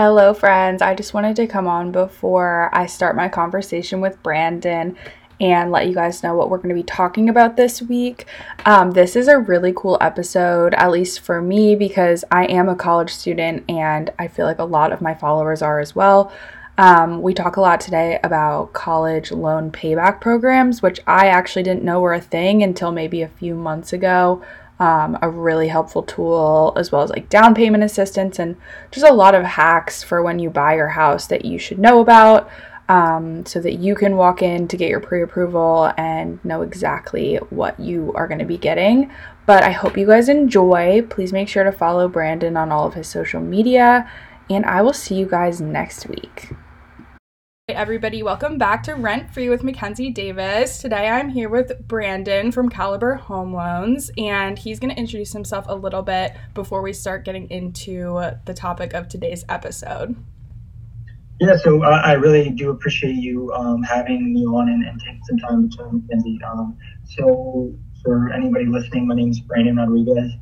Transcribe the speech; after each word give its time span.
Hello, 0.00 0.32
friends. 0.32 0.80
I 0.80 0.94
just 0.94 1.12
wanted 1.12 1.34
to 1.34 1.48
come 1.48 1.66
on 1.66 1.90
before 1.90 2.70
I 2.72 2.86
start 2.86 3.16
my 3.16 3.28
conversation 3.28 4.00
with 4.00 4.22
Brandon 4.22 4.96
and 5.40 5.72
let 5.72 5.88
you 5.88 5.94
guys 5.96 6.22
know 6.22 6.36
what 6.36 6.50
we're 6.50 6.58
going 6.58 6.68
to 6.68 6.74
be 6.76 6.84
talking 6.84 7.28
about 7.28 7.56
this 7.56 7.82
week. 7.82 8.24
Um, 8.64 8.92
this 8.92 9.16
is 9.16 9.26
a 9.26 9.40
really 9.40 9.72
cool 9.74 9.98
episode, 10.00 10.72
at 10.74 10.92
least 10.92 11.18
for 11.18 11.42
me, 11.42 11.74
because 11.74 12.24
I 12.30 12.44
am 12.44 12.68
a 12.68 12.76
college 12.76 13.12
student 13.12 13.68
and 13.68 14.12
I 14.20 14.28
feel 14.28 14.46
like 14.46 14.60
a 14.60 14.64
lot 14.64 14.92
of 14.92 15.00
my 15.00 15.14
followers 15.14 15.62
are 15.62 15.80
as 15.80 15.96
well. 15.96 16.32
Um, 16.78 17.20
we 17.20 17.34
talk 17.34 17.56
a 17.56 17.60
lot 17.60 17.80
today 17.80 18.20
about 18.22 18.74
college 18.74 19.32
loan 19.32 19.72
payback 19.72 20.20
programs, 20.20 20.80
which 20.80 21.00
I 21.08 21.26
actually 21.26 21.64
didn't 21.64 21.82
know 21.82 21.98
were 21.98 22.14
a 22.14 22.20
thing 22.20 22.62
until 22.62 22.92
maybe 22.92 23.22
a 23.22 23.26
few 23.28 23.56
months 23.56 23.92
ago 23.92 24.44
um, 24.80 25.18
a 25.22 25.28
really 25.28 25.68
helpful 25.68 26.02
tool, 26.02 26.72
as 26.76 26.92
well 26.92 27.02
as 27.02 27.10
like 27.10 27.28
down 27.28 27.54
payment 27.54 27.82
assistance 27.82 28.38
and 28.38 28.56
just 28.90 29.06
a 29.06 29.12
lot 29.12 29.34
of 29.34 29.44
hacks 29.44 30.02
for 30.02 30.22
when 30.22 30.38
you 30.38 30.50
buy 30.50 30.74
your 30.74 30.88
house 30.88 31.26
that 31.26 31.44
you 31.44 31.58
should 31.58 31.78
know 31.78 32.00
about 32.00 32.48
um, 32.88 33.44
so 33.44 33.60
that 33.60 33.74
you 33.74 33.94
can 33.94 34.16
walk 34.16 34.40
in 34.42 34.66
to 34.68 34.76
get 34.76 34.88
your 34.88 35.00
pre 35.00 35.22
approval 35.22 35.92
and 35.96 36.42
know 36.44 36.62
exactly 36.62 37.36
what 37.50 37.78
you 37.78 38.12
are 38.14 38.26
going 38.26 38.38
to 38.38 38.44
be 38.44 38.58
getting. 38.58 39.10
But 39.46 39.62
I 39.62 39.70
hope 39.70 39.96
you 39.96 40.06
guys 40.06 40.28
enjoy. 40.28 41.02
Please 41.08 41.32
make 41.32 41.48
sure 41.48 41.64
to 41.64 41.72
follow 41.72 42.08
Brandon 42.08 42.56
on 42.56 42.72
all 42.72 42.86
of 42.86 42.94
his 42.94 43.08
social 43.08 43.40
media, 43.40 44.10
and 44.48 44.64
I 44.64 44.82
will 44.82 44.92
see 44.92 45.16
you 45.16 45.26
guys 45.26 45.60
next 45.60 46.06
week. 46.08 46.50
Hey 47.70 47.74
everybody, 47.74 48.22
welcome 48.22 48.56
back 48.56 48.82
to 48.84 48.94
Rent 48.94 49.30
Free 49.30 49.50
with 49.50 49.62
Mackenzie 49.62 50.08
Davis. 50.08 50.78
Today 50.78 51.06
I'm 51.06 51.28
here 51.28 51.50
with 51.50 51.86
Brandon 51.86 52.50
from 52.50 52.70
Caliber 52.70 53.16
Home 53.16 53.52
Loans, 53.52 54.10
and 54.16 54.58
he's 54.58 54.78
going 54.80 54.88
to 54.88 54.98
introduce 54.98 55.34
himself 55.34 55.66
a 55.68 55.74
little 55.74 56.00
bit 56.00 56.34
before 56.54 56.80
we 56.80 56.94
start 56.94 57.26
getting 57.26 57.46
into 57.50 58.22
the 58.46 58.54
topic 58.54 58.94
of 58.94 59.06
today's 59.06 59.44
episode. 59.50 60.16
Yeah, 61.40 61.58
so 61.58 61.84
uh, 61.84 62.00
I 62.02 62.14
really 62.14 62.48
do 62.48 62.70
appreciate 62.70 63.16
you 63.16 63.52
um, 63.52 63.82
having 63.82 64.32
me 64.32 64.46
on 64.46 64.70
and, 64.70 64.82
and, 64.84 64.98
taking 64.98 65.20
some 65.28 65.36
time 65.36 65.68
to 65.68 65.92
Mackenzie. 65.92 66.40
Um, 66.50 66.74
so, 67.04 67.74
for 68.02 68.32
anybody 68.32 68.64
listening, 68.64 69.08
my 69.08 69.14
name 69.14 69.28
is 69.28 69.40
Brandon 69.40 69.76
Rodriguez. 69.76 70.32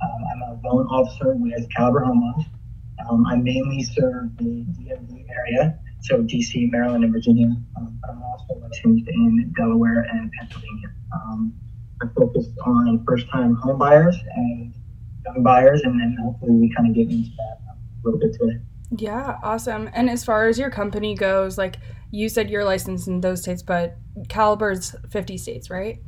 Um, 0.00 0.24
I'm 0.32 0.42
a 0.42 0.60
loan 0.64 0.86
officer 0.86 1.34
with 1.34 1.68
Caliber 1.76 2.04
Home 2.04 2.20
Loans. 2.20 2.46
Um, 3.10 3.26
I 3.26 3.34
mainly 3.34 3.82
serve 3.82 4.36
the 4.36 4.64
DMV 4.78 5.26
area 5.28 5.80
so 6.06 6.22
DC, 6.22 6.70
Maryland, 6.70 7.04
and 7.04 7.12
Virginia. 7.12 7.48
Um, 7.76 8.00
I'm 8.08 8.22
also 8.22 8.54
licensed 8.60 9.08
in 9.08 9.52
Delaware 9.56 10.06
and 10.12 10.30
Pennsylvania. 10.38 10.92
Um, 11.12 11.52
I 12.02 12.06
focus 12.16 12.46
on 12.64 13.04
first-time 13.06 13.54
home 13.56 13.78
buyers 13.78 14.16
and 14.36 14.74
young 15.24 15.42
buyers, 15.42 15.82
and 15.82 16.00
then 16.00 16.16
hopefully 16.22 16.52
we 16.52 16.72
kind 16.74 16.88
of 16.88 16.94
get 16.94 17.10
into 17.10 17.30
that 17.30 17.58
a 17.66 17.76
little 18.04 18.20
bit 18.20 18.32
today. 18.38 18.58
Yeah, 18.96 19.38
awesome. 19.42 19.90
And 19.94 20.08
as 20.08 20.24
far 20.24 20.46
as 20.46 20.58
your 20.58 20.70
company 20.70 21.16
goes, 21.16 21.58
like 21.58 21.78
you 22.12 22.28
said, 22.28 22.50
you're 22.50 22.64
licensed 22.64 23.08
in 23.08 23.20
those 23.20 23.42
states, 23.42 23.62
but 23.62 23.96
Caliber's 24.28 24.94
50 25.10 25.36
states, 25.38 25.70
right? 25.70 25.98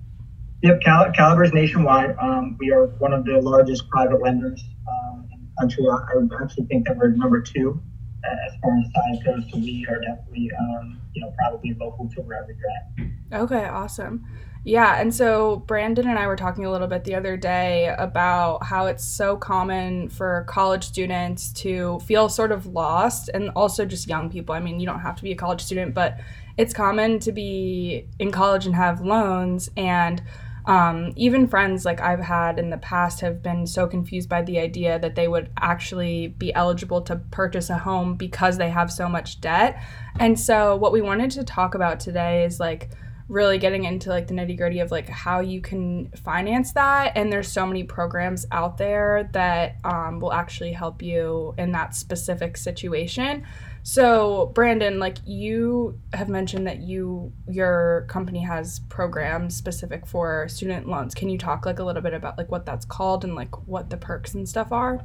Yep, 0.63 0.81
Cal- 0.83 1.13
Caliber's 1.13 1.53
nationwide. 1.53 2.15
Um, 2.21 2.57
we 2.61 2.71
are 2.71 2.87
one 2.99 3.13
of 3.13 3.25
the 3.25 3.41
largest 3.41 3.89
private 3.91 4.23
lenders 4.23 4.63
um, 4.89 5.29
in 5.33 5.41
the 5.41 5.61
country. 5.61 5.85
I, 5.89 6.37
I 6.39 6.43
actually 6.43 6.67
think 6.67 6.87
that 6.87 6.97
we're 6.97 7.09
number 7.09 7.41
two 7.41 7.81
as 8.25 8.53
far 8.63 8.79
as 8.79 8.85
size 8.85 9.25
goes. 9.25 9.45
So 9.51 9.59
we 9.59 9.87
are 9.89 10.01
definitely, 10.01 10.51
um, 10.59 11.01
you 11.15 11.23
know, 11.23 11.33
probably 11.39 11.75
local 11.75 12.09
to 12.09 12.23
wherever 12.23 12.53
you're 12.53 13.09
at. 13.37 13.43
Okay, 13.43 13.67
awesome. 13.67 14.25
Yeah, 14.65 15.01
and 15.01 15.15
so 15.15 15.57
Brandon 15.67 16.09
and 16.09 16.19
I 16.19 16.27
were 16.27 16.37
talking 16.37 16.67
a 16.67 16.71
little 16.71 16.89
bit 16.89 17.05
the 17.05 17.15
other 17.15 17.37
day 17.37 17.95
about 17.97 18.65
how 18.65 18.87
it's 18.87 19.05
so 19.05 19.37
common 19.37 20.09
for 20.09 20.45
college 20.49 20.85
students 20.85 21.53
to 21.55 22.01
feel 22.01 22.29
sort 22.29 22.53
of 22.53 22.67
lost 22.67 23.31
and 23.33 23.51
also 23.51 23.87
just 23.87 24.09
young 24.09 24.29
people. 24.29 24.55
I 24.55 24.61
mean, 24.61 24.81
you 24.81 24.87
don't 24.87 25.01
have 25.01 25.17
to 25.17 25.23
be 25.23 25.33
a 25.33 25.37
college 25.37 25.63
student, 25.63 25.95
but 25.95 26.19
it's 26.59 26.75
common 26.75 27.21
to 27.21 27.33
be 27.33 28.07
in 28.19 28.33
college 28.33 28.67
and 28.67 28.75
have 28.75 29.01
loans 29.01 29.71
and 29.77 30.23
um, 30.69 31.15
even 31.17 31.49
friends 31.49 31.87
like 31.87 31.99
I've 32.03 32.21
had 32.21 32.59
in 32.59 32.69
the 32.69 32.77
past 32.77 33.23
have 33.23 33.43
been 33.43 33.67
so 33.67 33.87
confused 33.87 34.29
by 34.29 34.43
the 34.43 34.59
idea 34.59 34.99
that 34.99 35.15
they 35.15 35.27
would 35.27 35.51
actually 35.59 36.29
be 36.29 36.53
eligible 36.55 37.01
to 37.03 37.17
purchase 37.17 37.71
a 37.71 37.79
home 37.79 38.17
because 38.17 38.59
they 38.59 38.69
have 38.69 38.93
so 38.93 39.09
much 39.09 39.41
debt. 39.41 39.83
And 40.21 40.39
so, 40.39 40.77
what 40.77 40.93
we 40.93 41.01
wanted 41.01 41.31
to 41.33 41.45
talk 41.45 41.75
about 41.75 42.01
today 42.01 42.45
is 42.45 42.61
like 42.61 42.91
really 43.29 43.57
getting 43.57 43.85
into 43.85 44.11
like 44.11 44.27
the 44.27 44.35
nitty 44.35 44.59
gritty 44.59 44.81
of 44.81 44.91
like 44.91 45.09
how 45.09 45.41
you 45.41 45.63
can 45.63 46.11
finance 46.11 46.73
that. 46.73 47.13
And 47.15 47.33
there's 47.33 47.51
so 47.51 47.67
many 47.67 47.85
programs 47.85 48.45
out 48.53 48.77
there 48.77 49.31
that 49.33 49.77
um, 49.85 50.19
will 50.19 50.35
actually 50.35 50.73
help 50.73 51.01
you 51.01 51.55
in 51.57 51.73
that 51.73 51.95
specific 51.95 52.59
situation. 52.59 53.47
So, 53.91 54.53
Brandon, 54.55 54.99
like 54.99 55.17
you 55.25 55.99
have 56.13 56.29
mentioned 56.29 56.67
that 56.67 56.81
you 56.81 57.33
your 57.49 58.05
company 58.07 58.41
has 58.41 58.81
programs 58.91 59.57
specific 59.57 60.07
for 60.07 60.47
student 60.47 60.87
loans. 60.87 61.15
Can 61.15 61.31
you 61.31 61.39
talk 61.39 61.65
like 61.65 61.79
a 61.79 61.85
little 61.85 62.03
bit 62.03 62.13
about 62.13 62.37
like 62.37 62.51
what 62.51 62.67
that's 62.67 62.85
called 62.85 63.25
and 63.25 63.35
like 63.35 63.67
what 63.67 63.89
the 63.89 63.97
perks 63.97 64.35
and 64.35 64.47
stuff 64.47 64.73
are? 64.73 65.01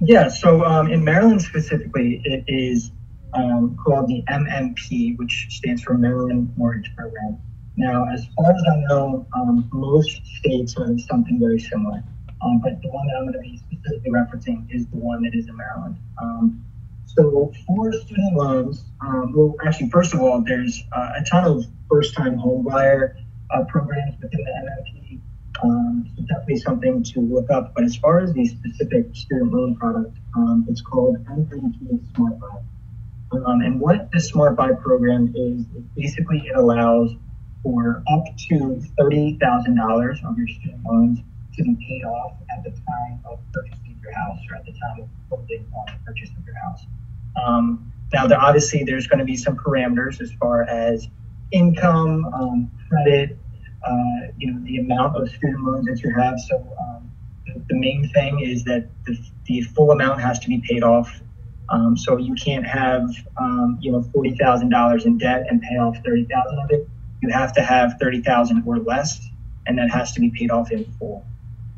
Yeah. 0.00 0.28
So 0.28 0.64
um, 0.64 0.90
in 0.90 1.04
Maryland 1.04 1.42
specifically, 1.42 2.22
it 2.24 2.44
is 2.48 2.90
um, 3.34 3.76
called 3.84 4.08
the 4.08 4.24
MMP, 4.30 5.18
which 5.18 5.48
stands 5.50 5.82
for 5.82 5.92
Maryland 5.92 6.54
Mortgage 6.56 6.90
Program. 6.96 7.38
Now, 7.76 8.06
as 8.10 8.26
far 8.34 8.50
as 8.50 8.62
I 8.66 8.76
know, 8.88 9.26
um, 9.36 9.68
most 9.74 10.22
states 10.38 10.74
have 10.78 10.98
something 11.02 11.38
very 11.38 11.60
similar. 11.60 12.02
Um, 12.42 12.62
but 12.62 12.80
the 12.80 12.88
one 12.88 13.06
that 13.08 13.16
I'm 13.18 13.30
going 13.30 13.34
to 13.34 13.40
be 13.40 13.58
specifically 13.58 14.10
referencing 14.10 14.74
is 14.74 14.86
the 14.86 14.96
one 14.96 15.22
that 15.24 15.34
is 15.34 15.48
in 15.48 15.56
Maryland. 15.58 15.98
So 17.06 17.52
for 17.66 17.92
student 17.92 18.34
loans, 18.34 18.84
um, 19.00 19.32
well, 19.34 19.54
actually, 19.64 19.90
first 19.90 20.14
of 20.14 20.20
all, 20.20 20.42
there's 20.42 20.82
uh, 20.92 21.12
a 21.16 21.24
ton 21.24 21.44
of 21.44 21.64
first-time 21.88 22.36
home 22.36 22.64
buyer 22.64 23.16
uh, 23.50 23.64
programs 23.64 24.14
within 24.20 24.42
the 24.42 24.50
MMP. 24.50 25.20
Um, 25.62 26.10
so 26.16 26.22
definitely 26.24 26.56
something 26.56 27.02
to 27.04 27.20
look 27.20 27.50
up. 27.50 27.74
But 27.74 27.84
as 27.84 27.96
far 27.96 28.20
as 28.20 28.32
the 28.32 28.46
specific 28.46 29.14
student 29.14 29.52
loan 29.52 29.76
product, 29.76 30.16
um, 30.36 30.66
it's 30.68 30.80
called 30.80 31.24
MMP 31.26 32.00
Smart 32.16 32.38
Buy. 32.40 32.58
Um, 33.46 33.62
and 33.62 33.80
what 33.80 34.10
the 34.12 34.20
Smart 34.20 34.56
Buy 34.56 34.72
program 34.72 35.32
is, 35.36 35.60
is 35.60 35.84
basically 35.96 36.38
it 36.46 36.56
allows 36.56 37.10
for 37.62 38.02
up 38.12 38.24
to 38.48 38.82
$30,000 38.98 40.24
of 40.24 40.38
your 40.38 40.48
student 40.48 40.84
loans 40.84 41.18
to 41.56 41.62
be 41.62 41.76
paid 41.76 42.04
off 42.04 42.34
at 42.50 42.64
the 42.64 42.70
time 42.70 43.20
of 43.24 43.38
purchasing 43.52 43.93
your 44.04 44.12
house 44.12 44.38
or 44.50 44.56
at 44.56 44.64
the 44.64 44.72
time 44.72 45.02
of 45.02 45.08
closing 45.28 45.66
on 45.74 45.86
the 45.86 46.04
purchase 46.04 46.30
of 46.36 46.44
your 46.44 46.56
house. 46.56 46.80
Um, 47.42 47.92
now, 48.12 48.26
there, 48.26 48.40
obviously, 48.40 48.84
there's 48.84 49.06
going 49.06 49.18
to 49.18 49.24
be 49.24 49.36
some 49.36 49.56
parameters 49.56 50.20
as 50.20 50.32
far 50.34 50.62
as 50.62 51.08
income, 51.50 52.26
um, 52.26 52.70
credit, 52.88 53.36
uh, 53.86 54.32
you 54.38 54.52
know, 54.52 54.60
the 54.64 54.78
amount 54.78 55.16
of 55.16 55.28
student 55.28 55.64
loans 55.64 55.86
that 55.86 56.02
you 56.02 56.14
have. 56.14 56.38
So 56.48 56.56
um, 56.80 57.10
the, 57.46 57.62
the, 57.68 57.74
main 57.74 58.08
thing 58.10 58.40
is 58.40 58.64
that 58.64 58.88
the, 59.04 59.18
the, 59.46 59.60
full 59.62 59.90
amount 59.90 60.20
has 60.20 60.38
to 60.40 60.48
be 60.48 60.62
paid 60.68 60.82
off. 60.82 61.20
Um, 61.70 61.96
so 61.96 62.16
you 62.18 62.34
can't 62.34 62.66
have, 62.66 63.08
um, 63.38 63.78
you 63.80 63.90
know, 63.90 64.02
forty 64.02 64.36
thousand 64.36 64.68
dollars 64.68 65.06
in 65.06 65.16
debt 65.16 65.46
and 65.48 65.62
pay 65.62 65.76
off 65.76 65.96
thirty 66.04 66.24
thousand 66.24 66.58
of 66.58 66.70
it. 66.70 66.88
You 67.22 67.30
have 67.30 67.54
to 67.54 67.62
have 67.62 67.94
thirty 67.98 68.22
thousand 68.22 68.64
or 68.66 68.78
less, 68.78 69.26
and 69.66 69.78
that 69.78 69.90
has 69.90 70.12
to 70.12 70.20
be 70.20 70.30
paid 70.30 70.50
off 70.50 70.70
in 70.70 70.84
full. 70.98 71.24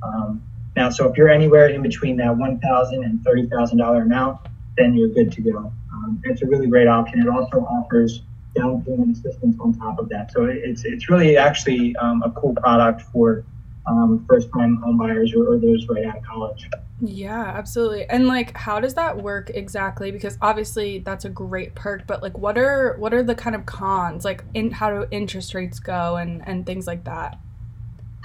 Um, 0.03 0.43
now, 0.77 0.91
so 0.91 1.09
if 1.09 1.17
you're 1.17 1.31
anywhere 1.31 1.69
in 1.69 1.83
between 1.83 2.17
that 2.19 2.37
one 2.37 2.61
thousand 2.61 3.05
and 3.05 3.25
thirty 3.25 3.47
thousand 3.49 3.79
dollar 3.79 4.03
and 4.03 4.11
$30,000 4.11 4.15
amount, 4.15 4.41
then 4.77 4.95
you're 4.95 5.09
good 5.09 5.33
to 5.33 5.41
go. 5.41 5.73
Um, 5.93 6.21
it's 6.25 6.43
a 6.43 6.47
really 6.47 6.67
great 6.67 6.87
option. 6.87 7.21
It 7.21 7.29
also 7.29 7.61
offers 7.61 8.23
down 8.55 8.83
payment 8.85 9.17
assistance 9.17 9.57
on 9.61 9.75
top 9.75 9.99
of 9.99 10.09
that. 10.11 10.33
So 10.33 10.45
it's 10.45 10.85
it's 10.85 11.09
really 11.09 11.37
actually 11.37 11.97
um, 11.97 12.23
a 12.23 12.31
cool 12.31 12.55
product 12.55 13.03
for 13.03 13.45
um, 13.87 14.25
first 14.29 14.49
time 14.53 14.83
homebuyers 14.85 15.35
or, 15.35 15.53
or, 15.53 15.59
those 15.59 15.87
right 15.89 16.05
out 16.05 16.17
of 16.17 16.25
college. 16.25 16.69
Yeah, 17.01 17.53
absolutely. 17.55 18.05
And 18.07 18.27
like, 18.27 18.57
how 18.57 18.81
does 18.81 18.95
that 18.95 19.17
work 19.17 19.51
exactly? 19.55 20.11
Because 20.11 20.37
obviously 20.43 20.99
that's 20.99 21.25
a 21.25 21.29
great 21.29 21.77
perk, 21.77 22.05
but 22.07 22.21
like, 22.21 22.37
what 22.37 22.59
are 22.59 22.97
what 22.99 23.15
are 23.15 23.23
the 23.23 23.35
kind 23.35 23.55
of 23.55 23.65
cons? 23.65 24.25
Like, 24.25 24.45
in 24.55 24.73
how 24.73 24.91
do 24.91 25.07
interest 25.11 25.55
rates 25.55 25.79
go 25.79 26.17
and 26.17 26.43
and 26.47 26.67
things 26.67 26.87
like 26.87 27.05
that? 27.05 27.39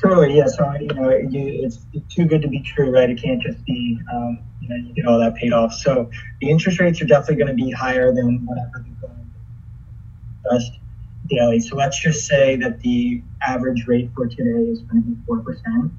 Totally. 0.02 0.38
Yeah. 0.38 0.48
So 0.48 0.74
you 0.80 0.88
know, 0.88 1.10
it's 1.10 1.80
too 2.10 2.26
good 2.26 2.42
to 2.42 2.48
be 2.48 2.62
true, 2.62 2.90
right? 2.90 3.10
It 3.10 3.22
can't 3.22 3.42
just 3.42 3.64
be 3.66 4.00
um, 4.12 4.40
you 4.60 4.70
know 4.70 4.76
you 4.76 4.94
get 4.94 5.06
all 5.06 5.20
that 5.20 5.36
paid 5.36 5.54
off. 5.54 5.74
So 5.74 6.10
the 6.40 6.50
interest 6.50 6.80
rates 6.80 7.02
are 7.02 7.06
definitely 7.06 7.36
going 7.36 7.56
to 7.56 7.64
be 7.64 7.72
higher 7.72 8.14
than 8.14 8.46
whatever 8.46 8.84
you're 8.88 9.10
going 9.10 9.32
to 10.60 10.72
daily. 11.30 11.60
So 11.60 11.76
let's 11.76 12.00
just 12.00 12.26
say 12.28 12.56
that 12.58 12.82
the 12.82 13.22
average 13.46 13.88
rate 13.88 14.10
for 14.16 14.28
today 14.28 14.70
is 14.70 14.82
going 14.82 15.04
to 15.04 15.10
be 15.10 15.18
four 15.26 15.40
percent. 15.40 15.92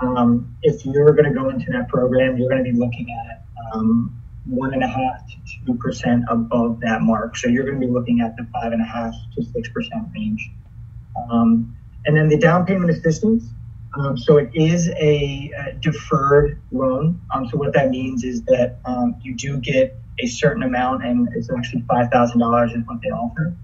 Um, 0.00 0.56
if 0.62 0.84
you're 0.84 1.12
going 1.12 1.24
to 1.24 1.38
go 1.38 1.48
into 1.48 1.70
that 1.72 1.88
program, 1.88 2.36
you're 2.36 2.50
going 2.50 2.64
to 2.64 2.70
be 2.70 2.76
looking 2.76 3.06
at 3.10 3.44
um, 3.72 4.22
one 4.44 4.74
and 4.74 4.82
a 4.82 4.88
half 4.88 5.26
to 5.26 5.36
two 5.66 5.74
percent 5.74 6.24
above 6.28 6.80
that 6.80 7.02
mark. 7.02 7.36
So 7.36 7.48
you're 7.48 7.64
going 7.64 7.80
to 7.80 7.86
be 7.86 7.92
looking 7.92 8.20
at 8.20 8.36
the 8.36 8.46
five 8.52 8.72
and 8.72 8.80
a 8.80 8.84
half 8.84 9.14
to 9.36 9.44
six 9.44 9.68
percent 9.68 10.08
range. 10.14 10.50
Um, 11.30 11.76
and 12.06 12.16
then 12.16 12.28
the 12.28 12.38
down 12.38 12.64
payment 12.64 12.90
assistance 12.90 13.44
um, 13.98 14.18
so 14.18 14.36
it 14.36 14.50
is 14.54 14.88
a, 14.88 15.50
a 15.58 15.72
deferred 15.80 16.60
loan. 16.70 17.20
Um, 17.32 17.48
so 17.48 17.56
what 17.56 17.72
that 17.72 17.90
means 17.90 18.24
is 18.24 18.42
that 18.42 18.78
um, 18.84 19.16
you 19.22 19.34
do 19.34 19.58
get 19.58 19.96
a 20.18 20.26
certain 20.26 20.62
amount, 20.62 21.04
and 21.04 21.28
it's 21.34 21.50
actually 21.50 21.82
five 21.88 22.10
thousand 22.10 22.40
dollars 22.40 22.72
is 22.72 22.82
what 22.86 23.00
they 23.02 23.08
offer. 23.08 23.54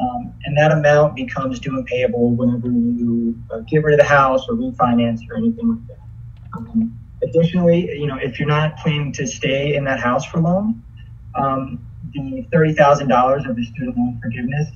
Um, 0.00 0.32
and 0.44 0.56
that 0.56 0.72
amount 0.72 1.14
becomes 1.14 1.60
due 1.60 1.76
and 1.76 1.86
payable 1.86 2.30
whenever 2.30 2.66
you 2.66 3.38
uh, 3.50 3.58
get 3.60 3.84
rid 3.84 3.94
of 3.94 4.00
the 4.00 4.12
house 4.12 4.48
or 4.48 4.54
refinance 4.54 5.20
or 5.30 5.36
anything 5.36 5.68
like 5.68 5.86
that. 5.86 5.98
Um, 6.56 6.98
additionally, 7.22 7.90
you 7.96 8.06
know, 8.06 8.16
if 8.16 8.38
you're 8.40 8.48
not 8.48 8.76
planning 8.78 9.12
to 9.12 9.26
stay 9.26 9.76
in 9.76 9.84
that 9.84 10.00
house 10.00 10.24
for 10.24 10.40
long, 10.40 10.82
um, 11.36 11.78
the 12.12 12.44
$30,000 12.52 13.48
of 13.48 13.56
the 13.56 13.64
student 13.64 13.96
loan 13.96 14.18
forgiveness 14.20 14.68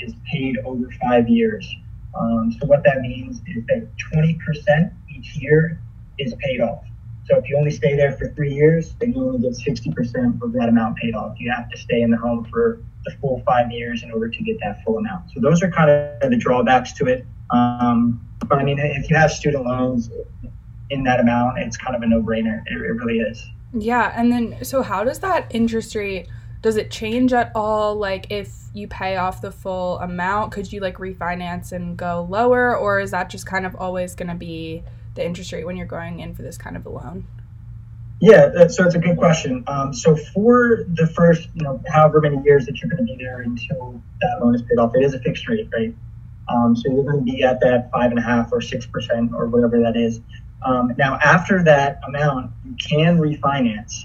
is 0.00 0.14
paid 0.30 0.58
over 0.64 0.88
five 1.00 1.28
years. 1.28 1.72
Um, 2.18 2.52
so 2.52 2.66
what 2.66 2.82
that 2.84 3.00
means 3.00 3.40
is 3.46 3.64
that 3.66 3.88
20% 4.14 4.92
each 5.16 5.36
year 5.36 5.80
is 6.18 6.34
paid 6.40 6.60
off. 6.60 6.84
So 7.24 7.38
if 7.38 7.48
you 7.48 7.56
only 7.56 7.70
stay 7.70 7.96
there 7.96 8.12
for 8.12 8.28
three 8.34 8.52
years, 8.52 8.94
then 9.00 9.12
you 9.12 9.24
only 9.24 9.38
get 9.38 9.52
60% 9.52 10.42
of 10.42 10.52
that 10.52 10.68
amount 10.68 10.96
paid 10.96 11.14
off. 11.14 11.36
You 11.38 11.52
have 11.52 11.70
to 11.70 11.76
stay 11.76 12.02
in 12.02 12.10
the 12.10 12.16
home 12.16 12.44
for 12.50 12.80
the 13.04 13.12
full 13.20 13.42
five 13.46 13.70
years 13.70 14.02
in 14.02 14.10
order 14.10 14.28
to 14.28 14.42
get 14.42 14.58
that 14.60 14.82
full 14.84 14.98
amount. 14.98 15.30
So 15.32 15.40
those 15.40 15.62
are 15.62 15.70
kind 15.70 15.90
of 15.90 16.30
the 16.30 16.36
drawbacks 16.36 16.92
to 16.94 17.06
it. 17.06 17.24
Um, 17.50 18.20
but 18.48 18.58
I 18.58 18.64
mean, 18.64 18.78
if 18.78 19.08
you 19.08 19.16
have 19.16 19.30
student 19.30 19.64
loans 19.64 20.10
in 20.90 21.04
that 21.04 21.20
amount, 21.20 21.58
it's 21.58 21.76
kind 21.76 21.94
of 21.94 22.02
a 22.02 22.06
no-brainer. 22.06 22.62
It, 22.66 22.72
it 22.72 22.92
really 22.92 23.18
is. 23.18 23.44
Yeah, 23.72 24.12
and 24.14 24.30
then 24.30 24.64
so 24.64 24.82
how 24.82 25.04
does 25.04 25.20
that 25.20 25.46
interest 25.54 25.94
rate? 25.94 26.28
Does 26.62 26.76
it 26.76 26.90
change 26.90 27.32
at 27.32 27.52
all? 27.54 27.96
Like 27.96 28.30
if 28.30 28.54
you 28.72 28.88
pay 28.88 29.16
off 29.16 29.40
the 29.40 29.52
full 29.52 29.98
amount, 29.98 30.52
could 30.52 30.72
you 30.72 30.80
like 30.80 30.96
refinance 30.96 31.72
and 31.72 31.96
go 31.96 32.26
lower, 32.30 32.76
or 32.76 33.00
is 33.00 33.10
that 33.10 33.28
just 33.28 33.46
kind 33.46 33.66
of 33.66 33.74
always 33.76 34.14
going 34.14 34.28
to 34.28 34.34
be 34.34 34.82
the 35.14 35.24
interest 35.24 35.52
rate 35.52 35.66
when 35.66 35.76
you're 35.76 35.86
going 35.86 36.20
in 36.20 36.34
for 36.34 36.42
this 36.42 36.56
kind 36.56 36.76
of 36.76 36.86
a 36.86 36.88
loan? 36.88 37.26
Yeah, 38.20 38.68
so 38.68 38.86
it's 38.86 38.94
a 38.94 39.00
good 39.00 39.18
question. 39.18 39.64
Um, 39.66 39.92
so 39.92 40.14
for 40.14 40.84
the 40.94 41.08
first, 41.08 41.48
you 41.54 41.64
know, 41.64 41.82
however 41.88 42.20
many 42.20 42.40
years 42.44 42.66
that 42.66 42.80
you're 42.80 42.88
going 42.88 43.04
to 43.04 43.12
be 43.12 43.22
there 43.22 43.40
until 43.40 44.00
that 44.20 44.38
loan 44.40 44.54
is 44.54 44.62
paid 44.62 44.78
off, 44.78 44.94
it 44.94 45.02
is 45.02 45.12
a 45.12 45.18
fixed 45.18 45.48
rate, 45.48 45.68
right? 45.74 45.92
Um, 46.48 46.76
so 46.76 46.92
you're 46.92 47.02
going 47.02 47.24
to 47.24 47.32
be 47.32 47.42
at 47.42 47.58
that 47.60 47.90
five 47.90 48.10
and 48.10 48.20
a 48.20 48.22
half 48.22 48.52
or 48.52 48.60
six 48.60 48.86
percent 48.86 49.32
or 49.34 49.48
whatever 49.48 49.80
that 49.80 49.96
is. 49.96 50.20
Um, 50.64 50.94
now, 50.96 51.18
after 51.22 51.64
that 51.64 52.00
amount, 52.06 52.52
you 52.64 52.76
can 52.76 53.18
refinance. 53.18 54.04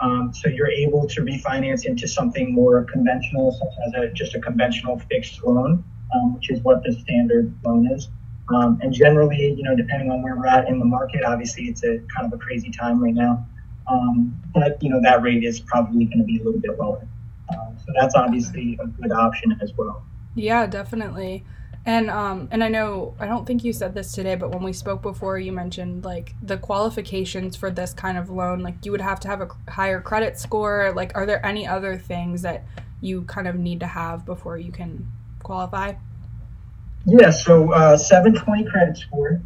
Um, 0.00 0.32
so 0.34 0.48
you're 0.48 0.70
able 0.70 1.06
to 1.08 1.22
refinance 1.22 1.84
into 1.84 2.06
something 2.06 2.52
more 2.52 2.84
conventional, 2.84 3.52
such 3.52 3.72
as 3.86 3.94
a, 3.94 4.12
just 4.12 4.34
a 4.34 4.40
conventional 4.40 4.98
fixed 5.10 5.42
loan, 5.42 5.82
um, 6.14 6.34
which 6.34 6.50
is 6.50 6.60
what 6.62 6.82
the 6.82 6.92
standard 6.92 7.52
loan 7.64 7.90
is. 7.90 8.08
Um, 8.54 8.78
and 8.82 8.92
generally, 8.92 9.54
you 9.56 9.62
know, 9.64 9.74
depending 9.74 10.10
on 10.10 10.22
where 10.22 10.36
we're 10.36 10.46
at 10.46 10.68
in 10.68 10.78
the 10.78 10.84
market, 10.84 11.24
obviously 11.24 11.64
it's 11.64 11.82
a 11.82 11.98
kind 12.14 12.32
of 12.32 12.32
a 12.32 12.38
crazy 12.38 12.70
time 12.70 13.02
right 13.02 13.14
now. 13.14 13.46
Um, 13.88 14.34
but 14.52 14.82
you 14.82 14.90
know 14.90 15.00
that 15.02 15.22
rate 15.22 15.44
is 15.44 15.60
probably 15.60 16.06
going 16.06 16.18
to 16.18 16.24
be 16.24 16.40
a 16.40 16.44
little 16.44 16.60
bit 16.60 16.78
lower. 16.78 17.06
Um, 17.50 17.76
so 17.78 17.92
that's 17.98 18.14
obviously 18.14 18.78
a 18.80 18.86
good 18.86 19.12
option 19.12 19.56
as 19.62 19.72
well. 19.76 20.04
Yeah, 20.34 20.66
definitely. 20.66 21.44
And 21.86 22.10
um 22.10 22.48
and 22.50 22.64
I 22.64 22.68
know 22.68 23.14
I 23.20 23.26
don't 23.26 23.46
think 23.46 23.62
you 23.62 23.72
said 23.72 23.94
this 23.94 24.10
today, 24.10 24.34
but 24.34 24.50
when 24.50 24.64
we 24.64 24.72
spoke 24.72 25.02
before, 25.02 25.38
you 25.38 25.52
mentioned 25.52 26.04
like 26.04 26.34
the 26.42 26.58
qualifications 26.58 27.54
for 27.54 27.70
this 27.70 27.94
kind 27.94 28.18
of 28.18 28.28
loan. 28.28 28.58
Like 28.58 28.84
you 28.84 28.90
would 28.90 29.00
have 29.00 29.20
to 29.20 29.28
have 29.28 29.40
a 29.40 29.48
higher 29.70 30.00
credit 30.00 30.36
score. 30.36 30.92
Like, 30.94 31.12
are 31.14 31.24
there 31.24 31.44
any 31.46 31.64
other 31.64 31.96
things 31.96 32.42
that 32.42 32.64
you 33.00 33.22
kind 33.22 33.46
of 33.46 33.54
need 33.54 33.78
to 33.80 33.86
have 33.86 34.26
before 34.26 34.58
you 34.58 34.72
can 34.72 35.06
qualify? 35.44 35.94
Yeah, 37.04 37.30
so 37.30 37.72
uh, 37.72 37.96
720 37.96 38.68
credit 38.68 38.96
score, 38.96 39.40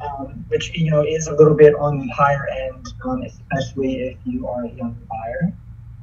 um, 0.00 0.44
which 0.48 0.76
you 0.76 0.90
know 0.90 1.02
is 1.06 1.28
a 1.28 1.34
little 1.34 1.54
bit 1.54 1.76
on 1.76 2.00
the 2.00 2.08
higher 2.08 2.48
end, 2.48 2.88
um, 3.04 3.22
especially 3.22 4.00
if 4.00 4.16
you 4.24 4.48
are 4.48 4.64
a 4.64 4.70
young 4.70 4.96
buyer. 5.08 5.52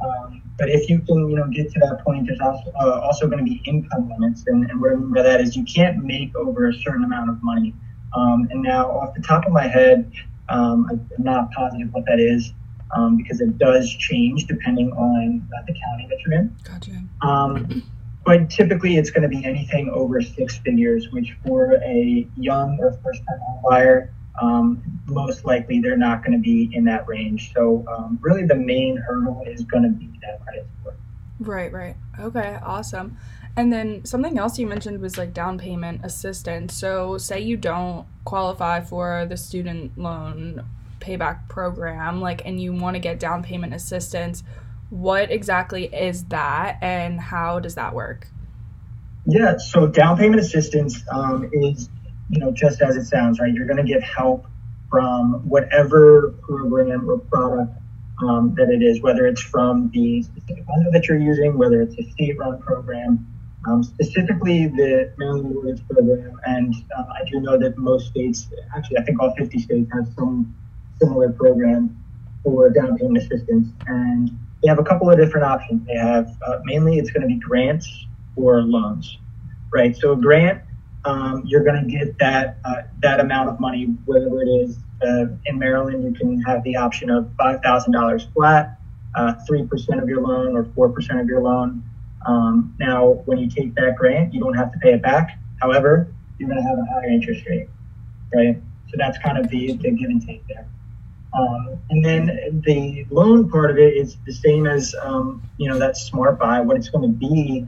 Um, 0.03 0.42
but 0.57 0.69
if 0.69 0.89
you 0.89 1.00
can, 1.00 1.30
you 1.30 1.36
know, 1.36 1.48
get 1.48 1.71
to 1.74 1.80
that 1.80 2.03
point, 2.03 2.27
there's 2.27 2.39
also 2.39 2.71
uh, 2.80 3.00
also 3.00 3.27
going 3.27 3.39
to 3.39 3.44
be 3.44 3.62
income 3.65 4.09
limits, 4.09 4.44
and, 4.48 4.69
and 4.69 4.80
what 4.80 4.92
I 4.92 4.95
mean 4.95 5.13
by 5.13 5.21
that 5.21 5.42
is 5.42 5.56
you 5.56 5.63
can't 5.63 6.03
make 6.03 6.36
over 6.36 6.69
a 6.69 6.74
certain 6.74 7.03
amount 7.03 7.30
of 7.30 7.42
money. 7.44 7.74
Um, 8.15 8.48
and 8.51 8.62
now, 8.62 8.92
off 8.92 9.15
the 9.15 9.21
top 9.21 9.45
of 9.45 9.53
my 9.53 9.68
head, 9.68 10.12
um, 10.50 10.88
I'm 10.89 11.24
not 11.24 11.51
positive 11.51 11.94
what 11.94 12.06
that 12.07 12.19
is 12.19 12.53
um, 12.95 13.18
because 13.18 13.42
it 13.42 13.57
does 13.57 13.89
change 13.89 14.45
depending 14.45 14.92
on 14.92 15.48
uh, 15.56 15.65
the 15.65 15.74
county 15.74 16.07
that 16.09 16.19
you're 16.25 16.33
in. 16.33 16.56
Gotcha. 16.63 17.01
Um, 17.21 17.83
but 18.25 18.50
typically, 18.50 18.98
it's 18.98 19.09
going 19.09 19.24
to 19.24 19.30
be 19.30 19.44
anything 19.44 19.89
over 19.89 20.21
six 20.21 20.57
figures, 20.57 21.07
which 21.12 21.36
for 21.45 21.75
a 21.83 22.27
young 22.38 22.77
or 22.80 22.94
first-time 23.03 23.39
buyer 23.68 24.13
um, 24.39 24.81
most 25.07 25.45
likely 25.45 25.79
they're 25.79 25.97
not 25.97 26.23
going 26.23 26.33
to 26.33 26.41
be 26.41 26.69
in 26.73 26.85
that 26.85 27.07
range. 27.07 27.53
So 27.53 27.85
um, 27.91 28.19
really, 28.21 28.45
the 28.45 28.55
main 28.55 28.97
hurdle 28.97 29.43
is 29.47 29.63
going 29.63 29.83
to 29.83 29.89
be 29.89 30.09
that 30.21 30.43
credit 30.43 30.67
score. 30.79 30.95
Right, 31.39 31.71
right. 31.71 31.95
Okay, 32.19 32.59
awesome. 32.63 33.17
And 33.57 33.73
then 33.73 34.05
something 34.05 34.37
else 34.37 34.57
you 34.57 34.67
mentioned 34.67 35.01
was 35.01 35.17
like 35.17 35.33
down 35.33 35.57
payment 35.57 36.01
assistance. 36.03 36.73
So 36.73 37.17
say 37.17 37.41
you 37.41 37.57
don't 37.57 38.05
qualify 38.23 38.81
for 38.81 39.25
the 39.27 39.35
student 39.35 39.97
loan 39.97 40.63
payback 40.99 41.49
program, 41.49 42.21
like, 42.21 42.45
and 42.45 42.61
you 42.61 42.73
want 42.73 42.95
to 42.95 42.99
get 42.99 43.19
down 43.19 43.43
payment 43.43 43.73
assistance. 43.73 44.43
What 44.89 45.31
exactly 45.31 45.85
is 45.85 46.25
that, 46.25 46.77
and 46.81 47.19
how 47.19 47.59
does 47.59 47.75
that 47.75 47.93
work? 47.93 48.27
Yeah, 49.25 49.57
so 49.57 49.87
down 49.87 50.17
payment 50.17 50.41
assistance 50.41 51.03
um, 51.11 51.49
is 51.53 51.89
you 52.31 52.39
know, 52.39 52.51
just 52.51 52.81
as 52.81 52.95
it 52.95 53.05
sounds, 53.05 53.39
right? 53.39 53.53
You're 53.53 53.67
going 53.67 53.77
to 53.77 53.83
get 53.83 54.01
help 54.01 54.45
from 54.89 55.47
whatever 55.47 56.33
program 56.41 57.09
or 57.09 57.19
product 57.19 57.73
um, 58.23 58.53
that 58.57 58.69
it 58.69 58.81
is, 58.81 59.01
whether 59.01 59.25
it's 59.27 59.41
from 59.41 59.89
the 59.93 60.23
specific 60.23 60.63
lender 60.69 60.91
that 60.91 61.07
you're 61.07 61.19
using, 61.19 61.57
whether 61.57 61.81
it's 61.81 61.97
a 61.97 62.09
state-run 62.11 62.61
program, 62.61 63.25
um, 63.67 63.83
specifically 63.83 64.67
the 64.67 65.13
Maryland 65.17 65.53
Mortgage 65.53 65.87
Program. 65.87 66.39
And 66.45 66.73
uh, 66.97 67.03
I 67.09 67.29
do 67.29 67.39
know 67.39 67.57
that 67.57 67.77
most 67.77 68.07
states, 68.07 68.47
actually, 68.75 68.97
I 68.97 69.03
think 69.03 69.21
all 69.21 69.33
50 69.35 69.59
states 69.59 69.89
have 69.93 70.07
some 70.17 70.55
similar 70.99 71.31
program 71.31 71.97
for 72.43 72.69
down 72.69 72.97
payment 72.97 73.17
assistance. 73.17 73.67
And 73.87 74.29
they 74.61 74.69
have 74.69 74.79
a 74.79 74.83
couple 74.83 75.09
of 75.09 75.17
different 75.17 75.45
options. 75.45 75.85
They 75.87 75.95
have 75.95 76.29
uh, 76.47 76.59
mainly 76.63 76.97
it's 76.97 77.11
going 77.11 77.21
to 77.21 77.27
be 77.27 77.39
grants 77.39 78.05
or 78.35 78.61
loans, 78.61 79.17
right? 79.71 79.95
So 79.95 80.13
a 80.13 80.15
grant 80.15 80.61
um, 81.06 81.44
you're 81.45 81.63
going 81.63 81.83
to 81.83 81.92
get 81.92 82.18
that 82.19 82.57
uh, 82.63 82.83
that 83.00 83.19
amount 83.19 83.50
of 83.50 83.59
money, 83.59 83.86
whether 84.06 84.27
it 84.42 84.48
is 84.48 84.77
uh, 85.03 85.25
in 85.45 85.57
Maryland, 85.57 86.03
you 86.03 86.13
can 86.13 86.42
have 86.42 86.63
the 86.63 86.75
option 86.75 87.09
of 87.09 87.30
five 87.38 87.62
thousand 87.62 87.94
dollars 87.94 88.27
flat, 88.33 88.80
uh, 89.15 89.33
three 89.48 89.65
percent 89.65 90.01
of 90.01 90.07
your 90.07 90.21
loan, 90.21 90.56
or 90.56 90.65
four 90.75 90.89
percent 90.89 91.19
of 91.19 91.27
your 91.27 91.42
loan. 91.42 91.83
Um, 92.25 92.75
now, 92.79 93.24
when 93.25 93.39
you 93.39 93.50
take 93.50 93.74
that 93.75 93.96
grant, 93.98 94.34
you 94.34 94.39
don't 94.39 94.53
have 94.53 94.72
to 94.74 94.79
pay 94.79 94.93
it 94.93 95.01
back. 95.01 95.39
However, 95.60 96.13
you're 96.38 96.50
going 96.50 96.62
to 96.62 96.67
have 96.67 96.77
a 96.77 96.86
higher 96.86 97.10
interest 97.10 97.46
rate, 97.48 97.67
right? 98.34 98.62
So 98.89 98.98
that's 98.98 99.17
kind 99.20 99.38
of 99.38 99.50
the, 99.50 99.74
the 99.74 99.91
give 99.91 100.10
and 100.10 100.25
take 100.25 100.46
there. 100.48 100.67
Um, 101.34 101.79
and 101.89 102.03
then 102.03 102.62
the 102.65 103.05
loan 103.10 103.50
part 103.50 103.72
of 103.72 103.77
it 103.77 103.96
is 103.96 104.17
the 104.25 104.34
same 104.34 104.67
as 104.67 104.93
um, 105.01 105.41
you 105.58 105.70
know 105.70 105.79
that 105.79 105.98
smart 105.98 106.38
buy. 106.38 106.60
What 106.60 106.77
it's 106.77 106.89
going 106.89 107.10
to 107.10 107.17
be 107.17 107.65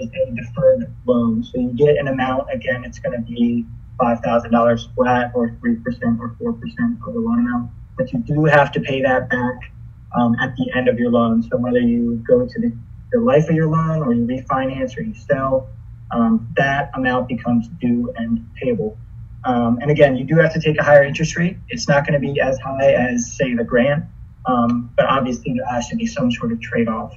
is 0.00 0.10
a 0.10 0.30
deferred 0.34 0.94
loan. 1.06 1.44
So 1.44 1.60
you 1.60 1.72
get 1.72 1.96
an 1.96 2.08
amount, 2.08 2.48
again, 2.52 2.84
it's 2.84 2.98
going 2.98 3.16
to 3.16 3.24
be 3.24 3.66
$5,000 4.00 4.94
flat 4.94 5.32
or 5.34 5.50
3% 5.50 6.20
or 6.20 6.36
4% 6.40 7.06
of 7.06 7.14
the 7.14 7.20
loan 7.20 7.40
amount. 7.40 7.70
But 7.96 8.12
you 8.12 8.20
do 8.20 8.44
have 8.44 8.72
to 8.72 8.80
pay 8.80 9.02
that 9.02 9.28
back 9.28 9.72
um, 10.16 10.36
at 10.40 10.54
the 10.56 10.70
end 10.74 10.88
of 10.88 10.98
your 10.98 11.10
loan. 11.10 11.42
So 11.42 11.56
whether 11.56 11.80
you 11.80 12.22
go 12.26 12.46
to 12.46 12.60
the, 12.60 12.72
the 13.12 13.20
life 13.20 13.48
of 13.48 13.54
your 13.54 13.68
loan 13.68 14.02
or 14.02 14.12
you 14.12 14.26
refinance 14.26 14.96
or 14.96 15.02
you 15.02 15.14
sell, 15.14 15.68
um, 16.10 16.48
that 16.56 16.90
amount 16.94 17.28
becomes 17.28 17.68
due 17.80 18.12
and 18.16 18.48
payable. 18.54 18.96
Um, 19.44 19.78
and 19.80 19.90
again, 19.90 20.16
you 20.16 20.24
do 20.24 20.36
have 20.36 20.52
to 20.54 20.60
take 20.60 20.78
a 20.78 20.82
higher 20.82 21.04
interest 21.04 21.36
rate. 21.36 21.56
It's 21.68 21.88
not 21.88 22.06
going 22.06 22.20
to 22.20 22.20
be 22.20 22.40
as 22.40 22.58
high 22.58 22.92
as, 22.92 23.36
say, 23.36 23.54
the 23.54 23.64
grant, 23.64 24.04
um, 24.46 24.90
but 24.96 25.06
obviously 25.06 25.54
there 25.54 25.66
has 25.66 25.88
to 25.88 25.96
be 25.96 26.06
some 26.06 26.30
sort 26.32 26.52
of 26.52 26.60
trade 26.60 26.88
off. 26.88 27.14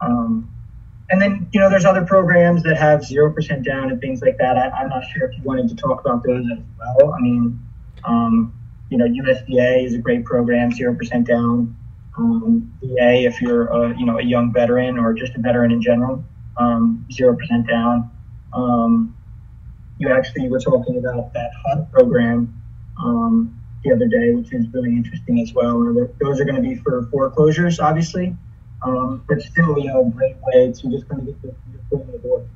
Um, 0.00 0.50
and 1.12 1.20
then, 1.20 1.46
you 1.52 1.60
know, 1.60 1.68
there's 1.68 1.84
other 1.84 2.06
programs 2.06 2.62
that 2.62 2.78
have 2.78 3.00
0% 3.00 3.64
down 3.64 3.90
and 3.90 4.00
things 4.00 4.22
like 4.22 4.38
that. 4.38 4.56
I, 4.56 4.82
am 4.82 4.88
not 4.88 5.04
sure 5.12 5.28
if 5.28 5.36
you 5.36 5.44
wanted 5.44 5.68
to 5.68 5.74
talk 5.74 6.00
about 6.00 6.24
those 6.24 6.42
as 6.50 6.58
well. 6.78 7.12
I 7.12 7.20
mean, 7.20 7.60
um, 8.04 8.54
you 8.88 8.96
know, 8.96 9.04
USDA 9.04 9.84
is 9.84 9.92
a 9.92 9.98
great 9.98 10.24
program, 10.24 10.72
0% 10.72 11.26
down. 11.26 11.76
Um, 12.16 12.72
VA, 12.82 13.26
if 13.26 13.42
you're, 13.42 13.66
a, 13.66 13.98
you 13.98 14.06
know, 14.06 14.18
a 14.18 14.22
young 14.22 14.54
veteran 14.54 14.98
or 14.98 15.12
just 15.12 15.34
a 15.34 15.38
veteran 15.38 15.70
in 15.70 15.82
general, 15.82 16.24
um, 16.56 17.06
0% 17.10 17.68
down. 17.68 18.10
Um, 18.54 19.14
you 19.98 20.10
actually 20.10 20.48
were 20.48 20.60
talking 20.60 20.96
about 20.96 21.34
that 21.34 21.50
HUD 21.66 21.92
program 21.92 22.58
um, 23.04 23.60
the 23.84 23.92
other 23.92 24.08
day, 24.08 24.34
which 24.34 24.50
is 24.54 24.64
really 24.72 24.96
interesting 24.96 25.40
as 25.40 25.52
well. 25.52 25.78
Those 26.22 26.40
are 26.40 26.46
going 26.46 26.56
to 26.56 26.62
be 26.62 26.76
for 26.76 27.06
foreclosures, 27.12 27.80
obviously. 27.80 28.34
Um, 28.84 29.22
but 29.28 29.40
still, 29.40 29.78
you 29.78 29.88
know, 29.88 30.06
a 30.06 30.10
great 30.10 30.36
way 30.42 30.72
to 30.72 30.90
just 30.90 31.08
kind 31.08 31.28
of 31.28 31.42
get 31.42 31.54
your 31.72 31.80
foot 31.90 32.06
in 32.06 32.12
the 32.12 32.18
door. 32.18 32.46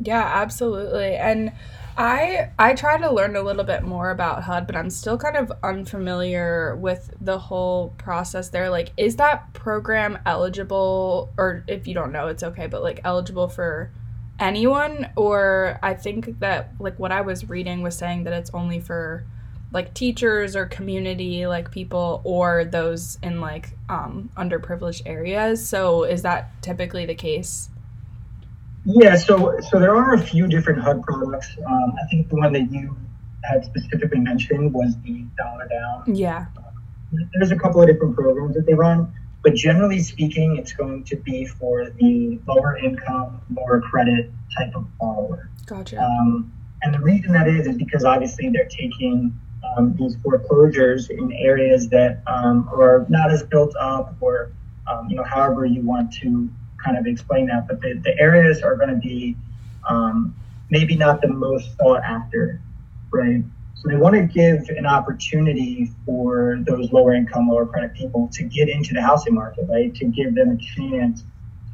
Yeah, 0.00 0.22
absolutely. 0.22 1.16
And 1.16 1.52
I 1.96 2.50
I 2.58 2.74
try 2.74 2.98
to 2.98 3.12
learn 3.12 3.36
a 3.36 3.42
little 3.42 3.64
bit 3.64 3.84
more 3.84 4.10
about 4.10 4.42
HUD, 4.42 4.66
but 4.66 4.74
I'm 4.76 4.90
still 4.90 5.16
kind 5.16 5.36
of 5.36 5.52
unfamiliar 5.62 6.76
with 6.76 7.14
the 7.20 7.38
whole 7.38 7.94
process 7.98 8.48
there. 8.48 8.68
Like, 8.68 8.90
is 8.96 9.16
that 9.16 9.52
program 9.52 10.18
eligible, 10.26 11.32
or 11.38 11.64
if 11.68 11.86
you 11.86 11.94
don't 11.94 12.12
know, 12.12 12.26
it's 12.28 12.42
okay, 12.42 12.66
but 12.66 12.82
like 12.82 13.00
eligible 13.04 13.48
for 13.48 13.92
anyone? 14.40 15.10
Or 15.16 15.78
I 15.82 15.94
think 15.94 16.40
that 16.40 16.72
like 16.80 16.98
what 16.98 17.12
I 17.12 17.20
was 17.20 17.48
reading 17.48 17.82
was 17.82 17.96
saying 17.96 18.24
that 18.24 18.32
it's 18.32 18.50
only 18.52 18.80
for 18.80 19.24
like 19.74 19.92
teachers 19.92 20.54
or 20.54 20.66
community 20.66 21.48
like 21.48 21.72
people 21.72 22.22
or 22.22 22.64
those 22.64 23.18
in 23.22 23.40
like 23.40 23.70
um, 23.88 24.30
underprivileged 24.36 25.02
areas. 25.04 25.68
So 25.68 26.04
is 26.04 26.22
that 26.22 26.50
typically 26.62 27.04
the 27.04 27.14
case? 27.16 27.68
Yeah, 28.86 29.16
so 29.16 29.58
so 29.68 29.80
there 29.80 29.96
are 29.96 30.14
a 30.14 30.20
few 30.20 30.46
different 30.46 30.80
HUD 30.80 31.02
products. 31.02 31.56
Um, 31.66 31.94
I 32.00 32.06
think 32.08 32.28
the 32.28 32.36
one 32.36 32.52
that 32.52 32.70
you 32.70 32.96
had 33.42 33.64
specifically 33.64 34.20
mentioned 34.20 34.72
was 34.72 34.94
the 35.02 35.24
Dollar 35.36 35.66
Down. 35.68 36.14
Yeah. 36.14 36.46
There's 37.34 37.50
a 37.50 37.56
couple 37.56 37.82
of 37.82 37.88
different 37.88 38.14
programs 38.14 38.54
that 38.54 38.66
they 38.66 38.74
run, 38.74 39.12
but 39.42 39.54
generally 39.54 40.00
speaking, 40.00 40.56
it's 40.56 40.72
going 40.72 41.04
to 41.04 41.16
be 41.16 41.46
for 41.46 41.90
the 41.90 42.38
lower 42.46 42.76
income, 42.78 43.40
lower 43.54 43.80
credit 43.80 44.30
type 44.56 44.74
of 44.74 44.86
borrower. 44.98 45.50
Gotcha. 45.66 46.00
Um, 46.00 46.52
and 46.82 46.94
the 46.94 47.00
reason 47.00 47.32
that 47.32 47.48
is 47.48 47.66
is 47.66 47.76
because 47.76 48.04
obviously 48.04 48.50
they're 48.50 48.68
taking 48.68 49.38
um, 49.76 49.94
these 49.98 50.16
foreclosures 50.22 51.10
in 51.10 51.32
areas 51.32 51.88
that 51.88 52.22
um, 52.26 52.68
are 52.72 53.06
not 53.08 53.30
as 53.30 53.42
built 53.42 53.74
up, 53.80 54.14
or 54.20 54.52
um, 54.86 55.08
you 55.08 55.16
know, 55.16 55.24
however 55.24 55.64
you 55.64 55.82
want 55.82 56.12
to 56.14 56.48
kind 56.82 56.98
of 56.98 57.06
explain 57.06 57.46
that, 57.46 57.66
but 57.66 57.80
the, 57.80 57.94
the 58.04 58.18
areas 58.18 58.62
are 58.62 58.76
going 58.76 58.90
to 58.90 58.96
be 58.96 59.36
um, 59.88 60.34
maybe 60.70 60.96
not 60.96 61.20
the 61.20 61.28
most 61.28 61.76
sought 61.78 62.02
after, 62.02 62.60
right? 63.10 63.42
So 63.74 63.88
they 63.88 63.96
want 63.96 64.14
to 64.14 64.22
give 64.22 64.68
an 64.76 64.86
opportunity 64.86 65.90
for 66.06 66.58
those 66.66 66.92
lower 66.92 67.14
income, 67.14 67.48
lower 67.48 67.66
credit 67.66 67.92
people 67.94 68.28
to 68.32 68.44
get 68.44 68.68
into 68.68 68.94
the 68.94 69.02
housing 69.02 69.34
market, 69.34 69.66
right? 69.68 69.94
To 69.94 70.06
give 70.06 70.34
them 70.34 70.50
a 70.50 70.56
chance 70.56 71.24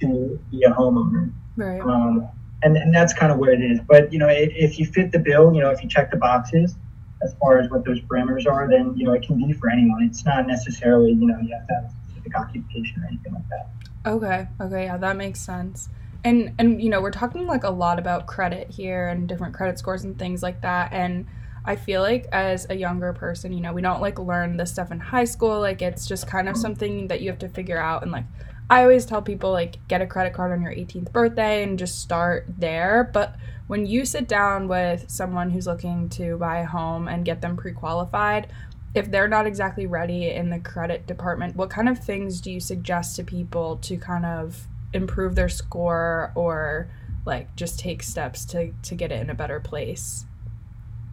to 0.01 0.39
be 0.51 0.65
a 0.65 0.71
homeowner. 0.71 1.33
Right. 1.57 1.81
Um, 1.81 2.29
and, 2.63 2.77
and 2.77 2.95
that's 2.95 3.13
kind 3.15 3.33
of 3.33 3.39
what 3.39 3.51
it 3.51 3.63
is. 3.63 3.81
But, 3.87 4.13
you 4.13 4.19
know, 4.19 4.29
if, 4.29 4.53
if 4.55 4.79
you 4.79 4.87
fit 4.87 5.13
the 5.13 5.19
bill, 5.19 5.55
you 5.55 5.61
know, 5.61 5.71
if 5.71 5.83
you 5.83 5.89
check 5.89 6.11
the 6.11 6.17
boxes 6.17 6.75
as 7.23 7.35
far 7.41 7.59
as 7.59 7.71
what 7.71 7.85
those 7.85 8.01
parameters 8.01 8.47
are, 8.47 8.69
then, 8.69 8.97
you 8.97 9.05
know, 9.05 9.13
it 9.13 9.23
can 9.23 9.37
be 9.37 9.53
for 9.53 9.71
anyone. 9.71 10.03
It's 10.03 10.25
not 10.25 10.47
necessarily, 10.47 11.13
you 11.13 11.27
know, 11.27 11.39
you 11.41 11.55
have 11.55 11.67
to 11.67 11.75
have 11.75 11.85
a 11.85 11.91
specific 12.09 12.37
occupation 12.37 13.03
or 13.03 13.07
anything 13.07 13.35
like 13.35 13.49
that. 13.49 13.71
Okay. 14.07 14.49
Okay. 14.61 14.85
Yeah, 14.85 14.97
that 14.97 15.17
makes 15.17 15.41
sense. 15.41 15.89
And 16.25 16.55
and 16.59 16.83
you 16.83 16.91
know, 16.91 17.01
we're 17.01 17.11
talking 17.11 17.47
like 17.47 17.65
a 17.65 17.71
lot 17.71 17.99
about 17.99 18.27
credit 18.27 18.71
here 18.71 19.09
and 19.09 19.29
different 19.29 19.55
credit 19.55 19.79
scores 19.79 20.05
and 20.05 20.19
things 20.19 20.43
like 20.43 20.63
that. 20.63 20.93
And 20.93 21.27
I 21.65 21.77
feel 21.77 22.01
like 22.01 22.27
as 22.33 22.67
a 22.71 22.75
younger 22.75 23.13
person, 23.13 23.53
you 23.53 23.61
know, 23.61 23.73
we 23.73 23.83
don't 23.83 24.01
like 24.01 24.19
learn 24.19 24.57
this 24.57 24.73
stuff 24.73 24.91
in 24.91 25.01
high 25.01 25.25
school. 25.25 25.61
Like 25.61 25.83
it's 25.83 26.07
just 26.07 26.27
kind 26.27 26.49
of 26.49 26.57
something 26.57 27.09
that 27.09 27.21
you 27.21 27.31
have 27.31 27.39
to 27.41 27.49
figure 27.49 27.79
out 27.79 28.03
and 28.03 28.13
like 28.13 28.25
I 28.71 28.83
always 28.83 29.05
tell 29.05 29.21
people 29.21 29.51
like 29.51 29.87
get 29.89 30.01
a 30.01 30.07
credit 30.07 30.33
card 30.33 30.53
on 30.53 30.63
your 30.63 30.73
18th 30.73 31.11
birthday 31.11 31.65
and 31.65 31.77
just 31.77 31.99
start 31.99 32.47
there. 32.57 33.11
But 33.13 33.35
when 33.67 33.85
you 33.85 34.05
sit 34.05 34.29
down 34.29 34.69
with 34.69 35.11
someone 35.11 35.51
who's 35.51 35.67
looking 35.67 36.09
to 36.11 36.37
buy 36.39 36.61
a 36.61 36.67
home 36.67 37.09
and 37.09 37.25
get 37.25 37.41
them 37.41 37.57
pre-qualified, 37.57 38.47
if 38.95 39.11
they're 39.11 39.29
not 39.29 39.47
exactly 39.47 39.87
ready 39.87 40.31
in 40.31 40.51
the 40.51 40.61
credit 40.61 41.09
department, 41.09 41.57
what 41.57 41.69
kind 41.69 41.89
of 41.89 41.99
things 41.99 42.41
do 42.41 42.53
you 42.53 42.61
suggest 42.61 43.17
to 43.17 43.25
people 43.25 43.77
to 43.79 43.97
kind 43.97 44.25
of 44.25 44.69
improve 44.93 45.35
their 45.35 45.49
score 45.49 46.31
or 46.37 46.89
like 47.27 47.55
just 47.57 47.79
take 47.79 48.03
steps 48.05 48.45
to 48.45 48.73
to 48.83 48.95
get 48.95 49.11
it 49.11 49.21
in 49.21 49.31
a 49.31 49.35
better 49.35 49.59
place? 49.59 50.27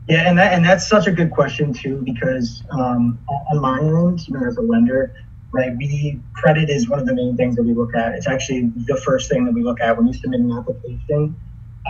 Yeah, 0.07 0.29
and 0.29 0.37
that 0.37 0.53
and 0.53 0.63
that's 0.63 0.87
such 0.87 1.07
a 1.07 1.11
good 1.11 1.31
question 1.31 1.73
too 1.73 2.01
because 2.05 2.63
um, 2.69 3.19
on 3.51 3.59
my 3.59 3.79
end, 3.79 4.27
you 4.27 4.35
know, 4.35 4.47
as 4.47 4.57
a 4.57 4.61
lender, 4.61 5.13
right, 5.51 5.75
we 5.75 6.19
credit 6.33 6.69
is 6.69 6.89
one 6.89 6.99
of 6.99 7.05
the 7.05 7.15
main 7.15 7.37
things 7.37 7.55
that 7.55 7.63
we 7.63 7.73
look 7.73 7.95
at. 7.95 8.13
It's 8.15 8.27
actually 8.27 8.71
the 8.75 8.97
first 8.97 9.29
thing 9.29 9.45
that 9.45 9.53
we 9.53 9.63
look 9.63 9.79
at 9.79 9.97
when 9.97 10.07
you 10.07 10.13
submit 10.13 10.41
an 10.41 10.51
application. 10.51 11.35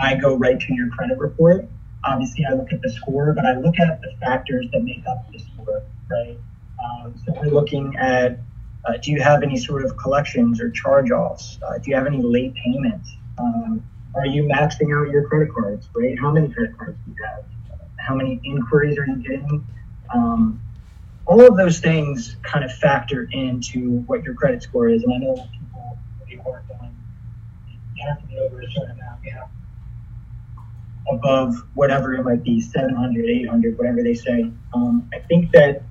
I 0.00 0.14
go 0.14 0.36
right 0.36 0.58
to 0.58 0.74
your 0.74 0.90
credit 0.90 1.18
report 1.18 1.68
obviously 2.04 2.44
I 2.44 2.54
look 2.54 2.72
at 2.72 2.82
the 2.82 2.90
score, 2.90 3.32
but 3.32 3.44
I 3.44 3.54
look 3.58 3.78
at 3.78 4.00
the 4.00 4.12
factors 4.20 4.66
that 4.72 4.82
make 4.82 5.06
up 5.06 5.30
the 5.32 5.38
score, 5.38 5.82
right? 6.10 6.38
Um, 6.82 7.14
so 7.24 7.32
we're 7.34 7.50
looking 7.50 7.96
at 7.96 8.38
uh, 8.86 8.96
do 9.02 9.10
you 9.10 9.20
have 9.20 9.42
any 9.42 9.56
sort 9.56 9.84
of 9.84 9.96
collections 9.96 10.60
or 10.60 10.70
charge 10.70 11.10
offs? 11.10 11.58
Uh, 11.66 11.78
do 11.78 11.90
you 11.90 11.96
have 11.96 12.06
any 12.06 12.22
late 12.22 12.54
payments? 12.54 13.10
Um, 13.36 13.84
are 14.14 14.26
you 14.26 14.44
maxing 14.44 14.96
out 14.96 15.10
your 15.10 15.28
credit 15.28 15.52
cards, 15.52 15.88
right? 15.94 16.18
How 16.18 16.30
many 16.30 16.48
credit 16.48 16.78
cards 16.78 16.96
do 17.04 17.12
you 17.12 17.24
have? 17.24 17.44
How 17.98 18.14
many 18.14 18.40
inquiries 18.44 18.96
are 18.96 19.06
you 19.06 19.16
getting? 19.16 19.66
Um, 20.14 20.60
all 21.28 21.46
of 21.46 21.56
those 21.56 21.78
things 21.78 22.36
kind 22.42 22.64
of 22.64 22.72
factor 22.72 23.28
into 23.32 24.00
what 24.06 24.24
your 24.24 24.34
credit 24.34 24.62
score 24.62 24.88
is. 24.88 25.02
And 25.04 25.12
I 25.12 25.18
know 25.18 25.34
people 25.52 25.98
they 26.28 26.36
work 26.36 26.64
on 26.80 26.96
you 27.94 28.06
have 28.06 28.20
to 28.20 28.26
be 28.26 28.38
over 28.38 28.60
a 28.60 28.70
certain 28.70 28.92
amount. 28.92 29.24
You 29.24 29.32
have 29.32 29.48
above 31.10 31.54
whatever 31.74 32.14
it 32.14 32.22
might 32.22 32.42
be 32.42 32.60
700 32.60 33.24
800 33.24 33.78
whatever 33.78 34.02
they 34.02 34.14
say 34.14 34.50
um, 34.74 35.08
i 35.14 35.18
think 35.20 35.50
that 35.52 35.82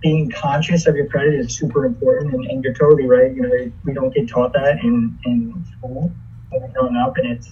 being 0.00 0.30
conscious 0.30 0.86
of 0.86 0.94
your 0.94 1.08
credit 1.08 1.34
is 1.34 1.56
super 1.56 1.84
important 1.84 2.32
and, 2.32 2.46
and, 2.46 2.62
you're 2.62 2.72
totally 2.72 3.04
right 3.04 3.34
you 3.34 3.42
know 3.42 3.72
we 3.84 3.92
don't 3.92 4.14
get 4.14 4.28
taught 4.28 4.52
that 4.52 4.78
in, 4.84 5.18
in 5.24 5.66
school 5.76 6.12
when 6.50 6.62
we're 6.62 6.68
growing 6.68 6.96
up 6.96 7.16
and 7.16 7.32
it's 7.32 7.50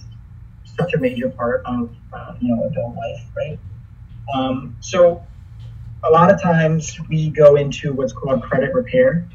such 0.79 0.93
a 0.93 0.97
major 0.97 1.29
part 1.29 1.61
of 1.65 1.93
uh, 2.13 2.33
you 2.39 2.55
know 2.55 2.63
adult 2.67 2.95
life 2.95 3.21
right 3.35 3.59
um, 4.33 4.75
so 4.79 5.21
a 6.07 6.11
lot 6.11 6.31
of 6.31 6.41
times 6.41 6.97
we 7.09 7.29
go 7.29 7.55
into 7.55 7.93
what's 7.93 8.13
called 8.13 8.41
credit 8.43 8.73
repair 8.73 9.27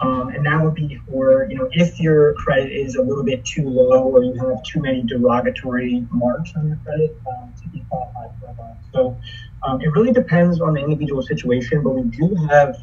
um, 0.00 0.28
and 0.28 0.44
that 0.44 0.62
would 0.62 0.74
be 0.74 1.00
for, 1.08 1.46
you 1.48 1.56
know, 1.56 1.68
if 1.72 2.00
your 2.00 2.34
credit 2.34 2.72
is 2.72 2.96
a 2.96 3.02
little 3.02 3.24
bit 3.24 3.44
too 3.44 3.68
low 3.68 4.02
or 4.02 4.24
you 4.24 4.34
have 4.34 4.62
too 4.64 4.80
many 4.80 5.02
derogatory 5.02 6.06
marks 6.10 6.52
on 6.56 6.68
your 6.68 6.78
credit 6.84 7.16
um, 7.28 7.52
to 7.62 7.68
be 7.68 7.84
qualified 7.88 8.30
for 8.40 8.46
a 8.46 8.54
loan. 8.60 8.76
So 8.92 9.16
um, 9.62 9.80
it 9.80 9.88
really 9.92 10.12
depends 10.12 10.60
on 10.60 10.74
the 10.74 10.80
individual 10.80 11.22
situation, 11.22 11.82
but 11.82 11.90
we 11.90 12.02
do 12.02 12.34
have, 12.50 12.76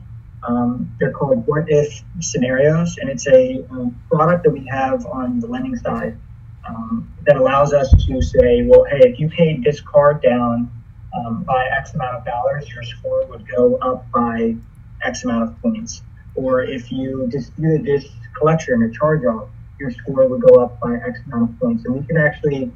um, 0.48 0.96
they're 1.00 1.12
called 1.12 1.46
what 1.46 1.66
if 1.68 2.04
scenarios, 2.22 2.98
and 2.98 3.10
it's 3.10 3.28
a 3.28 3.66
um, 3.70 4.00
product 4.10 4.44
that 4.46 4.52
we 4.52 4.66
have 4.68 5.06
on 5.06 5.40
the 5.40 5.48
lending 5.48 5.76
side 5.76 6.18
um, 6.68 7.14
that 7.26 7.36
allows 7.36 7.74
us 7.74 7.92
to 8.06 8.22
say, 8.22 8.64
well, 8.64 8.86
hey, 8.86 9.02
if 9.02 9.20
you 9.20 9.30
paid 9.30 9.64
this 9.64 9.82
card 9.82 10.22
down 10.22 10.72
by 11.46 11.68
X 11.78 11.94
amount 11.94 12.16
of 12.16 12.26
dollars, 12.26 12.70
your 12.70 12.84
score 12.84 13.26
would 13.26 13.46
go 13.48 13.76
up 13.76 14.10
by 14.12 14.56
X 15.04 15.24
amount 15.24 15.50
of 15.50 15.62
points 15.62 16.02
or 16.36 16.64
if 16.64 16.92
you 16.92 17.28
disputed 17.30 17.86
this 17.86 18.06
collection 18.38 18.82
or 18.82 18.90
charge 18.90 19.26
off, 19.26 19.50
your 19.80 19.92
score 19.92 20.28
would 20.28 20.42
go 20.42 20.64
up 20.64 20.80
by 20.80 20.96
X 20.96 21.20
amount 21.28 21.52
of 21.52 21.60
points. 21.60 21.86
And 21.86 21.96
we 21.96 22.06
can 22.06 22.18
actually 22.18 22.72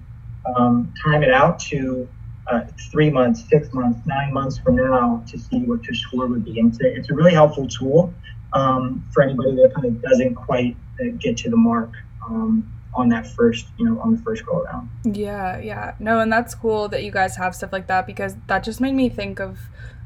um, 0.56 0.94
time 1.04 1.24
it 1.24 1.32
out 1.32 1.60
to 1.60 2.08
uh, 2.48 2.62
three 2.92 3.10
months, 3.10 3.44
six 3.50 3.74
months, 3.74 4.00
nine 4.06 4.34
months 4.34 4.58
from 4.58 4.76
now 4.76 5.24
to 5.28 5.40
see 5.40 5.60
what 5.60 5.84
your 5.86 5.96
score 5.96 6.28
would 6.28 6.46
be. 6.46 6.60
And 6.60 6.74
it's 6.74 6.82
a, 6.82 6.96
it's 6.96 7.10
a 7.10 7.14
really 7.14 7.34
helpful 7.34 7.68
tool 7.68 8.14
um, 8.54 9.06
for 9.12 9.24
anybody 9.24 9.56
that 9.56 9.74
kind 9.74 9.88
of 9.88 10.02
doesn't 10.02 10.36
quite 10.36 10.76
uh, 11.00 11.06
get 11.20 11.38
to 11.38 11.50
the 11.50 11.58
mark. 11.58 11.92
Um, 12.28 12.72
on 12.96 13.10
that 13.10 13.28
first, 13.28 13.68
you 13.78 13.86
know, 13.86 14.00
on 14.00 14.16
the 14.16 14.22
first 14.22 14.46
go 14.46 14.60
around. 14.60 14.90
Yeah, 15.04 15.60
yeah. 15.60 15.96
No, 16.00 16.20
and 16.20 16.32
that's 16.32 16.56
cool 16.56 16.88
that 16.90 17.04
you 17.04 17.12
guys 17.12 17.36
have 17.36 17.56
stuff 17.56 17.72
like 17.72 17.88
that 17.88 18.08
because 18.08 18.36
that 18.48 18.64
just 18.64 18.82
made 18.82 18.94
me 18.94 19.10
think 19.10 19.40
of 19.40 19.60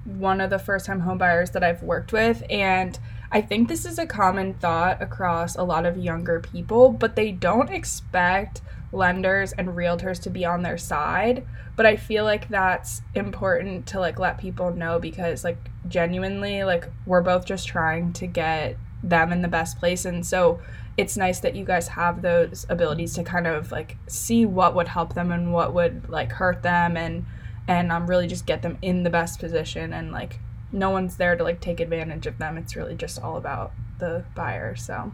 one 0.06 0.42
of 0.42 0.50
the 0.50 0.60
first 0.60 0.86
time 0.86 1.02
homebuyers 1.02 1.52
that 1.54 1.64
I've 1.64 1.84
worked 1.84 2.12
with 2.14 2.44
and 2.50 2.98
I 3.32 3.42
think 3.42 3.68
this 3.68 3.86
is 3.86 4.00
a 4.00 4.08
common 4.08 4.56
thought 4.56 5.02
across 5.02 5.56
a 5.56 5.64
lot 5.64 5.86
of 5.86 5.98
younger 5.98 6.40
people, 6.40 6.90
but 6.92 7.16
they 7.16 7.32
don't 7.32 7.70
expect 7.70 8.62
lenders 8.92 9.52
and 9.52 9.70
realtors 9.70 10.20
to 10.24 10.32
be 10.32 10.46
on 10.46 10.64
their 10.64 10.80
side. 10.80 11.46
But 11.76 11.86
I 11.86 11.96
feel 11.96 12.24
like 12.24 12.50
that's 12.50 13.02
important 13.14 13.86
to 13.88 14.00
like 14.00 14.18
let 14.18 14.40
people 14.40 14.74
know 14.74 15.00
because 15.00 15.44
like 15.44 15.70
genuinely 15.88 16.64
like 16.64 16.90
we're 17.06 17.22
both 17.22 17.46
just 17.46 17.68
trying 17.68 18.14
to 18.14 18.26
get 18.26 18.78
them 19.04 19.32
in 19.32 19.42
the 19.42 19.48
best 19.48 19.80
place 19.80 20.06
and 20.06 20.26
so 20.26 20.60
it's 20.98 21.16
nice 21.16 21.40
that 21.40 21.56
you 21.56 21.64
guys 21.64 21.88
have 21.88 22.22
those 22.22 22.66
abilities 22.68 23.14
to 23.14 23.24
kind 23.24 23.48
of 23.48 23.72
like 23.72 23.96
see 24.08 24.46
what 24.46 24.76
would 24.76 24.90
help 24.90 25.14
them 25.14 25.32
and 25.32 25.54
what 25.54 25.74
would 25.74 26.10
like 26.10 26.32
hurt 26.34 26.62
them 26.62 26.98
and 26.98 27.26
and 27.70 27.92
um, 27.92 28.08
really 28.08 28.28
just 28.28 28.46
get 28.46 28.62
them 28.64 28.78
in 28.82 29.04
the 29.04 29.10
best 29.10 29.40
position 29.40 29.94
and 29.94 30.12
like 30.12 30.40
no 30.72 30.90
one's 30.90 31.18
there 31.18 31.36
to 31.36 31.44
like 31.44 31.62
take 31.62 31.80
advantage 31.80 32.28
of 32.28 32.38
them. 32.38 32.58
It's 32.58 32.76
really 32.76 32.96
just 32.96 33.22
all 33.22 33.38
about 33.38 33.72
the 34.00 34.24
buyer. 34.36 34.76
So, 34.76 35.14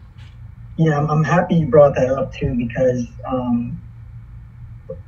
yeah, 0.76 0.98
I'm, 0.98 1.24
happy 1.24 1.56
you 1.56 1.66
brought 1.66 1.94
that 1.94 2.10
up 2.10 2.34
too 2.34 2.54
because 2.54 3.06
um, 3.26 3.80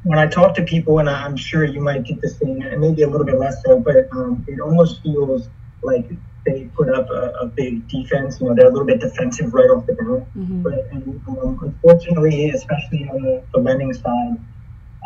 when 0.05 0.19
I 0.19 0.27
talk 0.27 0.55
to 0.57 0.63
people, 0.63 0.99
and 0.99 1.09
I'm 1.09 1.37
sure 1.37 1.65
you 1.65 1.81
might 1.81 2.05
get 2.05 2.21
the 2.21 2.29
same, 2.29 2.63
and 2.63 2.81
maybe 2.81 3.03
a 3.03 3.09
little 3.09 3.27
bit 3.27 3.39
less 3.39 3.63
so, 3.65 3.79
but 3.79 4.09
um, 4.13 4.45
it 4.49 4.61
almost 4.61 5.03
feels 5.03 5.49
like 5.83 6.11
they 6.49 6.65
put 6.75 6.89
up 6.89 7.11
a, 7.11 7.33
a, 7.41 7.47
big 7.47 7.87
defense. 7.89 8.41
You 8.41 8.49
know, 8.49 8.55
they're 8.55 8.69
a 8.69 8.71
little 8.71 8.87
bit 8.87 9.01
defensive 9.01 9.53
right 9.53 9.69
off 9.71 9.87
the 9.87 9.95
bat. 9.95 10.27
Mm-hmm. 10.37 10.63
But 10.63 10.87
and, 10.91 11.21
um, 11.29 11.59
unfortunately, 11.63 12.51
especially 12.51 13.09
on 13.09 13.23
the, 13.23 13.45
the 13.53 13.61
lending 13.61 13.93
side, 13.93 14.39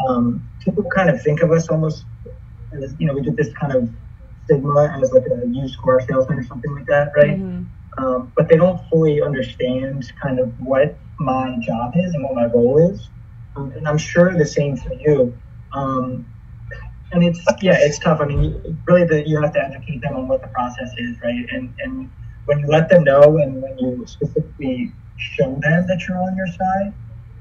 um, 0.08 0.48
people 0.64 0.84
kind 0.94 1.10
of 1.10 1.22
think 1.22 1.42
of 1.42 1.50
us 1.50 1.68
almost 1.68 2.04
as, 2.72 2.94
you 2.98 3.06
know, 3.06 3.14
we 3.14 3.22
get 3.22 3.36
this 3.36 3.52
kind 3.54 3.74
of 3.74 3.90
stigma 4.44 4.98
as 5.02 5.12
like 5.12 5.26
a 5.26 5.46
used 5.48 5.78
car 5.78 6.00
salesman 6.00 6.38
or 6.38 6.44
something 6.44 6.74
like 6.74 6.86
that, 6.86 7.12
right? 7.16 7.38
Mm-hmm. 7.38 8.04
Um, 8.04 8.32
but 8.34 8.48
they 8.48 8.56
don't 8.56 8.80
fully 8.88 9.20
understand 9.20 10.10
kind 10.20 10.38
of 10.38 10.48
what 10.60 10.96
my 11.18 11.56
job 11.60 11.92
is 11.96 12.14
and 12.14 12.24
what 12.24 12.34
my 12.34 12.46
role 12.46 12.78
is. 12.78 13.08
Um, 13.54 13.72
and 13.72 13.86
I'm 13.86 13.98
sure 13.98 14.32
the 14.36 14.46
same 14.46 14.76
for 14.76 14.94
you. 14.94 15.36
Um, 15.72 16.26
and 17.12 17.22
it's 17.22 17.40
yeah, 17.60 17.76
it's 17.78 17.98
tough. 17.98 18.20
I 18.20 18.26
mean, 18.26 18.78
really, 18.86 19.04
the, 19.04 19.26
you 19.26 19.40
have 19.40 19.52
to 19.52 19.64
educate 19.64 20.00
them 20.00 20.16
on 20.16 20.28
what 20.28 20.42
the 20.42 20.48
process 20.48 20.90
is, 20.96 21.16
right? 21.22 21.46
And 21.50 21.72
and 21.80 22.10
when 22.46 22.60
you 22.60 22.66
let 22.66 22.88
them 22.88 23.04
know, 23.04 23.38
and 23.38 23.62
when 23.62 23.78
you 23.78 24.04
specifically 24.06 24.92
show 25.16 25.52
them 25.60 25.86
that 25.86 26.06
you're 26.08 26.20
on 26.20 26.36
your 26.36 26.48
side, 26.48 26.92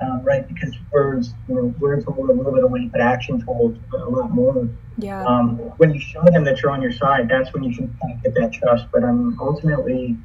um, 0.02 0.24
right? 0.24 0.48
Because 0.48 0.76
words, 0.92 1.34
you 1.48 1.56
know, 1.56 1.74
words 1.80 2.06
hold 2.06 2.30
a 2.30 2.34
little 2.34 2.52
bit 2.52 2.64
of 2.64 2.72
weight, 2.72 2.92
but 2.92 3.02
action 3.02 3.40
holds 3.42 3.80
a 3.94 4.10
lot 4.10 4.32
more. 4.32 4.68
Yeah. 4.98 5.24
Um, 5.26 5.58
when 5.78 5.94
you 5.94 6.00
show 6.00 6.24
them 6.24 6.44
that 6.44 6.62
you're 6.62 6.72
on 6.72 6.82
your 6.82 6.92
side, 6.92 7.30
that's 7.30 7.54
when 7.54 7.64
you 7.64 7.76
can 7.76 7.96
kind 8.02 8.16
of 8.16 8.24
get 8.24 8.36
that 8.36 8.54
trust. 8.54 8.86
But 8.92 9.04
um, 9.04 9.38
ultimately, 9.40 10.18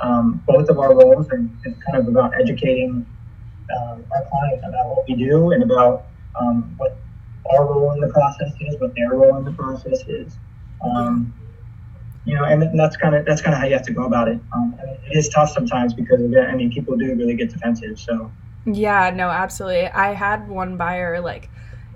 um, 0.00 0.42
both 0.46 0.68
of 0.68 0.78
our 0.78 0.94
roles 0.94 1.28
are 1.30 1.38
kind 1.62 1.96
of 1.96 2.08
about 2.08 2.38
educating 2.38 3.06
um, 3.76 4.04
our 4.12 4.24
clients 4.30 4.64
about 4.66 4.88
what 4.88 5.08
we 5.08 5.14
do 5.14 5.52
and 5.52 5.62
about 5.62 6.06
um, 6.38 6.74
what 6.76 6.96
our 7.50 7.66
role 7.66 7.92
in 7.92 8.00
the 8.00 8.08
process 8.08 8.52
is, 8.60 8.78
what 8.80 8.94
their 8.94 9.10
role 9.10 9.36
in 9.36 9.44
the 9.44 9.52
process 9.52 10.00
is. 10.08 10.36
Um, 10.84 11.32
you 12.24 12.34
know, 12.34 12.44
and 12.44 12.78
that's 12.78 12.96
kind 12.96 13.14
of 13.14 13.24
that's 13.24 13.40
kind 13.40 13.54
of 13.54 13.60
how 13.60 13.66
you 13.66 13.72
have 13.74 13.86
to 13.86 13.92
go 13.92 14.04
about 14.04 14.28
it. 14.28 14.38
Um, 14.54 14.78
it 15.10 15.16
is 15.16 15.28
tough 15.28 15.50
sometimes 15.50 15.94
because 15.94 16.20
of 16.20 16.32
I 16.34 16.54
mean, 16.54 16.70
people 16.70 16.96
do 16.96 17.14
really 17.14 17.34
get 17.34 17.50
defensive. 17.50 17.98
So. 17.98 18.30
Yeah. 18.66 19.10
No. 19.10 19.30
Absolutely. 19.30 19.88
I 19.88 20.12
had 20.12 20.48
one 20.48 20.76
buyer 20.76 21.20
like 21.20 21.48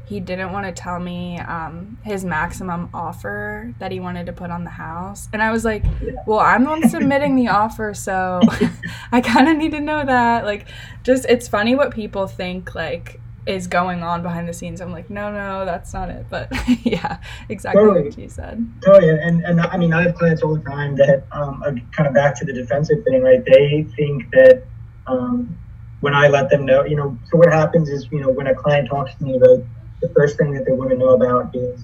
he 0.07 0.21
didn't 0.21 0.53
want 0.53 0.67
to 0.67 0.73
tell 0.73 1.01
me 1.01 1.39
um, 1.39 1.99
his 2.03 2.25
maximum 2.25 2.91
offer 2.93 3.73
that 3.79 3.91
he 3.91 4.01
wanted 4.01 4.27
to 4.27 4.33
put 4.33 4.51
on 4.51 4.65
the 4.65 4.71
house. 4.71 5.29
And 5.33 5.43
I 5.43 5.51
was 5.51 5.65
like, 5.65 5.83
well, 6.27 6.41
I'm 6.41 6.65
the 6.65 6.71
one 6.71 6.89
submitting 6.89 7.37
the 7.37 7.49
offer, 7.49 7.95
so 7.95 8.41
I 9.13 9.23
kind 9.23 9.49
of 9.49 9.57
need 9.57 9.73
to 9.73 9.81
know 9.81 10.05
that. 10.05 10.45
Like, 10.45 10.67
just 11.05 11.25
it's 11.27 11.49
funny 11.49 11.75
what 11.75 11.91
people 11.91 12.27
think, 12.27 12.75
like, 12.75 13.19
is 13.47 13.67
going 13.67 14.03
on 14.03 14.23
behind 14.23 14.49
the 14.49 14.53
scenes. 14.53 14.81
I'm 14.81 14.93
like, 14.93 15.11
no, 15.11 15.31
no, 15.31 15.65
that's 15.65 15.93
not 15.93 16.09
it. 16.09 16.27
But 16.31 16.51
yeah, 16.83 17.19
exactly 17.49 17.83
totally. 17.83 18.05
what 18.05 18.19
you 18.19 18.29
said. 18.29 18.67
Totally. 18.85 19.11
And, 19.11 19.45
and 19.45 19.61
I 19.61 19.77
mean, 19.77 19.93
I 19.93 20.03
have 20.03 20.15
clients 20.15 20.43
all 20.43 20.57
the 20.57 20.63
time 20.63 20.97
that 20.97 21.25
um, 21.33 21.63
are 21.63 21.75
kind 21.93 22.07
of 22.07 22.15
back 22.15 22.39
to 22.39 22.45
the 22.45 22.53
defensive 22.53 23.05
thing, 23.05 23.23
right? 23.23 23.45
They 23.45 23.87
think 23.97 24.31
that 24.33 24.65
um, 25.07 25.59
when 26.01 26.15
I 26.15 26.29
let 26.29 26.51
them 26.51 26.65
know, 26.65 26.85
you 26.85 26.97
know, 26.97 27.19
so 27.31 27.39
what 27.39 27.53
happens 27.53 27.89
is, 27.89 28.09
you 28.11 28.21
know, 28.21 28.31
when 28.31 28.47
a 28.47 28.55
client 28.55 28.89
talks 28.89 29.15
to 29.17 29.25
me, 29.25 29.39
the, 29.39 29.65
the 30.01 30.09
first 30.11 30.39
thing 30.39 30.53
that 30.55 30.65
they 30.65 30.73
want 30.73 30.91
to 30.91 30.97
know 30.97 31.11
about 31.11 31.55
is 31.55 31.83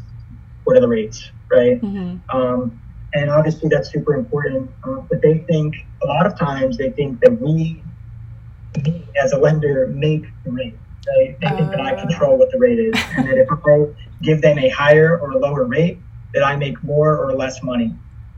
what 0.64 0.76
are 0.76 0.80
the 0.80 0.88
rates, 0.88 1.30
right? 1.50 1.80
Mm-hmm. 1.80 2.36
Um, 2.36 2.80
and 3.12 3.28
obviously 3.28 3.68
that's 3.68 3.90
super 3.90 4.14
important. 4.14 4.70
Uh, 4.84 5.00
but 5.08 5.20
they 5.20 5.38
think 5.38 5.74
a 6.02 6.06
lot 6.06 6.26
of 6.26 6.38
times 6.38 6.78
they 6.78 6.90
think 6.90 7.20
that 7.20 7.40
we, 7.40 7.82
we 8.84 9.04
as 9.20 9.32
a 9.32 9.38
lender, 9.38 9.88
make 9.88 10.24
the 10.44 10.50
rate 10.52 10.76
they, 11.06 11.36
they 11.40 11.48
think 11.48 11.70
that 11.70 11.80
I 11.80 11.94
control 11.94 12.36
what 12.36 12.50
the 12.50 12.58
rate 12.58 12.78
is, 12.78 12.94
and 13.16 13.26
that 13.26 13.38
if 13.38 13.48
I 13.50 13.86
give 14.22 14.42
them 14.42 14.58
a 14.58 14.68
higher 14.68 15.18
or 15.18 15.32
a 15.32 15.38
lower 15.38 15.64
rate, 15.64 15.98
that 16.34 16.44
I 16.44 16.56
make 16.56 16.82
more 16.84 17.18
or 17.18 17.34
less 17.34 17.62
money. 17.62 17.94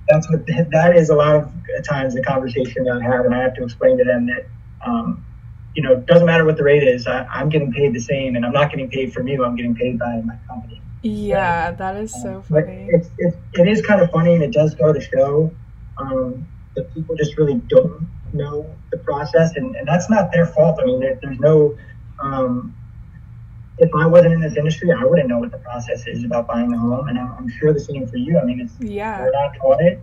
That's 0.09 0.31
what 0.31 0.47
that 0.47 0.97
is. 0.97 1.11
A 1.11 1.15
lot 1.15 1.37
of 1.37 1.53
times 1.85 2.15
the 2.15 2.23
conversation 2.23 2.85
that 2.85 3.01
I 3.03 3.03
have, 3.03 3.25
and 3.25 3.35
I 3.35 3.43
have 3.43 3.55
to 3.55 3.65
explain 3.65 3.99
to 3.99 4.05
them 4.05 4.27
that, 4.27 4.47
um, 4.85 5.25
you 5.75 5.83
know, 5.83 5.93
it 5.93 6.07
doesn't 6.07 6.27
matter 6.27 6.45
what 6.45 6.57
the 6.57 6.65
rate 6.65 6.83
is. 6.83 7.07
I, 7.07 7.27
am 7.41 7.49
getting 7.49 7.73
paid 7.73 7.95
the 7.95 8.01
same, 8.01 8.37
and 8.37 8.45
I'm 8.45 8.53
not 8.53 8.71
getting 8.71 8.91
paid 8.91 9.13
from 9.13 9.29
you. 9.29 9.45
I'm 9.45 9.57
getting 9.57 9.75
paid 9.75 9.99
by 9.99 10.21
my 10.25 10.37
company. 10.49 10.81
Yeah, 11.03 11.69
right? 11.69 11.79
that 11.79 11.97
is 11.97 12.13
so 12.13 12.37
um, 12.37 12.43
funny. 12.43 12.89
It's, 12.91 13.09
it's, 13.19 13.37
it 13.55 13.69
is 13.69 13.85
kind 13.85 14.01
of 14.01 14.11
funny, 14.11 14.35
and 14.35 14.43
it 14.43 14.53
does 14.53 14.75
go 14.75 14.93
to 14.93 15.01
show 15.01 15.53
um, 15.99 16.47
that 16.75 16.93
people 16.95 17.17
just 17.17 17.37
really 17.37 17.55
don't 17.69 18.09
know 18.33 18.75
the 18.91 18.99
process, 18.99 19.57
and, 19.57 19.75
and 19.77 19.87
that's 19.87 20.09
not 20.11 20.33
their 20.33 20.47
fault. 20.47 20.79
I 20.81 20.85
mean, 20.85 21.01
there, 21.01 21.19
there's 21.23 21.39
no 21.39 21.77
um, 22.21 22.75
if 23.79 23.91
I 23.95 24.07
wasn't 24.07 24.35
in 24.35 24.41
this 24.41 24.57
industry, 24.57 24.93
I 24.93 25.05
wouldn't 25.05 25.29
know 25.29 25.39
what 25.39 25.51
the 25.51 25.59
process 25.59 26.07
is 26.07 26.25
about 26.25 26.47
buying 26.47 26.73
a 26.73 26.79
home, 26.79 27.09
and 27.09 27.19
I'm, 27.19 27.33
I'm 27.33 27.49
sure 27.49 27.73
the 27.73 27.81
same 27.81 28.07
for 28.07 28.17
you. 28.17 28.39
I 28.39 28.45
mean, 28.45 28.61
it's 28.61 28.75
yeah, 28.81 29.21
we're 29.21 29.33
not 29.33 29.57
taught 29.57 29.81
it, 29.81 30.01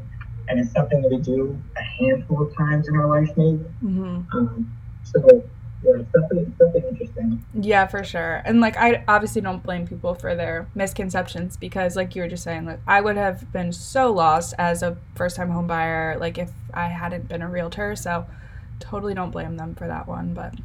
and 0.47 0.59
it's 0.59 0.71
something 0.71 1.01
that 1.01 1.09
we 1.09 1.17
do 1.17 1.57
a 1.77 1.81
handful 1.81 2.41
of 2.41 2.55
times 2.57 2.87
in 2.87 2.95
our 2.95 3.07
life, 3.07 3.29
maybe. 3.37 3.63
Mm-hmm. 3.83 4.37
Um, 4.37 4.77
so 5.03 5.43
yeah, 5.83 5.91
it's 5.95 6.11
definitely, 6.11 6.51
definitely 6.59 6.89
interesting. 6.89 7.45
Yeah, 7.53 7.87
for 7.87 8.03
sure. 8.03 8.41
And 8.43 8.59
like, 8.59 8.75
I 8.75 9.03
obviously 9.07 9.41
don't 9.41 9.63
blame 9.63 9.87
people 9.87 10.13
for 10.13 10.35
their 10.35 10.67
misconceptions 10.75 11.55
because, 11.55 11.95
like 11.95 12.15
you 12.15 12.23
were 12.23 12.27
just 12.27 12.43
saying, 12.43 12.65
like 12.65 12.81
I 12.85 12.99
would 12.99 13.15
have 13.17 13.51
been 13.53 13.71
so 13.71 14.11
lost 14.11 14.55
as 14.57 14.83
a 14.83 14.97
first-time 15.15 15.51
home 15.51 15.67
buyer, 15.67 16.17
like 16.19 16.37
if 16.37 16.51
I 16.73 16.87
hadn't 16.87 17.29
been 17.29 17.41
a 17.41 17.47
realtor. 17.47 17.95
So, 17.95 18.25
totally 18.79 19.13
don't 19.13 19.31
blame 19.31 19.55
them 19.57 19.75
for 19.75 19.87
that 19.87 20.07
one, 20.07 20.33
but. 20.33 20.55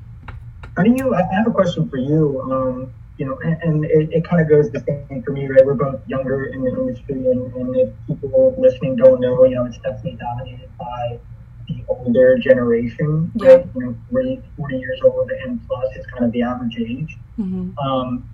How 0.77 0.83
do 0.83 0.91
you? 0.91 1.15
I 1.15 1.23
have 1.33 1.47
a 1.47 1.51
question 1.51 1.89
for 1.89 1.97
you. 1.97 2.41
Um, 2.43 2.93
you 3.17 3.27
know, 3.27 3.39
and, 3.45 3.63
and 3.63 3.85
it, 3.85 4.13
it 4.13 4.25
kind 4.29 4.43
of 4.43 4.49
goes 4.49 4.71
the 4.71 4.81
same 4.81 5.23
for 5.23 5.31
me, 5.31 5.47
right? 5.47 5.65
We're 5.65 5.75
both 5.75 6.01
younger 6.09 6.47
in 6.47 6.63
the 6.63 6.71
industry, 6.71 7.15
and, 7.15 7.53
and 7.55 7.77
if 7.77 7.91
people 8.09 8.55
listening 8.59 8.97
don't 8.97 9.21
know, 9.21 9.45
you 9.45 9.55
know, 9.55 9.67
it's 9.67 9.79
definitely 9.79 10.17
dominated 10.17 10.69
by 10.79 11.21
the 11.69 11.85
older 11.89 12.39
generation, 12.39 13.31
yeah. 13.37 13.49
right? 13.49 13.67
You 13.75 13.81
know, 13.87 13.97
40, 14.11 14.43
40 14.57 14.77
years 14.77 15.01
old 15.05 15.31
and 15.31 15.65
plus 15.67 15.97
is 15.97 16.07
kind 16.07 16.25
of 16.25 16.33
the 16.33 16.43
average 16.43 16.77
age. 16.77 17.17
Mm-hmm. 17.39 17.79
Um, 17.79 18.29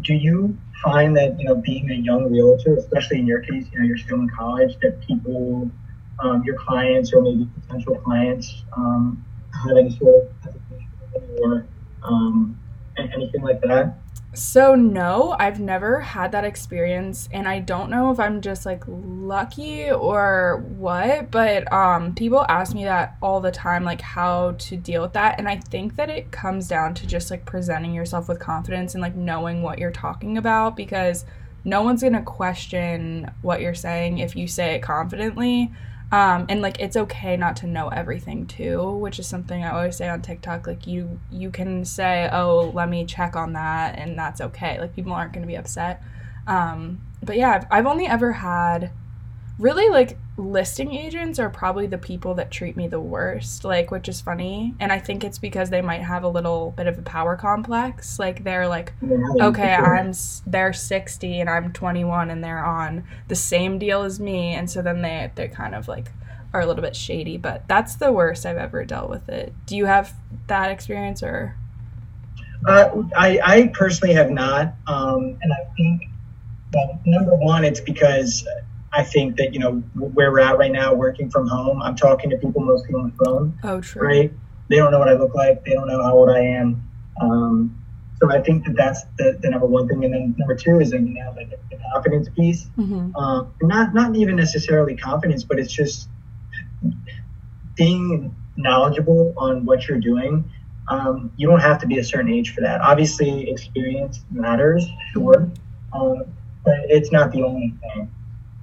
do 0.00 0.14
you 0.14 0.56
find 0.82 1.16
that, 1.16 1.38
you 1.38 1.46
know, 1.46 1.56
being 1.56 1.90
a 1.90 1.94
young 1.94 2.32
realtor, 2.32 2.76
especially 2.76 3.18
in 3.18 3.26
your 3.26 3.40
case, 3.40 3.66
you 3.70 3.78
know, 3.78 3.84
you're 3.84 3.98
still 3.98 4.18
in 4.18 4.28
college, 4.30 4.78
that 4.80 5.00
people, 5.06 5.70
um, 6.20 6.42
your 6.44 6.56
clients 6.56 7.12
or 7.12 7.22
maybe 7.22 7.48
potential 7.60 7.96
clients, 7.96 8.64
um, 8.76 9.24
have 9.66 9.76
any 9.76 9.96
sort 9.98 10.14
of 10.14 10.28
hesitation 10.42 10.88
or 11.42 11.66
um, 12.04 12.58
anything 12.96 13.42
like 13.42 13.60
that? 13.62 13.98
So 14.34 14.74
no, 14.74 15.36
I've 15.38 15.60
never 15.60 16.00
had 16.00 16.32
that 16.32 16.44
experience 16.44 17.28
and 17.32 17.46
I 17.46 17.58
don't 17.58 17.90
know 17.90 18.10
if 18.10 18.18
I'm 18.18 18.40
just 18.40 18.64
like 18.64 18.82
lucky 18.86 19.90
or 19.90 20.64
what, 20.78 21.30
but 21.30 21.70
um 21.70 22.14
people 22.14 22.46
ask 22.48 22.74
me 22.74 22.84
that 22.84 23.18
all 23.20 23.40
the 23.40 23.50
time 23.50 23.84
like 23.84 24.00
how 24.00 24.52
to 24.52 24.76
deal 24.78 25.02
with 25.02 25.12
that 25.12 25.38
and 25.38 25.46
I 25.46 25.56
think 25.56 25.96
that 25.96 26.08
it 26.08 26.30
comes 26.30 26.66
down 26.66 26.94
to 26.94 27.06
just 27.06 27.30
like 27.30 27.44
presenting 27.44 27.92
yourself 27.92 28.26
with 28.26 28.40
confidence 28.40 28.94
and 28.94 29.02
like 29.02 29.14
knowing 29.14 29.60
what 29.60 29.78
you're 29.78 29.90
talking 29.90 30.38
about 30.38 30.76
because 30.76 31.26
no 31.64 31.82
one's 31.82 32.00
going 32.00 32.14
to 32.14 32.22
question 32.22 33.30
what 33.42 33.60
you're 33.60 33.74
saying 33.74 34.18
if 34.18 34.34
you 34.34 34.48
say 34.48 34.74
it 34.74 34.82
confidently. 34.82 35.70
Um, 36.12 36.44
and 36.50 36.60
like 36.60 36.78
it's 36.78 36.96
okay 36.96 37.38
not 37.38 37.56
to 37.56 37.66
know 37.66 37.88
everything 37.88 38.46
too 38.46 38.96
which 38.98 39.18
is 39.18 39.26
something 39.26 39.64
i 39.64 39.70
always 39.70 39.96
say 39.96 40.10
on 40.10 40.20
tiktok 40.20 40.66
like 40.66 40.86
you 40.86 41.18
you 41.30 41.50
can 41.50 41.86
say 41.86 42.28
oh 42.30 42.70
let 42.74 42.90
me 42.90 43.06
check 43.06 43.34
on 43.34 43.54
that 43.54 43.98
and 43.98 44.18
that's 44.18 44.40
okay. 44.40 44.78
Like 44.80 44.94
people 44.94 45.12
aren't 45.12 45.32
going 45.32 45.42
to 45.42 45.46
be 45.46 45.56
upset. 45.56 46.02
Um, 46.46 47.00
but 47.22 47.36
yeah 47.36 47.50
I've, 47.52 47.66
I've 47.70 47.86
only 47.86 48.06
ever 48.06 48.32
had 48.32 48.90
really 49.58 49.88
like 49.90 50.18
listing 50.36 50.92
agents 50.94 51.38
are 51.38 51.50
probably 51.50 51.86
the 51.86 51.98
people 51.98 52.34
that 52.34 52.50
treat 52.50 52.76
me 52.76 52.88
the 52.88 53.00
worst 53.00 53.64
like 53.64 53.90
which 53.90 54.08
is 54.08 54.20
funny. 54.20 54.74
And 54.80 54.92
i 54.92 54.98
think 54.98 55.24
it's 55.24 55.38
because 55.38 55.70
they 55.70 55.82
might 55.82 56.02
have 56.02 56.24
a 56.24 56.28
little 56.28 56.72
bit 56.76 56.86
of 56.86 56.98
a 56.98 57.02
power 57.02 57.36
complex. 57.36 58.18
Like 58.18 58.44
they're 58.44 58.66
like 58.66 58.92
okay 59.40 59.74
i'm 59.74 60.12
they're 60.46 60.72
60 60.72 61.40
and 61.40 61.50
i'm 61.50 61.72
21 61.72 62.30
and 62.30 62.42
they're 62.42 62.64
on 62.64 63.04
the 63.28 63.34
same 63.34 63.78
deal 63.78 64.02
as 64.02 64.18
me. 64.18 64.54
And 64.54 64.70
so 64.70 64.82
then 64.82 65.02
they 65.02 65.30
they 65.34 65.48
kind 65.48 65.74
of 65.74 65.88
like 65.88 66.10
are 66.52 66.60
a 66.60 66.66
little 66.66 66.82
bit 66.82 66.96
shady. 66.96 67.36
But 67.36 67.66
that's 67.68 67.96
the 67.96 68.12
worst 68.12 68.46
i've 68.46 68.56
ever 68.56 68.84
dealt 68.84 69.10
with 69.10 69.28
it. 69.28 69.52
Do 69.66 69.76
you 69.76 69.86
have 69.86 70.14
that 70.46 70.70
experience 70.70 71.22
or? 71.22 71.56
Uh, 72.66 73.02
I, 73.16 73.40
I 73.44 73.72
personally 73.74 74.14
have 74.14 74.30
not. 74.30 74.74
Um, 74.86 75.36
and 75.42 75.52
i 75.52 75.74
think 75.76 76.02
well, 76.72 76.98
number 77.04 77.34
one 77.36 77.64
it's 77.64 77.80
because 77.80 78.46
I 78.94 79.02
think 79.02 79.36
that 79.36 79.54
you 79.54 79.60
know 79.60 79.76
where 79.94 80.30
we're 80.30 80.40
at 80.40 80.58
right 80.58 80.72
now, 80.72 80.92
working 80.94 81.30
from 81.30 81.48
home. 81.48 81.82
I'm 81.82 81.96
talking 81.96 82.30
to 82.30 82.36
people 82.36 82.60
mostly 82.60 82.94
on 82.94 83.10
the 83.10 83.24
phone. 83.24 83.58
Oh, 83.62 83.80
true. 83.80 84.06
Right? 84.06 84.32
They 84.68 84.76
don't 84.76 84.90
know 84.90 84.98
what 84.98 85.08
I 85.08 85.14
look 85.14 85.34
like. 85.34 85.64
They 85.64 85.72
don't 85.72 85.88
know 85.88 86.02
how 86.02 86.14
old 86.14 86.30
I 86.30 86.40
am. 86.40 86.88
Um, 87.20 87.82
so 88.20 88.30
I 88.30 88.40
think 88.40 88.64
that 88.66 88.76
that's 88.76 89.02
the, 89.18 89.38
the, 89.40 89.50
number 89.50 89.66
one 89.66 89.88
thing. 89.88 90.04
And 90.04 90.14
then 90.14 90.34
number 90.38 90.54
two 90.54 90.78
is 90.80 90.92
you 90.92 91.00
know 91.00 91.34
like 91.36 91.50
the 91.50 91.78
confidence 91.92 92.28
piece. 92.28 92.66
Mm-hmm. 92.78 93.16
Uh, 93.16 93.44
not 93.62 93.94
not 93.94 94.14
even 94.16 94.36
necessarily 94.36 94.96
confidence, 94.96 95.42
but 95.42 95.58
it's 95.58 95.72
just 95.72 96.08
being 97.74 98.34
knowledgeable 98.56 99.32
on 99.36 99.64
what 99.64 99.88
you're 99.88 100.00
doing. 100.00 100.50
Um, 100.88 101.32
you 101.36 101.48
don't 101.48 101.60
have 101.60 101.80
to 101.80 101.86
be 101.86 101.98
a 101.98 102.04
certain 102.04 102.30
age 102.30 102.54
for 102.54 102.60
that. 102.60 102.80
Obviously, 102.80 103.50
experience 103.50 104.20
matters, 104.30 104.84
sure, 105.12 105.50
um, 105.92 106.24
but 106.64 106.78
it's 106.88 107.10
not 107.10 107.32
the 107.32 107.42
only 107.42 107.74
thing. 107.80 108.10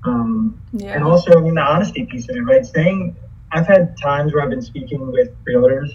Um, 0.06 0.60
yeah. 0.74 0.94
And 0.96 1.04
also, 1.04 1.38
I 1.38 1.42
mean, 1.42 1.56
the 1.56 1.62
honesty 1.62 2.06
piece 2.06 2.30
of 2.30 2.36
it, 2.36 2.42
right? 2.42 2.66
Saying, 2.66 3.16
I've 3.52 3.68
had 3.68 3.98
times 3.98 4.34
where 4.34 4.44
I've 4.44 4.50
been 4.50 4.62
speaking 4.62 5.12
with 5.12 5.30
realtors 5.46 5.90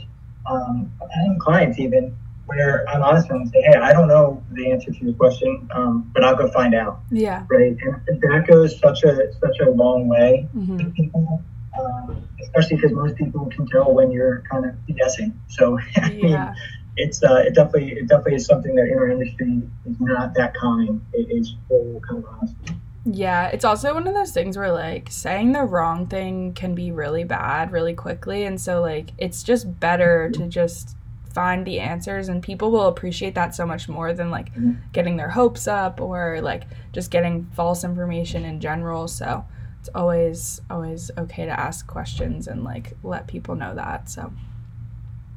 um, 0.50 0.92
and 1.14 1.40
clients 1.40 1.78
even, 1.78 2.16
where 2.46 2.86
I'm 2.88 3.02
honest 3.02 3.30
and 3.30 3.48
say, 3.48 3.62
hey, 3.62 3.78
I 3.78 3.92
don't 3.92 4.08
know 4.08 4.42
the 4.52 4.70
answer 4.70 4.90
to 4.90 4.98
your 5.04 5.14
question, 5.14 5.68
um, 5.74 6.10
but 6.12 6.22
I'll 6.24 6.36
go 6.36 6.50
find 6.50 6.74
out. 6.74 7.00
Yeah. 7.10 7.44
Right. 7.48 7.76
And 8.08 8.20
that 8.20 8.44
goes 8.46 8.78
such 8.78 9.02
a 9.04 9.32
such 9.40 9.60
a 9.60 9.70
long 9.70 10.08
way 10.08 10.46
Mhm. 10.54 10.78
to 10.78 10.90
people, 10.90 11.42
um, 11.80 12.22
especially 12.42 12.76
because 12.76 12.92
most 12.92 13.16
people 13.16 13.46
can 13.46 13.66
tell 13.66 13.94
when 13.94 14.10
you're 14.10 14.42
kind 14.50 14.66
of 14.66 14.74
guessing. 14.94 15.32
So 15.48 15.78
I 15.96 16.10
mean, 16.10 16.54
it's 16.96 17.22
uh, 17.24 17.42
it 17.46 17.54
definitely 17.54 17.92
it 17.92 18.08
definitely 18.08 18.34
is 18.34 18.44
something 18.46 18.74
that 18.74 18.88
in 18.88 18.98
our 18.98 19.08
industry 19.08 19.62
is 19.86 19.96
not 20.00 20.34
that 20.34 20.54
common. 20.54 21.00
It 21.14 21.28
is 21.30 21.54
full 21.68 22.00
kind 22.06 22.22
of 22.22 22.30
honesty. 22.30 22.74
Yeah, 23.06 23.48
it's 23.48 23.64
also 23.66 23.92
one 23.92 24.06
of 24.06 24.14
those 24.14 24.32
things 24.32 24.56
where 24.56 24.72
like 24.72 25.08
saying 25.10 25.52
the 25.52 25.62
wrong 25.64 26.06
thing 26.06 26.54
can 26.54 26.74
be 26.74 26.90
really 26.90 27.24
bad 27.24 27.70
really 27.70 27.92
quickly 27.94 28.44
and 28.44 28.58
so 28.58 28.80
like 28.80 29.10
it's 29.18 29.42
just 29.42 29.78
better 29.78 30.30
to 30.30 30.46
just 30.48 30.96
find 31.34 31.66
the 31.66 31.80
answers 31.80 32.28
and 32.28 32.42
people 32.42 32.70
will 32.70 32.86
appreciate 32.86 33.34
that 33.34 33.54
so 33.54 33.66
much 33.66 33.88
more 33.88 34.12
than 34.14 34.30
like 34.30 34.54
Mhm. 34.54 34.76
getting 34.92 35.16
their 35.16 35.28
hopes 35.30 35.66
up 35.68 36.00
or 36.00 36.40
like 36.40 36.62
just 36.92 37.10
getting 37.10 37.44
false 37.52 37.84
information 37.84 38.44
in 38.44 38.60
general. 38.60 39.08
So 39.08 39.44
it's 39.80 39.90
always 39.94 40.62
always 40.70 41.10
okay 41.18 41.44
to 41.44 41.60
ask 41.60 41.86
questions 41.86 42.46
and 42.48 42.64
like 42.64 42.96
let 43.02 43.26
people 43.26 43.54
know 43.54 43.74
that. 43.74 44.08
So 44.08 44.32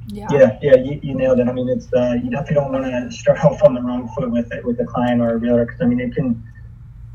yeah. 0.08 0.28
Yeah, 0.32 0.58
yeah, 0.62 0.76
you, 0.78 1.00
you 1.04 1.16
nailed 1.16 1.40
it. 1.40 1.50
I 1.50 1.52
mean, 1.52 1.68
it's 1.68 1.92
uh, 1.94 2.16
you 2.24 2.30
definitely 2.30 2.56
don't 2.56 2.72
want 2.72 2.86
to 2.86 3.12
start 3.12 3.40
off 3.44 3.62
on 3.64 3.74
the 3.74 3.82
wrong 3.82 4.08
foot 4.16 4.32
with 4.32 4.54
it 4.54 4.64
with 4.64 4.80
a 4.80 4.86
client 4.86 5.20
or 5.22 5.32
a 5.34 5.38
realtor 5.38 5.66
because 5.66 5.82
I 5.82 5.86
mean, 5.86 6.00
it 6.00 6.16
can 6.16 6.42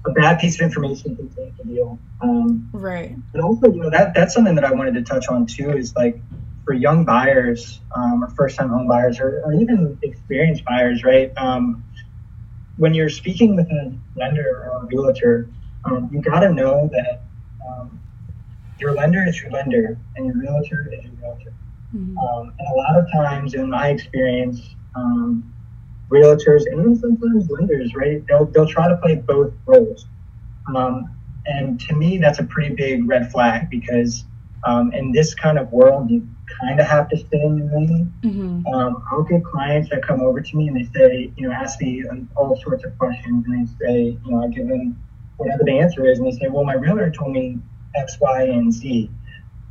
a 0.06 0.10
bad 0.12 0.40
piece 0.40 0.56
of 0.56 0.62
information 0.62 1.16
can 1.16 1.28
take 1.30 1.56
the 1.56 1.64
deal. 1.64 1.98
Um, 2.20 2.68
Right. 2.72 3.16
but 3.32 3.42
also, 3.42 3.72
you 3.72 3.80
know, 3.80 3.90
that 3.90 4.14
that's 4.14 4.34
something 4.34 4.54
that 4.56 4.64
I 4.64 4.72
wanted 4.72 4.94
to 4.94 5.02
touch 5.02 5.28
on 5.28 5.46
too 5.46 5.76
is 5.76 5.94
like 5.94 6.22
for 6.64 6.74
young 6.74 7.04
buyers 7.04 7.80
um, 7.94 8.22
or 8.24 8.28
first 8.30 8.56
time 8.56 8.68
home 8.68 8.86
buyers 8.86 9.18
or, 9.20 9.42
or 9.44 9.52
even 9.54 9.98
experienced 10.02 10.64
buyers, 10.64 11.02
right? 11.04 11.32
Um, 11.36 11.84
when 12.76 12.94
you're 12.94 13.08
speaking 13.08 13.56
with 13.56 13.66
a 13.66 13.98
lender 14.16 14.64
or 14.64 14.82
a 14.82 14.86
realtor, 14.86 15.50
um, 15.84 16.08
you 16.12 16.20
got 16.22 16.40
to 16.40 16.52
know 16.52 16.88
that 16.92 17.24
um, 17.68 18.00
your 18.78 18.94
lender 18.94 19.24
is 19.26 19.40
your 19.40 19.50
lender 19.50 19.98
and 20.16 20.26
your 20.26 20.36
realtor 20.36 20.90
is 20.92 21.04
your 21.04 21.14
realtor. 21.20 21.52
Mhm. 21.94 22.16
Um, 22.16 22.52
and 22.58 22.68
a 22.68 22.76
lot 22.76 22.96
of 22.98 23.10
times, 23.12 23.54
in 23.54 23.68
my 23.68 23.88
experience, 23.88 24.76
um, 24.94 25.51
realtors 26.12 26.66
and 26.66 26.80
even 26.80 26.96
sometimes 26.96 27.50
lenders, 27.50 27.94
right? 27.94 28.24
They'll 28.26 28.46
they'll 28.46 28.68
try 28.68 28.88
to 28.88 28.96
play 28.96 29.16
both 29.16 29.52
roles. 29.66 30.06
Um, 30.74 31.10
and 31.46 31.80
to 31.80 31.94
me, 31.94 32.18
that's 32.18 32.38
a 32.38 32.44
pretty 32.44 32.74
big 32.74 33.08
red 33.08 33.32
flag 33.32 33.68
because 33.70 34.24
um, 34.64 34.92
in 34.92 35.10
this 35.10 35.34
kind 35.34 35.58
of 35.58 35.72
world, 35.72 36.10
you 36.10 36.26
kind 36.60 36.78
of 36.78 36.86
have 36.86 37.08
to 37.08 37.16
stay 37.16 37.40
in 37.40 37.56
your 37.58 37.66
lane. 37.66 38.12
Mhm. 38.22 38.72
Um, 38.72 39.02
I'll 39.10 39.24
get 39.24 39.44
clients 39.44 39.90
that 39.90 40.06
come 40.06 40.20
over 40.20 40.40
to 40.40 40.56
me 40.56 40.68
and 40.68 40.76
they 40.76 40.88
say, 40.96 41.32
you 41.36 41.48
know, 41.48 41.52
ask 41.52 41.80
me 41.80 42.06
um, 42.08 42.28
all 42.36 42.54
sorts 42.62 42.84
of 42.84 42.96
questions, 42.98 43.44
and 43.46 43.68
they 43.68 43.72
say, 43.84 44.18
you 44.24 44.30
know, 44.30 44.44
I 44.44 44.48
give 44.48 44.68
them 44.68 44.96
whatever 45.38 45.64
the 45.64 45.78
answer 45.78 46.06
is, 46.06 46.18
and 46.18 46.26
they 46.26 46.36
say, 46.38 46.48
well, 46.48 46.64
my 46.64 46.74
realtor 46.74 47.10
told 47.10 47.32
me 47.32 47.58
X, 47.96 48.18
Y, 48.20 48.42
and 48.44 48.72
Z. 48.72 49.10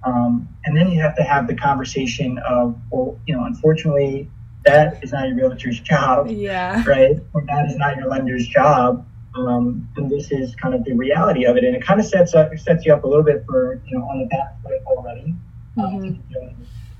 Um, 0.03 0.49
and 0.65 0.75
then 0.75 0.89
you 0.89 0.99
have 1.01 1.15
to 1.15 1.23
have 1.23 1.47
the 1.47 1.55
conversation 1.55 2.39
of, 2.39 2.75
well, 2.89 3.17
you 3.27 3.35
know, 3.35 3.45
unfortunately, 3.45 4.29
that 4.65 5.03
is 5.03 5.11
not 5.11 5.27
your 5.27 5.37
realtor's 5.37 5.79
job, 5.79 6.27
Yeah. 6.27 6.83
right? 6.87 7.17
Or 7.33 7.43
that 7.47 7.67
is 7.69 7.75
not 7.77 7.97
your 7.97 8.07
lender's 8.07 8.47
job. 8.47 9.05
Um, 9.35 9.87
and 9.95 10.09
this 10.09 10.31
is 10.31 10.53
kind 10.55 10.75
of 10.75 10.83
the 10.83 10.93
reality 10.93 11.45
of 11.45 11.55
it, 11.55 11.63
and 11.63 11.73
it 11.75 11.81
kind 11.85 11.99
of 11.99 12.05
sets 12.05 12.35
up 12.35 12.51
sets 12.59 12.85
you 12.85 12.93
up 12.93 13.05
a 13.05 13.07
little 13.07 13.23
bit 13.23 13.45
for 13.45 13.79
you 13.87 13.97
know 13.97 14.03
on 14.05 14.19
the 14.19 14.25
back 14.25 14.61
foot 14.61 14.81
already. 14.85 15.33
Um, 15.77 16.01
Mhm. 16.01 16.17
to 16.33 16.39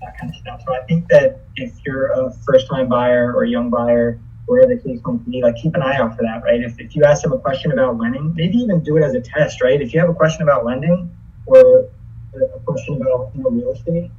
that 0.01 0.17
kind 0.17 0.31
of 0.31 0.35
stuff. 0.37 0.61
So 0.65 0.73
I 0.73 0.79
think 0.85 1.07
that 1.09 1.41
if 1.57 1.73
you're 1.85 2.07
a 2.13 2.31
first 2.31 2.67
time 2.69 2.87
buyer 2.87 3.33
or 3.35 3.43
a 3.43 3.49
young 3.49 3.69
buyer, 3.69 4.17
wherever 4.45 4.73
the 4.73 4.81
case 4.81 4.99
might 5.03 5.29
be, 5.29 5.41
like 5.43 5.57
keep 5.57 5.75
an 5.75 5.81
eye 5.81 5.97
out 5.97 6.15
for 6.15 6.23
that, 6.23 6.41
right? 6.43 6.61
If, 6.61 6.79
if 6.79 6.95
you 6.95 7.03
ask 7.03 7.21
them 7.21 7.33
a 7.33 7.37
question 7.37 7.73
about 7.73 7.97
lending, 7.97 8.33
maybe 8.33 8.57
even 8.59 8.81
do 8.81 8.95
it 8.97 9.03
as 9.03 9.13
a 9.13 9.19
test, 9.21 9.61
right? 9.61 9.79
If 9.81 9.93
you 9.93 9.99
have 9.99 10.09
a 10.09 10.13
question 10.13 10.41
about 10.43 10.65
lending 10.65 11.11
or 11.45 11.89
a 12.33 12.59
question 12.65 12.95
about 13.01 13.31
you 13.35 13.43
know, 13.43 13.49
real 13.49 13.71
estate, 13.73 14.09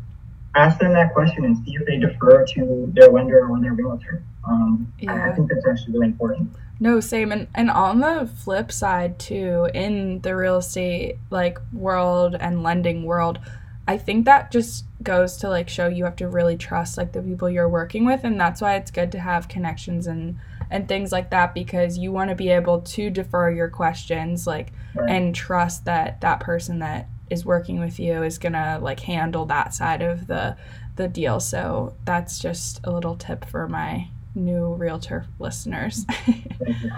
ask 0.54 0.78
them 0.78 0.92
that 0.92 1.12
question 1.14 1.44
and 1.44 1.56
see 1.64 1.74
if 1.74 1.86
they 1.86 1.98
defer 1.98 2.44
to 2.46 2.90
their 2.94 3.08
lender 3.08 3.46
or 3.48 3.60
their 3.60 3.72
realtor. 3.72 4.22
Um, 4.46 4.92
I- 5.08 5.30
I 5.30 5.32
think 5.32 5.48
that's 5.50 5.66
actually 5.66 5.94
really 5.94 6.06
important. 6.08 6.50
No, 6.80 6.98
same. 7.00 7.30
And 7.32 7.46
and 7.54 7.70
on 7.70 8.00
the 8.00 8.28
flip 8.34 8.72
side 8.72 9.18
too, 9.18 9.68
in 9.72 10.20
the 10.22 10.34
real 10.34 10.56
estate 10.58 11.16
like 11.30 11.58
world 11.72 12.36
and 12.38 12.62
lending 12.62 13.04
world, 13.04 13.38
I 13.86 13.96
think 13.98 14.24
that 14.26 14.50
just 14.50 14.84
goes 15.02 15.36
to 15.38 15.48
like 15.48 15.68
show 15.68 15.86
you 15.88 16.04
have 16.04 16.16
to 16.16 16.28
really 16.28 16.56
trust 16.56 16.96
like 16.98 17.12
the 17.12 17.22
people 17.22 17.48
you're 17.50 17.68
working 17.68 18.04
with 18.04 18.22
and 18.24 18.40
that's 18.40 18.60
why 18.60 18.76
it's 18.76 18.90
good 18.92 19.10
to 19.12 19.18
have 19.20 19.48
connections 19.48 20.06
and 20.06 20.38
and 20.70 20.86
things 20.88 21.10
like 21.12 21.30
that 21.30 21.52
because 21.54 21.98
you 21.98 22.12
want 22.12 22.30
to 22.30 22.36
be 22.36 22.48
able 22.48 22.80
to 22.80 23.10
defer 23.10 23.50
your 23.50 23.68
questions 23.68 24.46
like 24.46 24.72
Right. 24.94 25.10
and 25.10 25.34
trust 25.34 25.84
that 25.86 26.20
that 26.20 26.38
person 26.40 26.78
that 26.78 27.08
is 27.32 27.44
working 27.44 27.80
with 27.80 27.98
you 27.98 28.22
is 28.22 28.38
to 28.52 28.78
like 28.80 29.00
handle 29.00 29.46
that 29.46 29.74
side 29.74 30.02
of 30.02 30.26
the 30.26 30.56
the 30.96 31.08
deal. 31.08 31.40
So 31.40 31.96
that's 32.04 32.38
just 32.38 32.80
a 32.84 32.90
little 32.90 33.16
tip 33.16 33.44
for 33.46 33.66
my 33.68 34.08
new 34.34 34.74
realtor 34.74 35.26
listeners. 35.38 36.04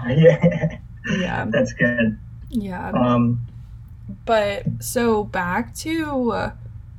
yeah, 0.07 0.77
yeah. 1.07 1.45
that's 1.49 1.73
good. 1.73 2.19
Yeah. 2.49 2.89
Um, 2.89 3.47
But 4.25 4.65
so 4.79 5.23
back 5.23 5.73
to 5.77 6.51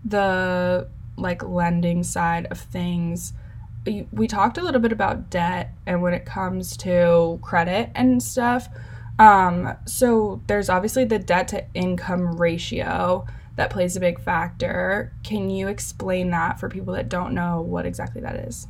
the 0.04 0.88
like 1.16 1.42
lending 1.42 2.02
side 2.02 2.46
of 2.50 2.58
things. 2.58 3.32
We 4.10 4.26
talked 4.26 4.58
a 4.58 4.62
little 4.62 4.80
bit 4.80 4.90
about 4.92 5.30
debt 5.30 5.72
and 5.86 6.02
when 6.02 6.12
it 6.12 6.24
comes 6.24 6.76
to 6.78 7.38
credit 7.42 7.90
and 7.94 8.20
stuff. 8.22 8.68
Um, 9.18 9.74
so 9.86 10.42
there's 10.46 10.68
obviously 10.68 11.04
the 11.04 11.18
debt 11.18 11.48
to 11.48 11.64
income 11.74 12.36
ratio 12.36 13.26
that 13.56 13.70
plays 13.70 13.96
a 13.96 14.00
big 14.00 14.20
factor. 14.20 15.12
Can 15.22 15.48
you 15.50 15.68
explain 15.68 16.30
that 16.30 16.60
for 16.60 16.68
people 16.68 16.94
that 16.94 17.08
don't 17.08 17.32
know 17.34 17.60
what 17.60 17.86
exactly 17.86 18.20
that 18.20 18.36
is? 18.36 18.66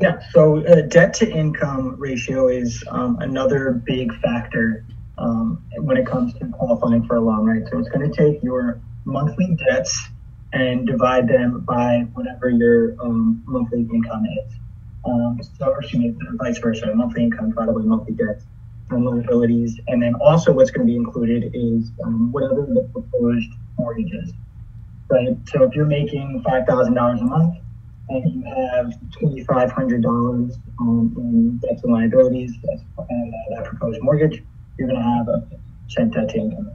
Yeah, 0.00 0.20
so 0.30 0.64
uh, 0.64 0.82
debt 0.82 1.12
to 1.14 1.28
income 1.28 1.96
ratio 1.98 2.46
is 2.46 2.84
um, 2.88 3.18
another 3.20 3.72
big 3.72 4.14
factor 4.20 4.84
um, 5.18 5.64
when 5.78 5.96
it 5.96 6.06
comes 6.06 6.32
to 6.34 6.46
qualifying 6.46 7.04
for 7.04 7.16
a 7.16 7.20
loan, 7.20 7.46
right? 7.46 7.68
So 7.68 7.78
it's 7.78 7.88
going 7.88 8.08
to 8.08 8.16
take 8.16 8.40
your 8.40 8.80
monthly 9.04 9.56
debts 9.68 10.08
and 10.52 10.86
divide 10.86 11.26
them 11.26 11.60
by 11.60 12.06
whatever 12.12 12.48
your 12.48 12.94
um, 13.02 13.42
monthly 13.46 13.80
income 13.92 14.24
is. 14.46 14.52
Um, 15.04 15.40
so, 15.58 15.74
excuse 15.80 16.14
me, 16.14 16.14
vice 16.34 16.58
versa, 16.58 16.94
monthly 16.94 17.24
income 17.24 17.48
divided 17.48 17.74
by 17.74 17.80
monthly 17.80 18.14
debts 18.14 18.44
and 18.90 19.04
liabilities. 19.04 19.78
And 19.88 20.02
then 20.02 20.14
also 20.16 20.52
what's 20.52 20.70
going 20.70 20.86
to 20.86 20.90
be 20.90 20.96
included 20.96 21.50
is 21.54 21.92
um, 22.04 22.32
whatever 22.32 22.66
the 22.66 22.88
proposed 22.92 23.48
mortgage 23.78 24.12
is, 24.12 24.32
right? 25.10 25.36
So 25.48 25.64
if 25.64 25.74
you're 25.74 25.86
making 25.86 26.42
$5,000 26.46 27.20
a 27.20 27.24
month, 27.24 27.54
and 28.08 28.24
you 28.32 28.42
have 28.44 28.92
twenty-five 29.18 29.70
hundred 29.70 30.02
dollars 30.02 30.58
um, 30.80 31.14
in 31.18 31.58
debts 31.58 31.84
and 31.84 31.92
liabilities 31.92 32.52
and 32.64 32.80
uh, 32.98 33.56
that 33.56 33.64
proposed 33.66 33.98
mortgage, 34.02 34.42
you're 34.78 34.88
going 34.88 35.00
to 35.00 35.04
have 35.08 35.28
a 35.28 35.46
percent 35.84 36.14
debt 36.14 36.28
to 36.30 36.38
income. 36.38 36.72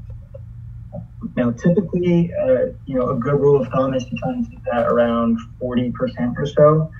Now, 1.36 1.52
typically, 1.52 2.32
uh, 2.40 2.74
you 2.86 3.00
know, 3.00 3.10
a 3.10 3.16
good 3.16 3.34
rule 3.34 3.62
of 3.62 3.68
thumb 3.70 3.94
is 3.96 4.06
to 4.06 4.16
try 4.18 4.34
and 4.34 4.50
keep 4.50 4.60
that 4.72 4.86
around 4.88 5.40
forty 5.60 5.92
percent 5.92 6.36
or 6.38 6.46
so. 6.46 6.92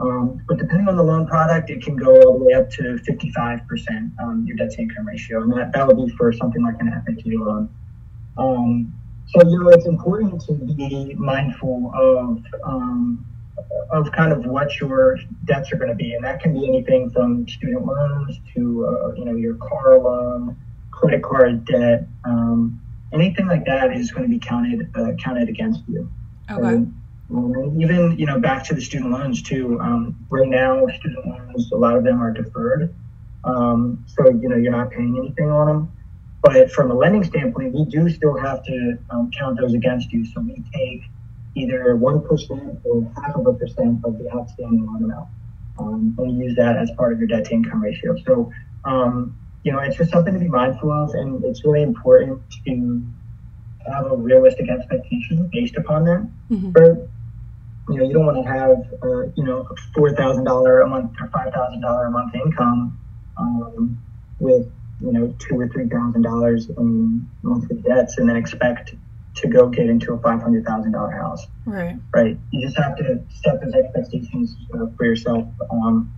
Um, 0.00 0.42
but 0.48 0.56
depending 0.56 0.88
on 0.88 0.96
the 0.96 1.02
loan 1.02 1.26
product, 1.26 1.68
it 1.68 1.82
can 1.82 1.96
go 1.96 2.20
all 2.22 2.38
the 2.38 2.44
way 2.44 2.54
up 2.54 2.70
to 2.70 2.98
fifty-five 2.98 3.66
percent 3.68 4.12
um, 4.22 4.44
your 4.46 4.56
debt 4.56 4.70
to 4.72 4.82
income 4.82 5.06
ratio, 5.06 5.42
and 5.42 5.52
that, 5.52 5.72
that 5.72 5.86
would 5.86 5.96
be 5.96 6.08
for 6.16 6.32
something 6.32 6.62
like 6.62 6.76
an 6.80 6.88
FHA 7.06 7.38
loan. 7.38 7.68
Um, 8.38 8.94
so, 9.26 9.46
you 9.48 9.62
know, 9.62 9.68
it's 9.68 9.86
important 9.86 10.40
to 10.46 10.54
be 10.54 11.14
mindful 11.14 11.92
of 11.94 12.42
um, 12.64 13.26
of 13.92 14.10
kind 14.12 14.32
of 14.32 14.44
what 14.46 14.80
your 14.80 15.18
debts 15.44 15.72
are 15.72 15.76
going 15.76 15.90
to 15.90 15.94
be, 15.94 16.14
and 16.14 16.24
that 16.24 16.40
can 16.40 16.52
be 16.52 16.66
anything 16.66 17.10
from 17.10 17.46
student 17.46 17.84
loans 17.84 18.40
to 18.54 18.86
uh, 18.86 19.12
you 19.14 19.24
know 19.24 19.34
your 19.36 19.54
car 19.56 19.98
loan, 19.98 20.56
credit 20.90 21.22
card 21.22 21.64
debt, 21.66 22.06
um, 22.24 22.80
anything 23.12 23.46
like 23.46 23.64
that 23.66 23.94
is 23.94 24.10
going 24.10 24.24
to 24.24 24.28
be 24.28 24.38
counted 24.38 24.90
uh, 24.96 25.12
counted 25.22 25.48
against 25.48 25.82
you. 25.88 26.10
Okay. 26.50 26.90
Even 27.30 28.16
you 28.18 28.26
know 28.26 28.38
back 28.40 28.64
to 28.64 28.74
the 28.74 28.80
student 28.80 29.10
loans 29.10 29.42
too. 29.42 29.78
Um, 29.80 30.16
right 30.30 30.48
now, 30.48 30.86
student 30.98 31.26
loans 31.26 31.70
a 31.72 31.76
lot 31.76 31.96
of 31.96 32.04
them 32.04 32.20
are 32.20 32.32
deferred, 32.32 32.94
um, 33.44 34.04
so 34.06 34.28
you 34.28 34.48
know 34.48 34.56
you're 34.56 34.72
not 34.72 34.90
paying 34.90 35.16
anything 35.16 35.50
on 35.50 35.66
them. 35.66 35.92
But 36.42 36.72
from 36.72 36.90
a 36.90 36.94
lending 36.94 37.22
standpoint, 37.22 37.74
we 37.74 37.84
do 37.84 38.08
still 38.08 38.36
have 38.36 38.64
to 38.64 38.98
um, 39.10 39.30
count 39.30 39.60
those 39.60 39.74
against 39.74 40.10
you. 40.12 40.24
So 40.24 40.40
we 40.40 40.62
take 40.72 41.02
either 41.54 41.96
one 41.96 42.22
percent 42.26 42.80
or 42.84 43.10
half 43.22 43.36
of 43.36 43.46
a 43.46 43.52
percent 43.54 44.00
of 44.04 44.18
the 44.18 44.30
outstanding 44.34 44.86
loan 44.86 45.04
amount, 45.04 45.28
um, 45.78 46.14
and 46.18 46.38
use 46.38 46.56
that 46.56 46.76
as 46.76 46.90
part 46.92 47.12
of 47.12 47.18
your 47.18 47.28
debt 47.28 47.44
to 47.46 47.54
income 47.54 47.82
ratio. 47.82 48.16
So 48.26 48.52
um, 48.84 49.36
you 49.62 49.72
know 49.72 49.78
it's 49.78 49.96
just 49.96 50.10
something 50.10 50.34
to 50.34 50.40
be 50.40 50.48
mindful 50.48 50.90
of, 50.90 51.14
and 51.14 51.44
it's 51.44 51.64
really 51.64 51.82
important 51.82 52.42
to 52.66 53.02
have 53.86 54.10
a 54.10 54.16
realistic 54.16 54.68
expectation 54.68 55.48
based 55.52 55.76
upon 55.76 56.04
that. 56.04 56.28
Mhm. 56.50 56.72
For 56.72 57.08
you 57.90 57.98
know, 57.98 58.04
you 58.04 58.12
don't 58.12 58.26
want 58.26 58.44
to 58.44 58.50
have, 58.50 58.78
uh, 59.02 59.22
you 59.36 59.44
know, 59.44 59.68
four 59.94 60.12
thousand 60.14 60.44
dollar 60.44 60.80
a 60.80 60.88
month 60.88 61.12
or 61.20 61.28
five 61.28 61.52
thousand 61.52 61.80
dollar 61.80 62.06
a 62.06 62.10
month 62.10 62.34
income 62.34 62.98
um, 63.36 63.98
with, 64.38 64.70
you 65.00 65.12
know, 65.12 65.34
two 65.38 65.58
or 65.58 65.68
three 65.68 65.88
thousand 65.88 66.22
dollars 66.22 66.68
in 66.68 67.28
monthly 67.42 67.76
debts, 67.82 68.18
and 68.18 68.28
then 68.28 68.36
expect 68.36 68.94
to 69.36 69.48
go 69.48 69.68
get 69.68 69.88
into 69.88 70.12
a 70.12 70.18
five 70.18 70.40
hundred 70.42 70.64
thousand 70.64 70.92
dollar 70.92 71.10
house. 71.10 71.46
Right. 71.64 71.96
Right. 72.14 72.38
You 72.50 72.66
just 72.66 72.76
have 72.78 72.96
to 72.96 73.22
set 73.42 73.60
those 73.62 73.74
expectations 73.74 74.56
uh, 74.74 74.86
for 74.96 75.04
yourself. 75.06 75.46
Um, 75.70 76.12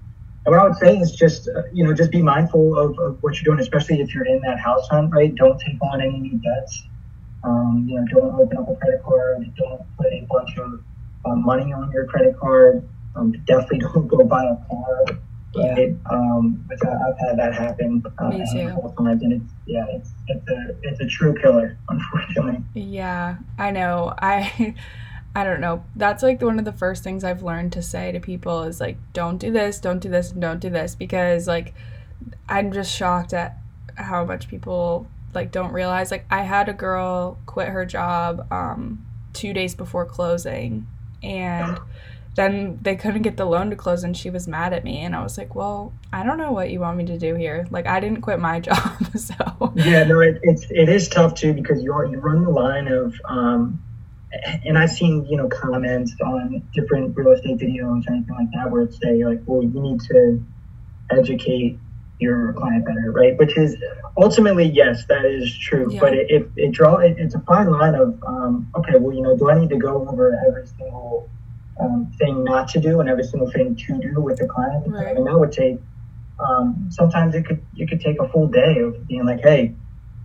and 0.44 0.52
what 0.52 0.60
I 0.60 0.64
would 0.64 0.76
say 0.76 0.96
is 0.96 1.12
just, 1.12 1.48
uh, 1.48 1.62
you 1.72 1.84
know, 1.84 1.94
just 1.94 2.10
be 2.10 2.20
mindful 2.20 2.76
of, 2.76 2.98
of 2.98 3.22
what 3.22 3.36
you're 3.36 3.44
doing, 3.44 3.60
especially 3.60 4.00
if 4.00 4.12
you're 4.12 4.26
in 4.26 4.40
that 4.40 4.58
house 4.58 4.88
hunt, 4.88 5.12
right? 5.12 5.32
Don't 5.34 5.60
take 5.60 5.80
on 5.82 6.00
any 6.00 6.18
new 6.18 6.38
debts. 6.38 6.82
Um, 7.44 7.86
you 7.88 8.00
know, 8.00 8.06
don't 8.10 8.40
open 8.40 8.58
up 8.58 8.68
a 8.68 8.74
credit 8.74 9.02
card. 9.04 9.52
Don't 9.56 9.82
put 9.96 10.06
a 10.06 10.26
bunch 10.28 10.58
of 10.58 10.82
uh, 11.24 11.34
money 11.34 11.72
on 11.72 11.90
your 11.92 12.06
credit 12.06 12.38
card. 12.38 12.88
Um, 13.14 13.32
definitely 13.44 13.78
don't 13.94 14.08
go 14.08 14.24
buy 14.24 14.44
a 14.44 14.56
car. 14.68 15.18
Right? 15.54 15.94
Um, 16.10 16.64
which 16.66 16.80
I, 16.82 16.90
have 16.90 17.18
had 17.18 17.38
that 17.38 17.52
happen 17.52 18.02
uh, 18.18 18.28
Me 18.30 18.42
too. 18.50 18.68
a 18.68 18.70
couple 18.70 18.90
times, 18.92 19.22
and 19.22 19.34
it's 19.34 19.52
yeah, 19.66 19.84
it's 19.90 20.10
it's 20.28 20.48
a 20.48 20.74
it's 20.82 21.00
a 21.00 21.06
true 21.06 21.34
killer, 21.34 21.76
unfortunately. 21.90 22.62
Yeah, 22.74 23.36
I 23.58 23.70
know. 23.70 24.14
I 24.16 24.74
I 25.34 25.44
don't 25.44 25.60
know. 25.60 25.84
That's 25.96 26.22
like 26.22 26.40
one 26.42 26.58
of 26.58 26.64
the 26.64 26.72
first 26.72 27.02
things 27.02 27.24
I've 27.24 27.42
learned 27.42 27.72
to 27.72 27.82
say 27.82 28.12
to 28.12 28.20
people 28.20 28.62
is 28.62 28.80
like, 28.80 28.96
don't 29.12 29.38
do 29.38 29.50
this, 29.50 29.78
don't 29.78 29.98
do 29.98 30.08
this, 30.08 30.32
and 30.32 30.40
don't 30.40 30.60
do 30.60 30.70
this 30.70 30.94
because 30.94 31.46
like 31.46 31.74
I'm 32.48 32.72
just 32.72 32.94
shocked 32.94 33.32
at 33.32 33.56
how 33.96 34.24
much 34.24 34.48
people 34.48 35.06
like 35.34 35.50
don't 35.50 35.72
realize. 35.72 36.10
Like 36.10 36.26
I 36.30 36.42
had 36.42 36.68
a 36.68 36.74
girl 36.74 37.38
quit 37.46 37.68
her 37.68 37.86
job 37.86 38.46
um, 38.52 39.04
two 39.32 39.52
days 39.52 39.74
before 39.74 40.04
closing, 40.04 40.86
and 41.22 41.78
then 42.34 42.78
they 42.80 42.96
couldn't 42.96 43.22
get 43.22 43.36
the 43.36 43.44
loan 43.44 43.70
to 43.70 43.76
close, 43.76 44.04
and 44.04 44.16
she 44.16 44.30
was 44.30 44.48
mad 44.48 44.72
at 44.72 44.84
me, 44.84 45.00
and 45.00 45.14
I 45.14 45.22
was 45.22 45.36
like, 45.36 45.54
well, 45.54 45.92
I 46.12 46.24
don't 46.24 46.38
know 46.38 46.52
what 46.52 46.70
you 46.70 46.80
want 46.80 46.96
me 46.96 47.04
to 47.06 47.18
do 47.18 47.34
here. 47.34 47.66
Like 47.70 47.86
I 47.86 48.00
didn't 48.00 48.22
quit 48.22 48.40
my 48.40 48.60
job, 48.68 49.16
so 49.16 49.72
yeah, 49.76 50.04
no, 50.04 50.20
it, 50.20 50.38
it's 50.42 50.66
it 50.70 50.88
is 50.88 51.08
tough 51.08 51.34
too 51.34 51.52
because 51.52 51.82
you 51.82 51.92
are, 51.92 52.06
you 52.06 52.18
run 52.18 52.44
the 52.44 52.50
line 52.50 52.88
of. 52.88 53.14
Um, 53.24 53.82
and 54.64 54.78
I've 54.78 54.90
seen, 54.90 55.26
you 55.26 55.36
know, 55.36 55.48
comments 55.48 56.14
on 56.24 56.62
different 56.72 57.14
real 57.16 57.32
estate 57.32 57.58
videos 57.58 58.08
or 58.08 58.12
anything 58.12 58.34
like 58.34 58.50
that 58.54 58.70
where 58.70 58.82
it's 58.82 58.98
say 58.98 59.22
like, 59.24 59.42
well, 59.44 59.62
you 59.62 59.78
need 59.78 60.00
to 60.08 60.42
educate 61.10 61.78
your 62.22 62.52
client 62.54 62.84
better, 62.84 63.12
right? 63.12 63.36
Which 63.38 63.56
is 63.58 63.76
ultimately 64.16 64.64
yes, 64.64 65.04
that 65.06 65.24
is 65.24 65.56
true. 65.58 65.92
Yeah. 65.92 66.00
But 66.00 66.14
it, 66.14 66.30
it, 66.30 66.48
it 66.56 66.72
draw 66.72 66.96
it, 66.96 67.16
it's 67.18 67.34
a 67.34 67.40
fine 67.40 67.70
line 67.70 67.94
of 67.94 68.22
um, 68.26 68.70
okay, 68.76 68.98
well, 68.98 69.14
you 69.14 69.22
know, 69.22 69.36
do 69.36 69.50
I 69.50 69.58
need 69.58 69.70
to 69.70 69.76
go 69.76 70.08
over 70.08 70.38
every 70.46 70.66
single 70.66 71.28
um, 71.80 72.12
thing 72.18 72.44
not 72.44 72.68
to 72.68 72.80
do 72.80 73.00
and 73.00 73.08
every 73.08 73.24
single 73.24 73.50
thing 73.50 73.76
to 73.76 73.98
do 73.98 74.20
with 74.20 74.38
the 74.38 74.46
client? 74.46 74.84
Right. 74.86 75.16
And 75.16 75.26
that 75.26 75.38
would 75.38 75.52
take 75.52 75.78
um, 76.40 76.88
sometimes 76.90 77.34
it 77.34 77.44
could 77.44 77.62
it 77.76 77.88
could 77.88 78.00
take 78.00 78.20
a 78.20 78.28
full 78.28 78.48
day 78.48 78.78
of 78.78 79.06
being 79.06 79.26
like, 79.26 79.40
hey, 79.40 79.74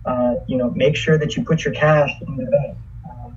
uh, 0.06 0.36
you 0.46 0.56
know, 0.56 0.70
make 0.70 0.96
sure 0.96 1.18
that 1.18 1.36
you 1.36 1.44
put 1.44 1.64
your 1.64 1.74
cash 1.74 2.10
in 2.26 2.36
the 2.36 2.46
bank 2.46 2.78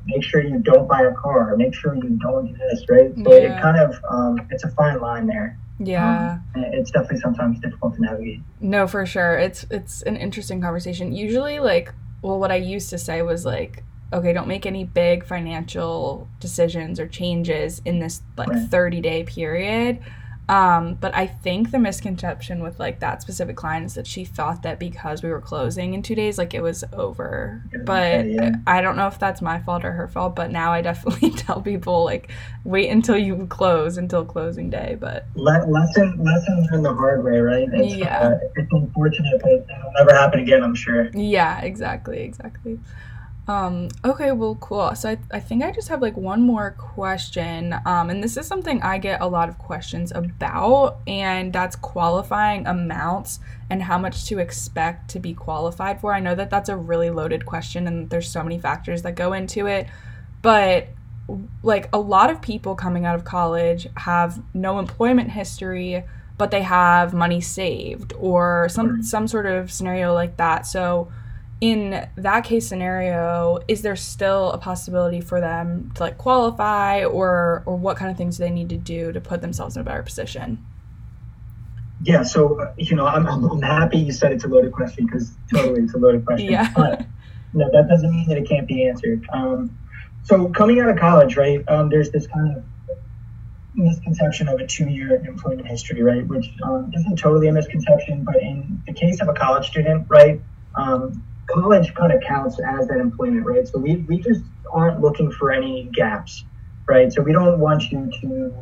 make 0.06 0.24
sure 0.24 0.42
you 0.42 0.60
don't 0.60 0.88
buy 0.88 1.04
a 1.04 1.14
car, 1.14 1.56
make 1.56 1.74
sure 1.74 1.96
you 1.96 2.18
don't 2.22 2.48
do 2.48 2.58
this, 2.58 2.84
right? 2.90 3.12
So 3.24 3.34
yeah. 3.34 3.58
it 3.58 3.62
kind 3.62 3.78
of 3.78 4.04
um, 4.10 4.48
it's 4.50 4.64
a 4.64 4.70
fine 4.70 5.00
line 5.00 5.28
there. 5.28 5.58
Yeah. 5.84 6.40
Um, 6.56 6.64
it's 6.74 6.92
definitely 6.92 7.20
sometimes 7.20 7.60
difficult 7.60 7.96
to 7.96 8.02
navigate. 8.02 8.42
No, 8.60 8.88
for 8.88 9.06
sure. 9.06 9.38
It's 9.38 9.66
it's 9.72 10.02
an 10.04 10.16
interesting 10.16 10.62
conversation. 10.62 11.12
Usually 11.12 11.60
like 11.60 11.94
well 12.22 12.40
what 12.40 12.52
I 12.52 12.56
used 12.56 12.90
to 12.92 12.98
say 12.98 13.22
was 13.22 13.46
like 13.46 13.84
okay, 14.14 14.34
don't 14.34 14.48
make 14.48 14.66
any 14.66 14.84
big 14.84 15.26
financial 15.26 16.28
decisions 16.42 17.00
or 17.00 17.08
changes 17.08 17.82
in 17.86 18.00
this 18.00 18.22
like 18.38 18.50
right. 18.50 18.70
30 18.70 19.02
day 19.02 19.24
period 19.24 20.00
um, 20.52 20.96
but 20.96 21.16
I 21.16 21.28
think 21.28 21.72
the 21.72 21.80
misconception 21.80 22.62
with 22.62 22.78
like 22.78 23.00
that 23.00 23.22
specific 23.22 23.56
client 23.56 23.86
is 23.86 23.94
that 23.94 24.06
she 24.06 24.26
thought 24.26 24.64
that 24.64 24.80
because 24.80 25.24
we 25.24 25.30
were 25.30 25.40
closing 25.40 25.94
in 25.94 26.02
two 26.02 26.14
days, 26.14 26.38
like 26.38 26.54
it 26.54 26.62
was 26.62 26.84
over. 26.92 27.64
But 27.86 28.26
yeah. 28.28 28.56
I 28.68 28.82
don't 28.82 28.98
know 28.98 29.08
if 29.08 29.18
that's 29.18 29.42
my 29.42 29.60
fault 29.60 29.86
or 29.86 29.94
her 29.94 30.10
fault. 30.10 30.36
But 30.36 30.52
now 30.52 30.74
I 30.74 30.82
definitely 30.82 31.30
tell 31.38 31.62
people 31.62 32.04
like 32.04 32.32
wait 32.66 32.90
until 32.90 33.18
you 33.18 33.48
close 33.48 33.96
until 33.96 34.26
closing 34.26 34.70
day. 34.70 34.98
But 35.00 35.26
Le- 35.36 35.66
lesson 35.66 36.22
lesson 36.22 36.68
learned 36.70 36.84
the 36.84 36.96
hard 36.96 37.24
way, 37.24 37.40
right? 37.40 37.70
It's, 37.72 37.96
yeah, 37.96 38.20
uh, 38.20 38.40
it's 38.58 38.72
unfortunate, 38.74 39.42
but 39.42 39.52
it'll 39.52 39.94
never 40.00 40.14
happen 40.14 40.42
again. 40.42 40.64
I'm 40.64 40.76
sure. 40.76 41.10
Yeah, 41.14 41.62
exactly, 41.62 42.24
exactly. 42.24 42.78
Um, 43.48 43.90
okay, 44.06 44.32
well, 44.32 44.56
cool. 44.56 44.96
So 44.96 45.10
I, 45.10 45.18
I 45.32 45.40
think 45.40 45.64
I 45.64 45.72
just 45.72 45.90
have 45.90 46.02
like 46.02 46.16
one 46.16 46.42
more 46.42 46.72
question. 46.78 47.76
Um, 47.86 48.10
and 48.10 48.24
this 48.24 48.38
is 48.38 48.48
something 48.48 48.82
I 48.82 48.98
get 48.98 49.22
a 49.22 49.28
lot 49.28 49.50
of 49.50 49.58
questions 49.58 50.12
about, 50.14 51.00
and 51.08 51.52
that's 51.52 51.76
qualifying 51.76 52.68
amounts 52.68 53.40
and 53.70 53.84
how 53.84 53.98
much 53.98 54.26
to 54.26 54.40
expect 54.40 55.10
to 55.12 55.20
be 55.20 55.34
qualified 55.34 56.00
for. 56.00 56.14
I 56.14 56.20
know 56.20 56.36
that 56.36 56.50
that's 56.50 56.70
a 56.70 56.78
really 56.78 57.10
loaded 57.10 57.46
question, 57.46 57.88
and 57.88 58.10
there's 58.10 58.30
so 58.30 58.44
many 58.44 58.60
factors 58.60 59.02
that 59.02 59.16
go 59.16 59.34
into 59.34 59.66
it. 59.68 59.88
But 60.42 60.88
like 61.64 61.90
a 61.94 62.00
lot 62.00 62.30
of 62.30 62.42
people 62.42 62.76
coming 62.76 63.06
out 63.06 63.16
of 63.16 63.24
college 63.24 63.88
have 63.98 64.42
no 64.54 64.80
employment 64.80 65.32
history, 65.32 66.04
but 66.38 66.52
they 66.52 66.62
have 66.62 67.14
money 67.14 67.42
saved 67.42 68.14
or 68.20 68.68
some 68.70 69.04
some 69.04 69.28
sort 69.28 69.46
of 69.46 69.72
scenario 69.72 70.14
like 70.14 70.38
that. 70.38 70.66
So 70.66 71.12
in 71.62 72.08
that 72.16 72.44
case 72.44 72.68
scenario, 72.68 73.60
is 73.68 73.84
there 73.84 73.96
still 73.96 74.52
a 74.52 74.58
possibility 74.58 75.22
for 75.22 75.40
them 75.40 75.92
to 75.96 76.04
like 76.04 76.18
qualify 76.18 77.06
or 77.06 77.62
or 77.68 77.76
what 77.76 77.98
kind 77.98 78.10
of 78.10 78.18
things 78.18 78.38
do 78.38 78.44
they 78.44 78.50
need 78.50 78.70
to 78.70 78.78
do 78.78 79.12
to 79.12 79.22
put 79.22 79.42
themselves 79.42 79.76
in 79.76 79.82
a 79.82 79.86
better 79.86 80.02
position? 80.02 80.66
Yeah, 82.04 82.24
so 82.24 82.60
uh, 82.60 82.74
you 82.78 82.96
know, 82.96 83.06
I'm, 83.06 83.28
I'm 83.28 83.62
happy 83.62 84.00
you 84.00 84.12
said 84.12 84.32
it's 84.32 84.44
a 84.44 84.48
loaded 84.48 84.72
question 84.72 85.06
because 85.06 85.32
totally 85.54 85.84
it's 85.84 85.94
a 85.94 86.00
loaded 86.00 86.26
question. 86.26 86.50
yeah. 86.52 86.72
But 86.76 87.06
no, 87.54 87.70
that 87.72 87.88
doesn't 87.88 88.12
mean 88.12 88.28
that 88.30 88.40
it 88.40 88.48
can't 88.50 88.68
be 88.68 88.88
answered. 88.88 89.28
Um, 89.32 89.78
so 90.24 90.50
coming 90.50 90.80
out 90.80 90.90
of 90.90 90.98
college, 90.98 91.38
right? 91.38 91.64
Um, 91.68 91.90
there's 91.90 92.10
this 92.10 92.26
kind 92.26 92.58
of 92.58 92.64
misconception 93.76 94.48
of 94.48 94.60
a 94.60 94.66
two-year 94.66 95.24
employment 95.26 95.68
history, 95.68 96.02
right? 96.02 96.26
Which 96.26 96.50
um, 96.64 96.92
isn't 96.96 97.18
totally 97.18 97.48
a 97.50 97.54
misconception, 97.54 98.24
but 98.24 98.38
in 98.42 98.82
the 98.88 98.94
case 98.94 99.22
of 99.22 99.28
a 99.28 99.34
college 99.34 99.68
student, 99.68 100.08
right? 100.10 100.42
Um, 100.76 101.24
college 101.50 101.94
kind 101.94 102.12
of 102.12 102.22
counts 102.22 102.58
as 102.60 102.88
that 102.88 103.00
employment, 103.00 103.46
right? 103.46 103.68
So 103.68 103.80
we, 103.80 103.98
we 104.08 104.20
just 104.20 104.42
aren't 104.72 105.02
looking 105.02 105.32
for 105.32 105.52
any 105.52 105.90
gaps, 105.94 106.44
right? 106.88 107.12
So 107.12 107.22
we 107.22 107.34
don't 107.34 107.60
want 107.60 107.92
you 107.92 108.12
to 108.22 108.54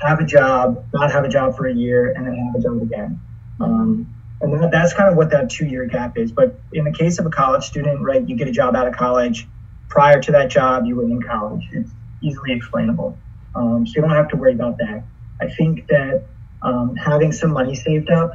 have 0.00 0.20
a 0.20 0.24
job, 0.24 0.84
not 0.92 1.10
have 1.10 1.24
a 1.24 1.28
job 1.28 1.56
for 1.56 1.66
a 1.66 1.74
year, 1.74 2.12
and 2.12 2.26
then 2.26 2.34
have 2.34 2.54
a 2.54 2.62
job 2.62 2.82
again. 2.82 3.20
Um, 3.60 4.14
and 4.40 4.62
that, 4.62 4.70
that's 4.70 4.92
kind 4.92 5.10
of 5.10 5.16
what 5.16 5.30
that 5.30 5.50
two 5.50 5.66
year 5.66 5.86
gap 5.86 6.16
is. 6.16 6.30
But 6.30 6.60
in 6.72 6.84
the 6.84 6.92
case 6.92 7.18
of 7.18 7.26
a 7.26 7.30
college 7.30 7.64
student, 7.64 8.00
right, 8.00 8.26
you 8.28 8.36
get 8.36 8.48
a 8.48 8.52
job 8.52 8.76
out 8.76 8.86
of 8.86 8.94
college. 8.94 9.48
Prior 9.88 10.20
to 10.20 10.32
that 10.32 10.50
job, 10.50 10.84
you 10.86 10.96
were 10.96 11.04
in 11.04 11.22
college. 11.22 11.68
It's 11.72 11.90
easily 12.22 12.52
explainable. 12.52 13.18
Um, 13.54 13.86
so 13.86 13.94
you 13.96 14.02
don't 14.02 14.10
have 14.10 14.28
to 14.28 14.36
worry 14.36 14.52
about 14.52 14.78
that. 14.78 15.04
I 15.40 15.48
think 15.50 15.88
that 15.88 16.24
um, 16.62 16.94
having 16.96 17.32
some 17.32 17.50
money 17.50 17.74
saved 17.74 18.10
up 18.10 18.32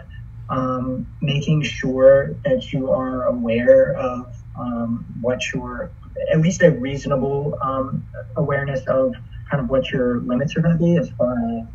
um, 0.49 1.07
making 1.21 1.63
sure 1.63 2.35
that 2.45 2.71
you 2.73 2.91
are 2.91 3.25
aware 3.25 3.95
of 3.95 4.33
um, 4.59 5.05
what 5.21 5.39
your, 5.53 5.93
at 6.31 6.41
least 6.41 6.61
a 6.61 6.71
reasonable 6.71 7.57
um, 7.61 8.05
awareness 8.37 8.81
of 8.87 9.13
kind 9.49 9.63
of 9.63 9.69
what 9.69 9.91
your 9.91 10.21
limits 10.21 10.55
are 10.55 10.61
going 10.61 10.77
to 10.77 10.83
be 10.83 10.97
as 10.97 11.09
far 11.17 11.33
as 11.33 11.67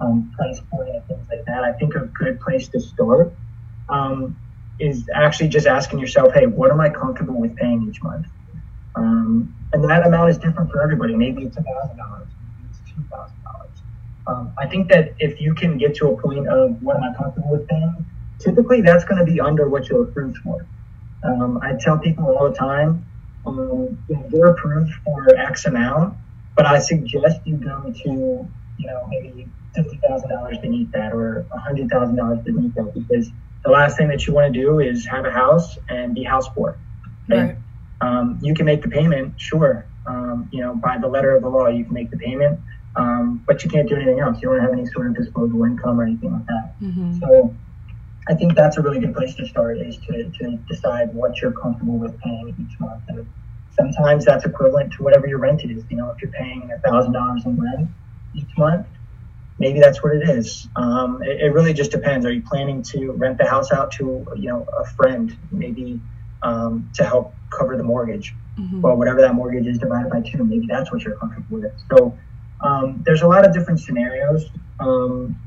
um, 0.00 0.30
price 0.36 0.60
point 0.72 0.90
and 0.94 1.06
things 1.06 1.26
like 1.30 1.44
that. 1.46 1.62
I 1.64 1.72
think 1.72 1.94
a 1.94 2.06
good 2.18 2.40
place 2.40 2.68
to 2.68 2.80
start 2.80 3.36
um, 3.88 4.36
is 4.78 5.08
actually 5.14 5.48
just 5.48 5.66
asking 5.66 5.98
yourself, 6.00 6.32
hey, 6.34 6.46
what 6.46 6.70
am 6.70 6.80
I 6.80 6.88
comfortable 6.88 7.40
with 7.40 7.54
paying 7.56 7.86
each 7.88 8.02
month? 8.02 8.26
Um, 8.96 9.54
and 9.72 9.84
that 9.88 10.06
amount 10.06 10.30
is 10.30 10.38
different 10.38 10.70
for 10.70 10.82
everybody. 10.82 11.14
Maybe 11.16 11.42
it's 11.42 11.56
$1,000, 11.56 11.64
maybe 12.40 12.68
it's 12.68 12.80
$2,000. 12.98 13.08
Um, 14.26 14.54
I 14.58 14.66
think 14.66 14.88
that 14.90 15.14
if 15.18 15.40
you 15.40 15.54
can 15.54 15.76
get 15.76 15.94
to 15.96 16.08
a 16.08 16.20
point 16.20 16.48
of 16.48 16.76
what 16.80 16.96
am 16.96 17.02
I 17.02 17.12
comfortable 17.16 17.50
with 17.50 17.66
paying, 17.68 18.06
typically 18.44 18.82
that's 18.82 19.04
going 19.04 19.24
to 19.24 19.30
be 19.30 19.40
under 19.40 19.68
what 19.68 19.88
you're 19.88 20.02
approved 20.02 20.38
for. 20.38 20.66
Um, 21.24 21.58
I 21.62 21.72
tell 21.80 21.98
people 21.98 22.36
all 22.36 22.50
the 22.50 22.56
time, 22.56 23.06
um, 23.46 23.98
you 24.08 24.16
know, 24.16 24.28
you're 24.30 24.48
approved 24.48 24.92
for 25.04 25.34
X 25.36 25.64
amount, 25.64 26.16
but 26.56 26.66
I 26.66 26.78
suggest 26.78 27.40
you 27.44 27.56
go 27.56 27.92
to, 28.04 28.10
you 28.10 28.86
know, 28.86 29.06
maybe 29.08 29.48
fifty 29.74 29.98
thousand 30.06 30.28
dollars 30.28 30.58
beneath 30.58 30.92
that 30.92 31.12
or 31.12 31.46
hundred 31.50 31.88
thousand 31.88 32.16
dollars 32.16 32.40
beneath 32.44 32.74
that 32.74 32.92
because 32.94 33.30
the 33.64 33.70
last 33.70 33.96
thing 33.96 34.08
that 34.08 34.26
you 34.26 34.34
want 34.34 34.52
to 34.52 34.60
do 34.60 34.80
is 34.80 35.06
have 35.06 35.24
a 35.24 35.30
house 35.30 35.78
and 35.88 36.14
be 36.14 36.22
house 36.22 36.48
poor. 36.48 36.76
Okay? 37.30 37.40
Right. 37.40 37.56
Um, 38.00 38.38
you 38.42 38.54
can 38.54 38.66
make 38.66 38.82
the 38.82 38.88
payment, 38.88 39.40
sure. 39.40 39.86
Um, 40.06 40.48
you 40.52 40.60
know, 40.60 40.74
by 40.74 40.98
the 40.98 41.08
letter 41.08 41.34
of 41.34 41.42
the 41.42 41.48
law, 41.48 41.68
you 41.68 41.84
can 41.84 41.94
make 41.94 42.10
the 42.10 42.18
payment, 42.18 42.60
um, 42.96 43.42
but 43.46 43.64
you 43.64 43.70
can't 43.70 43.88
do 43.88 43.96
anything 43.96 44.20
else. 44.20 44.42
You 44.42 44.50
don't 44.50 44.60
have 44.60 44.72
any 44.72 44.84
sort 44.86 45.06
of 45.06 45.16
disposable 45.16 45.64
income 45.64 45.98
or 45.98 46.04
anything 46.04 46.32
like 46.32 46.46
that. 46.46 46.74
Mm-hmm. 46.82 47.20
So 47.20 47.54
I 48.28 48.34
think 48.34 48.54
that's 48.54 48.76
a 48.78 48.82
really 48.82 49.00
good 49.00 49.14
place 49.14 49.34
to 49.36 49.46
start 49.46 49.78
is 49.78 49.98
to, 50.08 50.30
to 50.30 50.56
decide 50.68 51.14
what 51.14 51.40
you're 51.40 51.52
comfortable 51.52 51.98
with 51.98 52.18
paying 52.20 52.54
each 52.58 52.80
month. 52.80 53.02
And 53.08 53.26
sometimes 53.76 54.24
that's 54.24 54.44
equivalent 54.44 54.92
to 54.94 55.02
whatever 55.02 55.26
your 55.26 55.38
rent 55.38 55.64
is. 55.64 55.84
You 55.90 55.96
know, 55.96 56.10
if 56.10 56.22
you're 56.22 56.30
paying 56.30 56.70
a 56.70 56.78
thousand 56.78 57.12
dollars 57.12 57.44
in 57.44 57.60
rent, 57.60 57.90
each 58.34 58.56
month, 58.56 58.86
maybe 59.58 59.80
that's 59.80 60.02
what 60.02 60.14
it 60.14 60.28
is. 60.28 60.68
Um, 60.76 61.22
it, 61.22 61.42
it, 61.42 61.52
really 61.52 61.72
just 61.72 61.90
depends. 61.90 62.24
Are 62.26 62.32
you 62.32 62.42
planning 62.42 62.82
to 62.84 63.12
rent 63.12 63.38
the 63.38 63.46
house 63.46 63.72
out 63.72 63.92
to 63.92 64.26
you 64.36 64.48
know 64.48 64.66
a 64.78 64.84
friend, 64.84 65.36
maybe 65.50 66.00
um, 66.42 66.90
to 66.94 67.04
help 67.04 67.34
cover 67.50 67.76
the 67.76 67.82
mortgage? 67.82 68.34
Mm-hmm. 68.58 68.80
Well, 68.80 68.96
whatever 68.96 69.20
that 69.20 69.34
mortgage 69.34 69.66
is 69.66 69.78
divided 69.78 70.10
by 70.10 70.22
two, 70.22 70.44
maybe 70.44 70.66
that's 70.66 70.90
what 70.92 71.02
you're 71.02 71.16
comfortable 71.16 71.60
with. 71.60 71.72
So 71.90 72.16
um, 72.60 73.02
there's 73.04 73.22
a 73.22 73.28
lot 73.28 73.44
of 73.46 73.52
different 73.52 73.80
scenarios. 73.80 74.46
Um, 74.80 75.38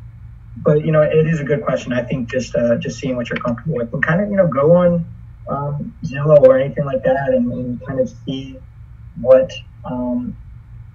but 0.63 0.85
you 0.85 0.91
know, 0.91 1.01
it 1.01 1.27
is 1.27 1.39
a 1.39 1.43
good 1.43 1.63
question. 1.63 1.93
I 1.93 2.03
think 2.03 2.29
just 2.29 2.55
uh, 2.55 2.75
just 2.77 2.99
seeing 2.99 3.15
what 3.15 3.29
you're 3.29 3.39
comfortable 3.39 3.75
with 3.75 3.93
and 3.93 4.03
kind 4.03 4.21
of 4.21 4.29
you 4.29 4.37
know 4.37 4.47
go 4.47 4.75
on 4.75 5.05
um, 5.49 5.95
Zillow 6.03 6.39
or 6.41 6.59
anything 6.59 6.85
like 6.85 7.03
that 7.03 7.29
and, 7.29 7.51
and 7.51 7.85
kind 7.85 7.99
of 7.99 8.11
see 8.25 8.57
what 9.19 9.51
um, 9.85 10.35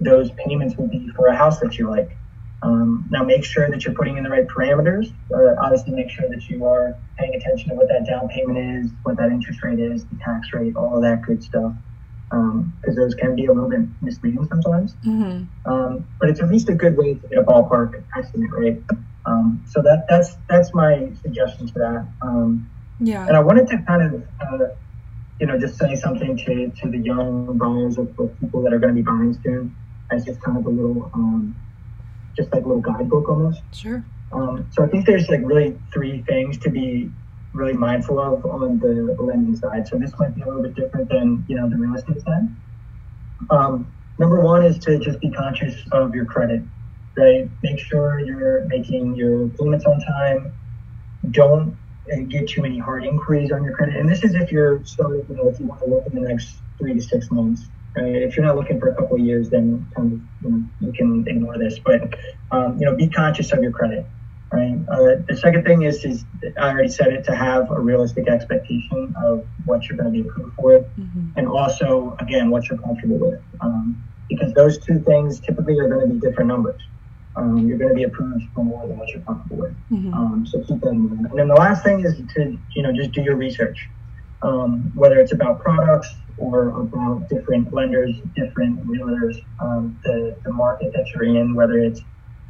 those 0.00 0.30
payments 0.32 0.76
would 0.76 0.90
be 0.90 1.08
for 1.16 1.28
a 1.28 1.36
house 1.36 1.60
that 1.60 1.78
you 1.78 1.88
like. 1.88 2.16
Um, 2.62 3.08
now, 3.10 3.24
make 3.24 3.44
sure 3.44 3.68
that 3.68 3.84
you're 3.84 3.94
putting 3.94 4.18
in 4.18 4.22
the 4.22 4.30
right 4.30 4.46
parameters. 4.46 5.12
Uh, 5.34 5.60
obviously, 5.60 5.94
make 5.94 6.10
sure 6.10 6.28
that 6.28 6.48
you 6.48 6.64
are 6.64 6.96
paying 7.18 7.34
attention 7.34 7.70
to 7.70 7.74
what 7.74 7.88
that 7.88 8.06
down 8.06 8.28
payment 8.28 8.58
is, 8.58 8.92
what 9.02 9.16
that 9.16 9.32
interest 9.32 9.62
rate 9.64 9.80
is, 9.80 10.04
the 10.04 10.16
tax 10.24 10.52
rate, 10.52 10.76
all 10.76 10.96
of 10.96 11.02
that 11.02 11.22
good 11.22 11.42
stuff, 11.42 11.72
because 12.30 12.54
um, 12.54 12.94
those 12.94 13.16
can 13.16 13.34
be 13.34 13.46
a 13.46 13.52
little 13.52 13.68
bit 13.68 13.80
misleading 14.00 14.46
sometimes. 14.46 14.94
Mm-hmm. 15.04 15.70
Um, 15.70 16.06
but 16.20 16.28
it's 16.28 16.40
at 16.40 16.50
least 16.50 16.68
a 16.68 16.74
good 16.74 16.96
way 16.96 17.14
to 17.14 17.28
get 17.28 17.38
a 17.38 17.42
ballpark 17.42 18.00
estimate, 18.16 18.50
right? 18.52 18.80
Um, 19.24 19.64
so 19.68 19.82
that 19.82 20.06
that's 20.08 20.36
that's 20.48 20.74
my 20.74 21.10
suggestion 21.22 21.66
to 21.68 21.74
that. 21.74 22.06
Um, 22.22 22.68
yeah. 23.00 23.26
And 23.26 23.36
I 23.36 23.40
wanted 23.40 23.66
to 23.68 23.78
kind 23.78 24.02
of, 24.02 24.22
uh, 24.40 24.66
you 25.40 25.46
know, 25.46 25.58
just 25.58 25.76
say 25.76 25.96
something 25.96 26.36
to, 26.36 26.70
to 26.70 26.88
the 26.88 26.98
young 26.98 27.58
buyers 27.58 27.98
or, 27.98 28.06
people 28.06 28.62
that 28.62 28.72
are 28.72 28.78
going 28.78 28.94
to 28.94 29.02
be 29.02 29.02
buying 29.02 29.36
soon 29.42 29.74
as 30.10 30.24
just 30.24 30.40
kind 30.42 30.56
of 30.56 30.66
a 30.66 30.70
little, 30.70 31.10
um, 31.14 31.56
just 32.36 32.52
like 32.52 32.64
a 32.64 32.66
little 32.68 32.82
guidebook 32.82 33.28
almost. 33.28 33.62
Sure. 33.72 34.04
Um, 34.30 34.68
so 34.70 34.84
I 34.84 34.86
think 34.86 35.06
there's 35.06 35.28
like 35.28 35.40
really 35.42 35.78
three 35.92 36.22
things 36.22 36.58
to 36.58 36.70
be 36.70 37.10
really 37.52 37.74
mindful 37.74 38.18
of 38.18 38.46
on 38.46 38.78
the 38.78 39.16
lending 39.18 39.56
side. 39.56 39.86
So 39.88 39.98
this 39.98 40.12
might 40.18 40.34
be 40.34 40.42
a 40.42 40.46
little 40.46 40.62
bit 40.62 40.74
different 40.74 41.08
than, 41.08 41.44
you 41.48 41.56
know, 41.56 41.68
the 41.68 41.76
real 41.76 41.94
estate 41.94 42.22
side. 42.22 42.48
Um, 43.50 43.92
number 44.18 44.40
one 44.40 44.64
is 44.64 44.78
to 44.80 44.98
just 44.98 45.20
be 45.20 45.30
conscious 45.30 45.74
of 45.90 46.14
your 46.14 46.24
credit, 46.24 46.62
right? 47.16 47.48
Make 47.62 47.78
sure 47.78 48.20
you're 48.20 48.64
making 48.64 49.14
your 49.14 49.48
payments 49.48 49.84
on 49.84 50.00
time. 50.00 50.52
Don't 51.30 51.76
get 52.28 52.48
too 52.48 52.62
many 52.62 52.78
hard 52.78 53.04
inquiries 53.04 53.52
on 53.52 53.64
your 53.64 53.74
credit. 53.74 53.96
And 53.96 54.08
this 54.08 54.24
is 54.24 54.34
if 54.34 54.50
you're 54.50 54.84
starting, 54.84 55.24
you 55.28 55.36
know, 55.36 55.48
if 55.48 55.60
you 55.60 55.66
want 55.66 55.80
to 55.82 55.86
look 55.86 56.06
in 56.06 56.14
the 56.14 56.28
next 56.28 56.56
three 56.78 56.94
to 56.94 57.00
six 57.00 57.30
months. 57.30 57.62
Right? 57.96 58.16
If 58.16 58.36
you're 58.36 58.46
not 58.46 58.56
looking 58.56 58.80
for 58.80 58.88
a 58.88 58.94
couple 58.94 59.16
of 59.16 59.22
years, 59.22 59.50
then 59.50 59.86
kind 59.94 60.12
of, 60.14 60.20
you, 60.42 60.50
know, 60.50 60.64
you 60.80 60.92
can 60.92 61.28
ignore 61.28 61.58
this. 61.58 61.78
But 61.78 62.14
um, 62.50 62.78
you 62.78 62.86
know, 62.86 62.96
be 62.96 63.08
conscious 63.08 63.52
of 63.52 63.62
your 63.62 63.72
credit. 63.72 64.06
Right. 64.50 64.78
Uh, 64.90 65.22
the 65.26 65.36
second 65.40 65.64
thing 65.64 65.82
is, 65.82 66.04
is 66.04 66.24
I 66.58 66.68
already 66.68 66.90
said 66.90 67.08
it 67.14 67.24
to 67.24 67.34
have 67.34 67.70
a 67.70 67.80
realistic 67.80 68.28
expectation 68.28 69.14
of 69.24 69.46
what 69.64 69.88
you're 69.88 69.96
going 69.96 70.12
to 70.12 70.22
be 70.22 70.28
approved 70.28 70.54
for, 70.56 70.80
mm-hmm. 70.80 71.28
and 71.36 71.48
also 71.48 72.14
again 72.20 72.50
what 72.50 72.68
you're 72.68 72.76
comfortable 72.76 73.16
with, 73.16 73.40
um, 73.62 74.02
because 74.28 74.52
those 74.52 74.76
two 74.76 75.00
things 75.00 75.40
typically 75.40 75.78
are 75.78 75.88
going 75.88 76.06
to 76.06 76.14
be 76.14 76.20
different 76.20 76.48
numbers 76.48 76.82
um, 77.36 77.66
you're 77.66 77.78
going 77.78 77.90
to 77.90 77.94
be 77.94 78.04
approved 78.04 78.44
for 78.54 78.64
more 78.64 78.86
than 78.86 78.98
what 78.98 79.08
you're 79.08 79.22
comfortable 79.22 79.62
with. 79.62 79.76
Mm-hmm. 79.90 80.14
Um, 80.14 80.46
so 80.46 80.60
keep 80.60 80.80
that 80.80 80.90
in 80.90 81.08
mind. 81.08 81.26
And 81.26 81.38
then 81.38 81.48
the 81.48 81.54
last 81.54 81.84
thing 81.84 82.04
is 82.04 82.20
to 82.34 82.58
you 82.74 82.82
know 82.82 82.92
just 82.92 83.12
do 83.12 83.22
your 83.22 83.36
research, 83.36 83.88
um, 84.42 84.92
whether 84.94 85.18
it's 85.18 85.32
about 85.32 85.60
products 85.60 86.08
or 86.36 86.68
about 86.68 87.28
different 87.28 87.72
lenders, 87.72 88.16
different 88.34 88.86
realtors, 88.86 89.42
um, 89.60 89.98
the 90.04 90.36
the 90.44 90.52
market 90.52 90.92
that 90.92 91.06
you're 91.10 91.24
in, 91.24 91.54
whether 91.54 91.78
it's 91.78 92.00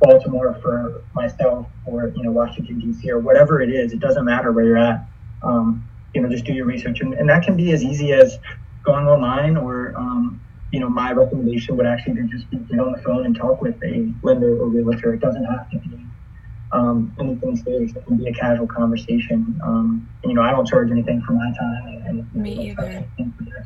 Baltimore 0.01 0.59
for 0.63 1.05
myself 1.15 1.67
or 1.87 2.13
you 2.17 2.23
know 2.25 2.33
Washington 2.33 2.81
D.C. 2.81 3.11
or 3.11 3.19
whatever 3.19 3.61
it 3.61 3.71
is. 3.71 3.93
It 3.93 4.01
doesn't 4.01 4.25
matter 4.25 4.51
where 4.53 4.65
you're 4.65 4.79
at. 4.79 5.07
Um, 5.43 5.89
you 6.15 6.21
know, 6.21 6.29
just 6.29 6.45
do 6.45 6.53
your 6.53 6.67
research, 6.67 7.01
and, 7.01 7.15
and 7.15 7.29
that 7.29 7.43
can 7.45 7.57
be 7.57 7.73
as 7.73 7.83
easy 7.83 8.13
as 8.13 8.39
going 8.83 9.07
online 9.07 9.57
or 9.57 9.95
um, 9.97 10.41
you 10.73 10.81
know, 10.81 10.89
my 10.89 11.13
recommendation 11.13 11.77
would 11.77 11.87
actually 11.87 12.15
be 12.15 12.29
just 12.29 12.51
to 12.51 12.57
get 12.57 12.81
on 12.81 12.93
the 12.93 12.99
phone 13.03 13.27
and 13.27 13.37
talk 13.37 13.61
with 13.61 13.77
a 13.85 14.13
lender 14.23 14.59
or 14.61 14.69
realtor. 14.69 15.15
It 15.15 15.21
doesn't 15.21 15.45
have 15.45 15.71
to 15.71 15.79
be 15.79 16.07
um, 16.73 17.15
anything 17.21 17.57
serious. 17.57 17.95
It 17.95 18.07
can 18.07 18.17
be 18.17 18.27
a 18.29 18.33
casual 18.33 18.67
conversation. 18.67 19.61
Um, 19.63 20.09
and, 20.23 20.31
you 20.31 20.35
know, 20.35 20.43
I 20.43 20.51
don't 20.51 20.67
charge 20.67 20.91
anything 20.91 21.21
for 21.23 21.33
my 21.33 21.53
time. 21.59 21.87
And, 22.07 22.21
and 22.21 22.35
Me 22.35 22.71
either. 22.71 23.05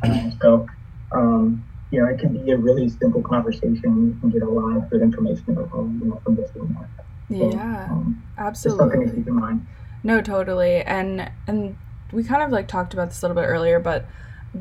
Time. 0.05 0.37
So, 0.43 0.67
um, 1.13 1.65
you 1.93 2.03
know, 2.03 2.09
it 2.09 2.19
can 2.19 2.37
be 2.45 2.51
a 2.51 2.57
really 2.57 2.89
simple 2.89 3.23
conversation. 3.23 4.09
You 4.09 4.17
can 4.21 4.31
get 4.31 4.43
a 4.43 4.51
lot 4.51 4.77
of 4.77 4.91
good 4.91 5.01
information 5.01 5.57
about, 5.57 5.71
you 5.73 6.07
know, 6.07 6.21
from 6.25 6.35
this 6.35 6.51
and 6.57 6.77
that. 6.77 6.89
So, 7.29 7.51
yeah, 7.53 7.89
um, 7.89 8.23
absolutely. 8.37 8.83
something 8.83 9.09
to 9.09 9.15
keep 9.15 9.29
in 9.29 9.35
mind. 9.35 9.67
No, 10.03 10.21
totally. 10.21 10.83
And 10.83 11.31
and 11.47 11.77
we 12.13 12.23
kind 12.25 12.43
of 12.43 12.51
like 12.51 12.69
talked 12.69 12.95
about 12.95 13.09
this 13.09 13.23
a 13.23 13.29
little 13.29 13.41
bit 13.41 13.47
earlier, 13.47 13.81
but 13.81 14.07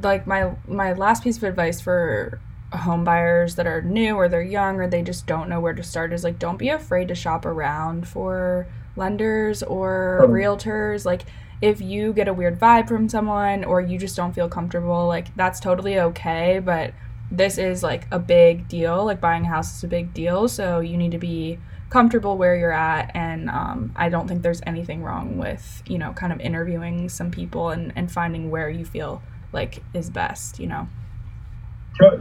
like 0.01 0.27
my 0.27 0.51
my 0.67 0.93
last 0.93 1.23
piece 1.23 1.37
of 1.37 1.43
advice 1.43 1.81
for 1.81 2.39
home 2.73 3.03
buyers 3.03 3.55
that 3.55 3.67
are 3.67 3.81
new 3.81 4.15
or 4.15 4.27
they're 4.27 4.41
young 4.41 4.77
or 4.77 4.87
they 4.87 5.01
just 5.01 5.25
don't 5.27 5.49
know 5.49 5.59
where 5.59 5.73
to 5.73 5.83
start 5.83 6.11
is 6.11 6.23
like 6.23 6.39
don't 6.39 6.57
be 6.57 6.69
afraid 6.69 7.07
to 7.07 7.15
shop 7.15 7.45
around 7.45 8.07
for 8.07 8.67
lenders 8.95 9.63
or 9.63 10.21
oh. 10.23 10.27
realtors 10.27 11.05
like 11.05 11.23
if 11.61 11.79
you 11.79 12.11
get 12.13 12.27
a 12.27 12.33
weird 12.33 12.59
vibe 12.59 12.87
from 12.87 13.07
someone 13.07 13.63
or 13.63 13.79
you 13.79 13.97
just 13.97 14.15
don't 14.15 14.33
feel 14.33 14.49
comfortable 14.49 15.07
like 15.07 15.33
that's 15.35 15.59
totally 15.59 15.99
okay 15.99 16.59
but 16.59 16.93
this 17.31 17.57
is 17.57 17.81
like 17.81 18.07
a 18.11 18.19
big 18.19 18.67
deal 18.67 19.05
like 19.05 19.21
buying 19.21 19.43
a 19.43 19.47
house 19.47 19.77
is 19.77 19.83
a 19.83 19.87
big 19.87 20.13
deal 20.13 20.47
so 20.47 20.79
you 20.79 20.97
need 20.97 21.11
to 21.11 21.17
be 21.17 21.57
comfortable 21.89 22.37
where 22.37 22.55
you're 22.55 22.71
at 22.71 23.09
and 23.15 23.49
um, 23.49 23.91
i 23.95 24.09
don't 24.09 24.27
think 24.27 24.41
there's 24.41 24.61
anything 24.65 25.01
wrong 25.01 25.37
with 25.37 25.81
you 25.87 25.97
know 25.97 26.11
kind 26.13 26.33
of 26.33 26.39
interviewing 26.39 27.07
some 27.07 27.31
people 27.31 27.69
and, 27.69 27.93
and 27.95 28.11
finding 28.11 28.49
where 28.49 28.69
you 28.69 28.83
feel 28.83 29.21
like 29.51 29.83
is 29.93 30.09
best 30.09 30.59
you 30.59 30.67
know? 30.67 30.87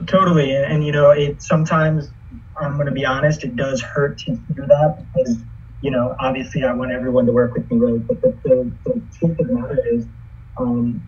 Totally 0.07 0.55
and, 0.55 0.65
and, 0.73 0.87
you 0.87 0.93
know 0.93 1.11
it 1.11 1.43
sometimes 1.43 2.11
i'm 2.61 2.75
going 2.75 2.87
to 2.87 2.93
be 2.93 3.05
honest 3.05 3.43
it 3.43 3.57
does 3.57 3.83
hurt 3.83 4.19
to 4.19 4.31
hear 4.33 4.67
that 4.69 5.05
because 5.13 5.39
you 5.81 5.91
know 5.91 6.15
obviously 6.21 6.63
i 6.63 6.73
want 6.73 6.93
everyone 6.93 7.27
to 7.27 7.33
work 7.33 7.55
with 7.55 7.69
me 7.71 7.79
right? 7.79 8.07
But 8.07 8.23
the, 8.23 8.39
the, 8.45 8.73
the 8.85 9.03
truth 9.19 9.39
of 9.41 9.49
the 9.49 9.53
matter 9.53 9.83
is 9.93 10.07
um, 10.59 11.03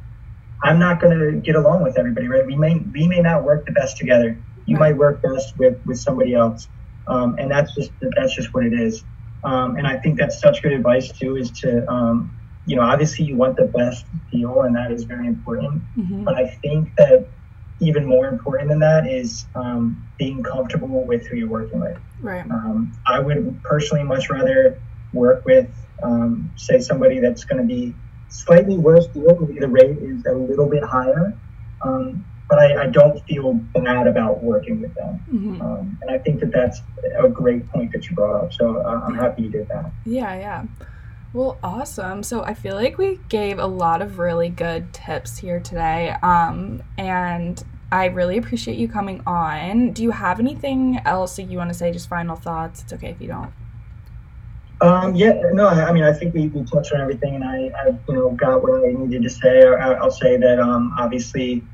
i'm 0.64 0.80
not 0.80 1.00
going 1.00 1.16
to 1.16 1.40
get 1.40 1.54
along 1.54 1.84
with 1.84 1.96
everybody 1.96 2.26
right? 2.26 2.44
We 2.44 2.56
may 2.56 2.80
we 2.92 3.06
may 3.06 3.20
not 3.20 3.44
work 3.44 3.66
the 3.66 3.72
best 3.72 3.96
together. 3.96 4.42
You 4.66 4.76
right. 4.76 4.90
might 4.90 4.98
work 4.98 5.22
best 5.22 5.56
with 5.58 5.78
with 5.86 6.00
somebody 6.00 6.34
else 6.34 6.68
um, 7.08 7.36
and 7.38 7.50
that's 7.50 7.74
just 7.74 7.92
that's 8.16 8.34
just 8.34 8.52
what 8.52 8.64
it 8.64 8.72
is. 8.72 9.04
Um, 9.44 9.76
and 9.76 9.86
i 9.86 9.96
think 9.98 10.18
that's 10.18 10.40
such 10.40 10.62
good 10.62 10.72
advice 10.72 11.12
too 11.12 11.36
is 11.36 11.50
to 11.60 11.88
um, 11.88 12.36
you 12.66 12.76
know, 12.76 12.82
obviously 12.82 13.24
you 13.24 13.36
want 13.36 13.56
the 13.56 13.64
best 13.64 14.04
deal, 14.30 14.62
and 14.62 14.76
that 14.76 14.90
is 14.90 15.04
very 15.04 15.26
important. 15.26 15.82
Mm-hmm. 15.96 16.24
But 16.24 16.34
I 16.34 16.48
think 16.48 16.94
that 16.96 17.28
even 17.80 18.06
more 18.06 18.26
important 18.26 18.68
than 18.68 18.80
that 18.80 19.06
is 19.06 19.46
um, 19.54 20.06
being 20.18 20.42
comfortable 20.42 21.04
with 21.04 21.26
who 21.26 21.36
you're 21.36 21.48
working 21.48 21.80
with. 21.80 21.98
Right. 22.20 22.48
Um, 22.50 22.92
I 23.06 23.20
would 23.20 23.62
personally 23.62 24.02
much 24.02 24.30
rather 24.30 24.80
work 25.12 25.44
with, 25.44 25.68
um, 26.02 26.50
say, 26.56 26.80
somebody 26.80 27.20
that's 27.20 27.44
going 27.44 27.60
to 27.60 27.66
be 27.66 27.94
slightly 28.28 28.78
worse 28.78 29.06
deal. 29.08 29.38
Maybe 29.38 29.60
the 29.60 29.68
rate 29.68 29.98
is 29.98 30.24
a 30.26 30.32
little 30.32 30.68
bit 30.68 30.82
higher, 30.82 31.34
um, 31.82 32.24
but 32.48 32.58
I, 32.58 32.84
I, 32.84 32.86
don't 32.86 33.22
feel 33.26 33.54
bad 33.54 34.06
about 34.06 34.42
working 34.42 34.80
with 34.80 34.94
them. 34.94 35.20
Mm-hmm. 35.30 35.62
Um, 35.62 35.98
and 36.00 36.10
I 36.10 36.18
think 36.18 36.40
that 36.40 36.52
that's 36.52 36.80
a 37.18 37.28
great 37.28 37.68
point 37.70 37.92
that 37.92 38.08
you 38.08 38.16
brought 38.16 38.44
up. 38.44 38.52
So 38.52 38.78
uh, 38.78 39.02
I'm 39.04 39.14
happy 39.14 39.42
you 39.42 39.50
did 39.50 39.68
that. 39.68 39.90
Yeah, 40.04 40.34
yeah. 40.38 40.64
Well, 41.32 41.58
awesome. 41.62 42.22
So 42.22 42.42
I 42.44 42.54
feel 42.54 42.74
like 42.76 42.98
we 42.98 43.20
gave 43.28 43.58
a 43.58 43.66
lot 43.66 44.00
of 44.00 44.18
really 44.18 44.48
good 44.48 44.92
tips 44.92 45.38
here 45.38 45.60
today. 45.60 46.14
Um, 46.22 46.82
and 46.96 47.62
I 47.92 48.06
really 48.06 48.38
appreciate 48.38 48.78
you 48.78 48.88
coming 48.88 49.22
on. 49.26 49.92
Do 49.92 50.02
you 50.02 50.10
have 50.10 50.40
anything 50.40 51.00
else 51.04 51.36
that 51.36 51.44
you 51.44 51.58
want 51.58 51.70
to 51.70 51.74
say? 51.74 51.92
Just 51.92 52.08
final 52.08 52.36
thoughts. 52.36 52.82
It's 52.82 52.92
okay 52.94 53.10
if 53.10 53.20
you 53.20 53.28
don't. 53.28 53.52
Um, 54.80 55.14
yeah, 55.14 55.32
no, 55.52 55.68
I, 55.68 55.90
mean, 55.92 56.04
I 56.04 56.12
think 56.12 56.34
we, 56.34 56.48
we 56.48 56.62
touched 56.64 56.92
on 56.92 57.00
everything, 57.00 57.36
and 57.36 57.44
I, 57.44 57.70
I, 57.80 57.88
you 58.08 58.14
know, 58.14 58.30
got 58.32 58.62
what 58.62 58.84
I 58.84 58.92
needed 58.92 59.22
to 59.22 59.30
say. 59.30 59.62
I, 59.66 59.98
will 59.98 60.10
say 60.10 60.36
that, 60.36 60.60
um, 60.60 60.94
obviously, 60.98 61.64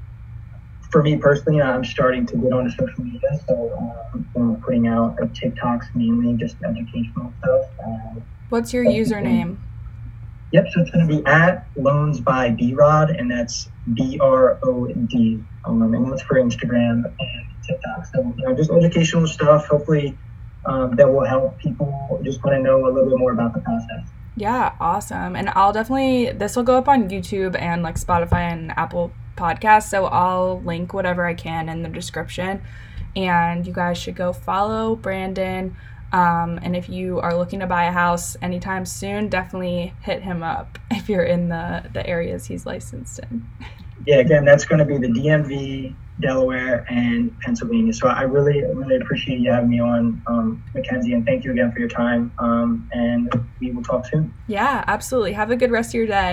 for 0.90 1.02
me 1.02 1.16
personally, 1.16 1.60
I'm 1.60 1.84
starting 1.84 2.26
to 2.26 2.36
get 2.36 2.52
onto 2.52 2.70
social 2.70 3.02
media, 3.02 3.40
so 3.48 4.04
you 4.14 4.24
know, 4.40 4.60
putting 4.62 4.86
out 4.86 5.16
TikToks 5.16 5.94
mainly 5.96 6.34
just 6.34 6.56
educational 6.62 7.32
stuff. 7.40 7.62
Uh, 7.84 8.20
What's 8.52 8.74
your 8.74 8.84
username? 8.84 9.56
Yep, 10.52 10.66
so 10.72 10.82
it's 10.82 10.90
going 10.90 11.08
to 11.08 11.16
be 11.16 11.24
at 11.24 11.66
Loans 11.74 12.20
by 12.20 12.50
B 12.50 12.74
Rod, 12.74 13.08
and 13.08 13.30
that's 13.30 13.70
B 13.94 14.18
R 14.20 14.58
O 14.62 14.86
D. 14.88 15.42
Um, 15.64 15.80
and 15.80 16.12
that's 16.12 16.20
for 16.20 16.34
Instagram 16.34 17.06
and 17.06 17.46
TikTok. 17.66 18.04
So, 18.12 18.34
you 18.36 18.46
know, 18.46 18.54
just 18.54 18.70
educational 18.70 19.26
stuff. 19.26 19.68
Hopefully, 19.68 20.18
um, 20.66 20.96
that 20.96 21.10
will 21.10 21.24
help 21.24 21.58
people 21.58 22.20
just 22.22 22.44
want 22.44 22.54
to 22.58 22.62
know 22.62 22.84
a 22.84 22.90
little 22.92 23.08
bit 23.08 23.18
more 23.18 23.32
about 23.32 23.54
the 23.54 23.60
process. 23.60 24.06
Yeah, 24.36 24.74
awesome. 24.78 25.34
And 25.34 25.48
I'll 25.48 25.72
definitely, 25.72 26.32
this 26.32 26.54
will 26.54 26.62
go 26.62 26.76
up 26.76 26.88
on 26.88 27.08
YouTube 27.08 27.58
and 27.58 27.82
like 27.82 27.94
Spotify 27.94 28.52
and 28.52 28.70
Apple 28.72 29.12
Podcasts. 29.34 29.88
So 29.88 30.04
I'll 30.04 30.60
link 30.60 30.92
whatever 30.92 31.24
I 31.24 31.32
can 31.32 31.70
in 31.70 31.82
the 31.82 31.88
description. 31.88 32.60
And 33.16 33.66
you 33.66 33.72
guys 33.72 33.96
should 33.96 34.16
go 34.16 34.34
follow 34.34 34.94
Brandon 34.94 35.74
Um, 36.12 36.60
and 36.62 36.76
if 36.76 36.88
you 36.88 37.20
are 37.20 37.36
looking 37.36 37.60
to 37.60 37.66
buy 37.66 37.84
a 37.84 37.92
house 37.92 38.36
anytime 38.42 38.84
soon, 38.84 39.28
definitely 39.28 39.94
hit 40.02 40.22
him 40.22 40.42
up 40.42 40.78
if 40.90 41.08
you're 41.08 41.24
in 41.24 41.48
the, 41.48 41.84
the 41.92 42.06
areas 42.06 42.46
he's 42.46 42.66
licensed 42.66 43.18
in. 43.20 43.46
Yeah, 44.06 44.16
again, 44.16 44.44
that's 44.44 44.64
going 44.64 44.80
to 44.80 44.84
be 44.84 44.98
the 44.98 45.06
DMV, 45.06 45.94
Delaware, 46.20 46.84
and 46.90 47.38
Pennsylvania. 47.40 47.92
So 47.92 48.08
I 48.08 48.22
really, 48.22 48.62
really 48.62 48.96
appreciate 48.96 49.38
you 49.38 49.52
having 49.52 49.70
me 49.70 49.80
on, 49.80 50.20
um, 50.26 50.64
Mackenzie, 50.74 51.14
and 51.14 51.24
thank 51.24 51.44
you 51.44 51.52
again 51.52 51.70
for 51.70 51.78
your 51.78 51.88
time. 51.88 52.32
Um, 52.38 52.90
and 52.92 53.32
we 53.60 53.70
will 53.70 53.84
talk 53.84 54.06
soon. 54.06 54.34
Yeah, 54.48 54.82
absolutely. 54.88 55.34
Have 55.34 55.50
a 55.52 55.56
good 55.56 55.70
rest 55.70 55.90
of 55.90 55.94
your 55.94 56.06
day. 56.06 56.30